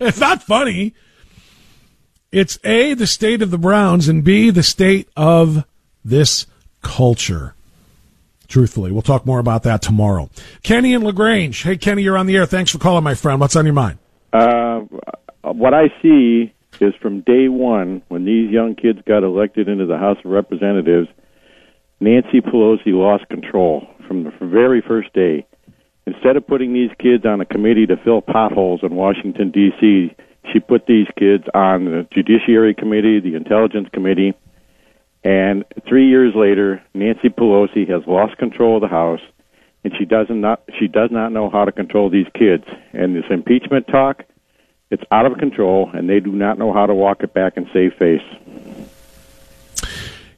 It's 0.00 0.20
not 0.20 0.42
funny. 0.42 0.94
It's 2.32 2.58
A, 2.64 2.94
the 2.94 3.06
state 3.06 3.42
of 3.42 3.50
the 3.50 3.58
Browns, 3.58 4.08
and 4.08 4.24
B, 4.24 4.50
the 4.50 4.62
state 4.62 5.08
of 5.16 5.64
this 6.04 6.46
culture. 6.82 7.54
Truthfully, 8.48 8.92
we'll 8.92 9.02
talk 9.02 9.24
more 9.24 9.38
about 9.38 9.62
that 9.62 9.82
tomorrow. 9.82 10.30
Kenny 10.62 10.94
and 10.94 11.04
LaGrange. 11.04 11.62
Hey, 11.62 11.76
Kenny, 11.76 12.02
you're 12.02 12.18
on 12.18 12.26
the 12.26 12.36
air. 12.36 12.46
Thanks 12.46 12.70
for 12.70 12.78
calling, 12.78 13.04
my 13.04 13.14
friend. 13.14 13.40
What's 13.40 13.56
on 13.56 13.64
your 13.64 13.74
mind? 13.74 13.98
Uh, 14.32 14.80
what 15.42 15.74
I 15.74 15.88
see 16.02 16.53
is 16.80 16.94
from 17.00 17.20
day 17.20 17.48
one, 17.48 18.02
when 18.08 18.24
these 18.24 18.50
young 18.50 18.74
kids 18.74 19.00
got 19.06 19.22
elected 19.22 19.68
into 19.68 19.86
the 19.86 19.98
House 19.98 20.18
of 20.24 20.30
Representatives, 20.30 21.08
Nancy 22.00 22.40
Pelosi 22.40 22.92
lost 22.92 23.28
control 23.28 23.86
from 24.06 24.24
the 24.24 24.32
very 24.40 24.82
first 24.82 25.12
day. 25.12 25.46
Instead 26.06 26.36
of 26.36 26.46
putting 26.46 26.74
these 26.74 26.90
kids 26.98 27.24
on 27.24 27.40
a 27.40 27.46
committee 27.46 27.86
to 27.86 27.96
fill 27.96 28.20
potholes 28.20 28.80
in 28.82 28.94
Washington, 28.94 29.50
D.C., 29.50 30.14
she 30.52 30.60
put 30.60 30.86
these 30.86 31.06
kids 31.18 31.44
on 31.54 31.86
the 31.86 32.06
Judiciary 32.12 32.74
Committee, 32.74 33.20
the 33.20 33.34
Intelligence 33.34 33.88
Committee, 33.92 34.34
and 35.24 35.64
three 35.88 36.06
years 36.06 36.34
later, 36.36 36.82
Nancy 36.92 37.30
Pelosi 37.30 37.88
has 37.88 38.02
lost 38.06 38.36
control 38.36 38.76
of 38.76 38.82
the 38.82 38.88
House, 38.88 39.22
and 39.82 39.92
she 39.98 40.04
does 40.04 40.26
not 40.28 40.62
she 40.78 40.86
does 40.86 41.10
not 41.10 41.32
know 41.32 41.48
how 41.48 41.64
to 41.64 41.72
control 41.72 42.10
these 42.10 42.26
kids. 42.34 42.64
And 42.92 43.16
this 43.16 43.24
impeachment 43.30 43.86
talk, 43.88 44.24
it's 44.90 45.02
out 45.10 45.26
of 45.26 45.38
control, 45.38 45.90
and 45.92 46.08
they 46.08 46.20
do 46.20 46.32
not 46.32 46.58
know 46.58 46.72
how 46.72 46.86
to 46.86 46.94
walk 46.94 47.22
it 47.22 47.34
back 47.34 47.56
and 47.56 47.66
save 47.72 47.94
face. 47.94 48.22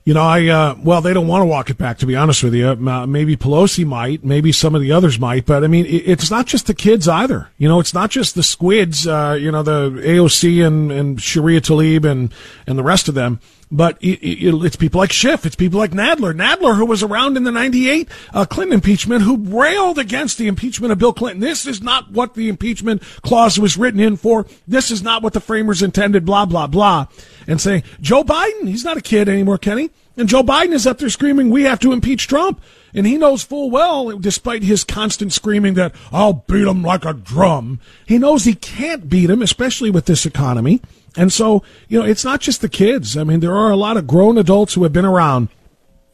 You 0.07 0.15
know, 0.15 0.23
I 0.23 0.47
uh, 0.47 0.77
well, 0.85 1.01
they 1.01 1.13
don't 1.13 1.27
want 1.27 1.43
to 1.43 1.47
walk 1.47 1.69
it 1.69 1.79
back. 1.79 1.99
To 1.99 2.07
be 2.07 2.15
honest 2.15 2.45
with 2.45 2.55
you, 2.55 2.69
uh, 2.69 3.07
maybe 3.09 3.37
Pelosi 3.37 3.85
might, 3.85 4.25
maybe 4.25 4.53
some 4.53 4.77
of 4.77 4.81
the 4.81 4.93
others 4.93 5.19
might, 5.19 5.47
but 5.47 5.65
I 5.65 5.67
mean, 5.67 5.85
it, 5.85 6.05
it's 6.07 6.31
not 6.31 6.47
just 6.47 6.69
the 6.69 6.75
kids 6.75 7.09
either. 7.09 7.49
You 7.59 7.69
know, 7.69 7.81
it's 7.81 7.93
not 7.93 8.11
just 8.11 8.37
the 8.37 8.45
squids. 8.45 9.05
Uh, 9.05 9.37
you 9.39 9.51
know, 9.51 9.65
the 9.65 9.91
AOC 9.91 10.65
and 10.65 10.93
and 10.93 11.21
Sharia 11.21 11.61
Tlaib 11.61 12.05
and 12.05 12.33
and 12.69 12.79
the 12.79 12.85
rest 12.85 13.09
of 13.09 13.15
them. 13.15 13.41
But 13.71 13.99
it, 14.01 14.23
it, 14.23 14.64
it's 14.64 14.77
people 14.77 15.01
like 15.01 15.11
Schiff. 15.11 15.45
It's 15.45 15.57
people 15.57 15.79
like 15.79 15.91
Nadler. 15.91 16.33
Nadler, 16.33 16.77
who 16.77 16.87
was 16.87 17.03
around 17.03 17.37
in 17.37 17.43
the 17.43 17.51
98 17.51 18.09
uh, 18.33 18.45
Clinton 18.45 18.75
impeachment, 18.75 19.23
who 19.23 19.39
railed 19.39 19.99
against 19.99 20.39
the 20.39 20.47
impeachment 20.47 20.93
of 20.93 20.99
Bill 20.99 21.12
Clinton. 21.12 21.41
This 21.41 21.67
is 21.67 21.83
not 21.83 22.12
what 22.12 22.35
the 22.35 22.49
impeachment 22.49 23.03
clause 23.23 23.59
was 23.59 23.77
written 23.77 23.99
in 23.99 24.17
for. 24.17 24.47
This 24.69 24.93
is 24.93 25.03
not 25.03 25.23
what 25.23 25.33
the 25.33 25.41
framers 25.41 25.83
intended, 25.83 26.25
blah, 26.25 26.47
blah, 26.47 26.69
blah. 26.69 27.07
And 27.49 27.61
saying, 27.61 27.83
Joe 28.01 28.23
Biden, 28.23 28.69
he's 28.69 28.85
not 28.85 28.99
a 28.99 29.03
kid 29.03 29.29
anymore, 29.29 29.59
Kenny. 29.59 29.91
And 30.17 30.29
Joe 30.29 30.43
Biden 30.43 30.73
is 30.73 30.87
up 30.87 30.99
there 30.99 31.11
screaming, 31.11 31.51
we 31.51 31.64
have 31.64 31.81
to 31.81 31.93
impeach 31.93 32.29
Trump. 32.29 32.61
And 32.95 33.07
he 33.07 33.19
knows 33.19 33.43
full 33.43 33.71
well, 33.71 34.17
despite 34.17 34.62
his 34.62 34.85
constant 34.85 35.33
screaming 35.33 35.75
that 35.75 35.95
I'll 36.12 36.33
beat 36.33 36.67
him 36.67 36.83
like 36.83 37.05
a 37.05 37.12
drum, 37.12 37.81
he 38.07 38.17
knows 38.17 38.45
he 38.45 38.55
can't 38.55 39.11
beat 39.11 39.29
him, 39.29 39.43
especially 39.43 39.91
with 39.91 40.07
this 40.07 40.25
economy. 40.25 40.81
And 41.17 41.33
so, 41.33 41.62
you 41.89 41.99
know, 41.99 42.05
it's 42.05 42.25
not 42.25 42.41
just 42.41 42.61
the 42.61 42.69
kids. 42.69 43.17
I 43.17 43.25
mean, 43.25 43.41
there 43.41 43.57
are 43.57 43.71
a 43.71 43.77
lot 43.77 43.97
of 43.97 44.07
grown 44.07 44.37
adults 44.39 44.75
who 44.75 44.83
have 44.83 44.93
been 44.93 45.05
around 45.07 45.49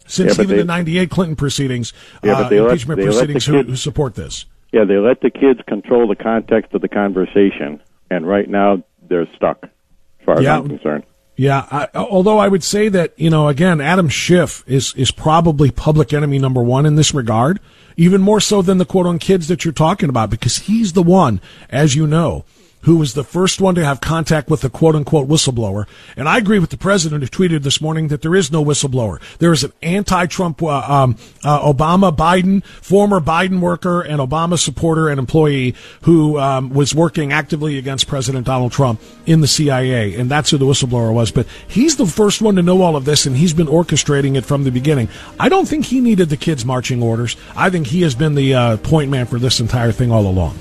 since 0.06 0.36
Yeah, 0.38 0.44
even 0.44 0.56
they- 0.56 0.62
the 0.62 0.66
98 0.66 1.10
Clinton 1.10 1.36
proceedings, 1.36 1.92
Yeah, 2.22 2.34
but 2.34 2.46
uh, 2.46 2.48
they 2.48 2.60
let- 2.60 2.70
impeachment 2.72 2.98
let 3.00 3.04
the 3.06 3.10
proceedings 3.12 3.46
who, 3.46 3.52
kids- 3.54 3.68
who 3.68 3.76
support 3.76 4.14
this. 4.14 4.44
Yeah, 4.72 4.84
they 4.84 4.96
let 4.98 5.20
the 5.20 5.30
kids 5.30 5.60
control 5.68 6.08
the 6.08 6.16
context 6.16 6.72
of 6.74 6.80
the 6.80 6.88
conversation, 6.88 7.80
and 8.10 8.26
right 8.26 8.48
now 8.48 8.82
they're 9.08 9.26
stuck, 9.36 9.58
as 9.64 10.24
far 10.24 10.38
as 10.38 10.44
Yeah. 10.44 10.58
I'm 10.58 10.68
concerned. 10.68 11.04
Yeah, 11.36 11.66
I, 11.70 11.88
although 11.94 12.38
I 12.38 12.48
would 12.48 12.62
say 12.62 12.88
that 12.90 13.12
you 13.16 13.30
know, 13.30 13.48
again, 13.48 13.80
Adam 13.80 14.08
Schiff 14.08 14.62
is 14.66 14.92
is 14.96 15.10
probably 15.10 15.70
public 15.70 16.12
enemy 16.12 16.38
number 16.38 16.62
one 16.62 16.84
in 16.86 16.96
this 16.96 17.14
regard, 17.14 17.58
even 17.96 18.20
more 18.20 18.38
so 18.40 18.60
than 18.60 18.76
the 18.78 18.84
quote 18.84 19.06
on 19.06 19.18
kids 19.18 19.48
that 19.48 19.64
you're 19.64 19.72
talking 19.72 20.08
about, 20.10 20.28
because 20.30 20.58
he's 20.58 20.92
the 20.92 21.02
one, 21.02 21.40
as 21.70 21.94
you 21.96 22.06
know, 22.06 22.44
who 22.82 22.96
was 22.96 23.14
the 23.14 23.24
first 23.24 23.60
one 23.60 23.74
to 23.74 23.84
have 23.84 24.00
contact 24.00 24.48
with 24.48 24.60
the 24.60 24.70
quote 24.70 24.94
unquote 24.94 25.28
whistleblower. 25.28 25.86
And 26.16 26.28
I 26.28 26.38
agree 26.38 26.58
with 26.58 26.70
the 26.70 26.76
president 26.76 27.22
who 27.22 27.28
tweeted 27.28 27.62
this 27.62 27.80
morning 27.80 28.08
that 28.08 28.22
there 28.22 28.34
is 28.34 28.50
no 28.50 28.64
whistleblower. 28.64 29.20
There 29.38 29.52
is 29.52 29.64
an 29.64 29.72
anti-Trump, 29.82 30.62
uh, 30.62 30.80
um, 30.80 31.16
uh, 31.44 31.72
Obama, 31.72 32.14
Biden, 32.14 32.64
former 32.64 33.20
Biden 33.20 33.60
worker 33.60 34.02
and 34.02 34.20
Obama 34.20 34.58
supporter 34.58 35.08
and 35.08 35.18
employee 35.18 35.74
who 36.02 36.38
um, 36.38 36.70
was 36.70 36.94
working 36.94 37.32
actively 37.32 37.78
against 37.78 38.08
President 38.08 38.46
Donald 38.46 38.72
Trump 38.72 39.00
in 39.26 39.40
the 39.40 39.48
CIA. 39.48 40.16
And 40.16 40.30
that's 40.30 40.50
who 40.50 40.58
the 40.58 40.66
whistleblower 40.66 41.12
was. 41.12 41.30
But 41.30 41.46
he's 41.68 41.96
the 41.96 42.06
first 42.06 42.42
one 42.42 42.56
to 42.56 42.62
know 42.62 42.82
all 42.82 42.96
of 42.96 43.04
this 43.04 43.26
and 43.26 43.36
he's 43.36 43.54
been 43.54 43.68
orchestrating 43.68 44.36
it 44.36 44.44
from 44.44 44.64
the 44.64 44.70
beginning. 44.70 45.08
I 45.38 45.48
don't 45.48 45.66
think 45.66 45.86
he 45.86 46.00
needed 46.00 46.28
the 46.28 46.36
kids' 46.36 46.64
marching 46.64 47.02
orders. 47.02 47.36
I 47.56 47.70
think 47.70 47.86
he 47.86 48.02
has 48.02 48.14
been 48.14 48.34
the 48.34 48.54
uh, 48.54 48.76
point 48.78 49.10
man 49.10 49.26
for 49.26 49.38
this 49.38 49.60
entire 49.60 49.92
thing 49.92 50.10
all 50.10 50.26
along. 50.26 50.58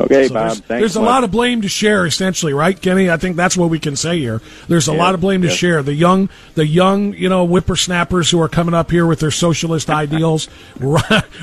Okay, 0.00 0.28
So 0.28 0.34
Bob. 0.34 0.42
there's, 0.48 0.58
Thanks 0.60 0.80
there's 0.80 0.96
a 0.96 1.00
lot 1.02 1.24
of 1.24 1.30
blame 1.30 1.62
to 1.62 1.68
share, 1.68 2.06
essentially, 2.06 2.52
right, 2.52 2.80
Kenny? 2.80 3.10
I 3.10 3.16
think 3.16 3.36
that's 3.36 3.56
what 3.56 3.70
we 3.70 3.78
can 3.78 3.96
say 3.96 4.18
here. 4.18 4.40
There's 4.68 4.88
a 4.88 4.92
Yeah, 4.92 4.98
lot 4.98 5.14
of 5.14 5.20
blame 5.20 5.42
to 5.42 5.50
share. 5.50 5.82
The 5.82 5.94
young, 5.94 6.28
the 6.54 6.66
young, 6.66 7.12
you 7.14 7.28
know, 7.28 7.46
whippersnappers 7.46 8.30
who 8.30 8.40
are 8.40 8.48
coming 8.48 8.74
up 8.74 8.90
here 8.90 9.06
with 9.06 9.20
their 9.20 9.30
socialist 9.30 9.90
ideals, 10.02 10.48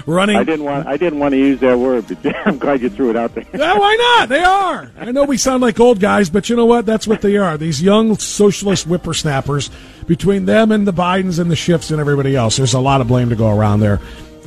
running. 0.05 0.36
I 0.38 0.43
didn't 0.43 0.66
want. 0.66 0.88
I 0.88 0.97
didn't 0.97 1.20
want 1.20 1.34
to 1.34 1.38
use 1.38 1.60
that 1.62 1.78
word, 1.78 2.05
but 2.08 2.36
I'm 2.47 2.58
glad 2.58 2.82
you 2.82 2.89
threw 2.89 3.10
it 3.10 3.16
out 3.16 3.34
there. 3.36 3.45
Yeah, 3.53 3.78
why 3.78 3.95
not? 4.20 4.30
They 4.30 4.43
are. 4.43 4.91
I 4.99 5.12
know 5.12 5.24
we 5.24 5.38
sound 5.38 5.62
like 5.62 5.80
old 5.80 5.99
guys, 5.99 6.30
but 6.30 6.49
you 6.49 6.55
know 6.55 6.66
what? 6.66 6.86
That's 6.86 7.08
what 7.08 7.22
they 7.22 7.38
are. 7.38 7.58
These 7.58 7.82
young 7.82 8.18
socialist 8.18 8.86
whippersnappers. 8.86 9.70
Between 10.08 10.45
them 10.45 10.72
and 10.72 10.88
the 10.88 10.93
Bidens 10.93 11.38
and 11.38 11.51
the 11.51 11.55
Schiffs 11.55 11.91
and 11.91 11.99
everybody 11.99 12.34
else, 12.34 12.55
there's 12.55 12.74
a 12.74 12.80
lot 12.80 13.01
of 13.01 13.10
blame 13.10 13.28
to 13.30 13.36
go 13.36 13.49
around 13.53 13.82
there 13.82 13.99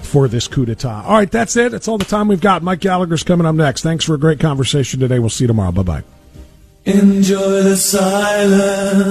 for 0.03 0.29
this 0.29 0.49
coup 0.49 0.65
d'etat. 0.65 1.05
All 1.05 1.15
right, 1.15 1.31
that's 1.31 1.57
it. 1.57 1.73
That's 1.73 1.89
all 1.89 1.99
the 1.99 2.05
time 2.05 2.29
we've 2.29 2.41
got. 2.41 2.63
Mike 2.63 2.81
Gallagher's 2.81 3.23
coming 3.23 3.47
up 3.47 3.55
next. 3.55 3.83
Thanks 3.83 4.05
for 4.05 4.15
a 4.15 4.19
great 4.19 4.41
conversation 4.41 5.01
today. 5.01 5.19
We'll 5.19 5.31
see 5.31 5.45
you 5.45 5.49
tomorrow. 5.49 5.73
Bye 5.73 5.83
bye. 5.83 6.03
Enjoy 6.85 7.63
the 7.63 7.77
silence. 7.77 9.11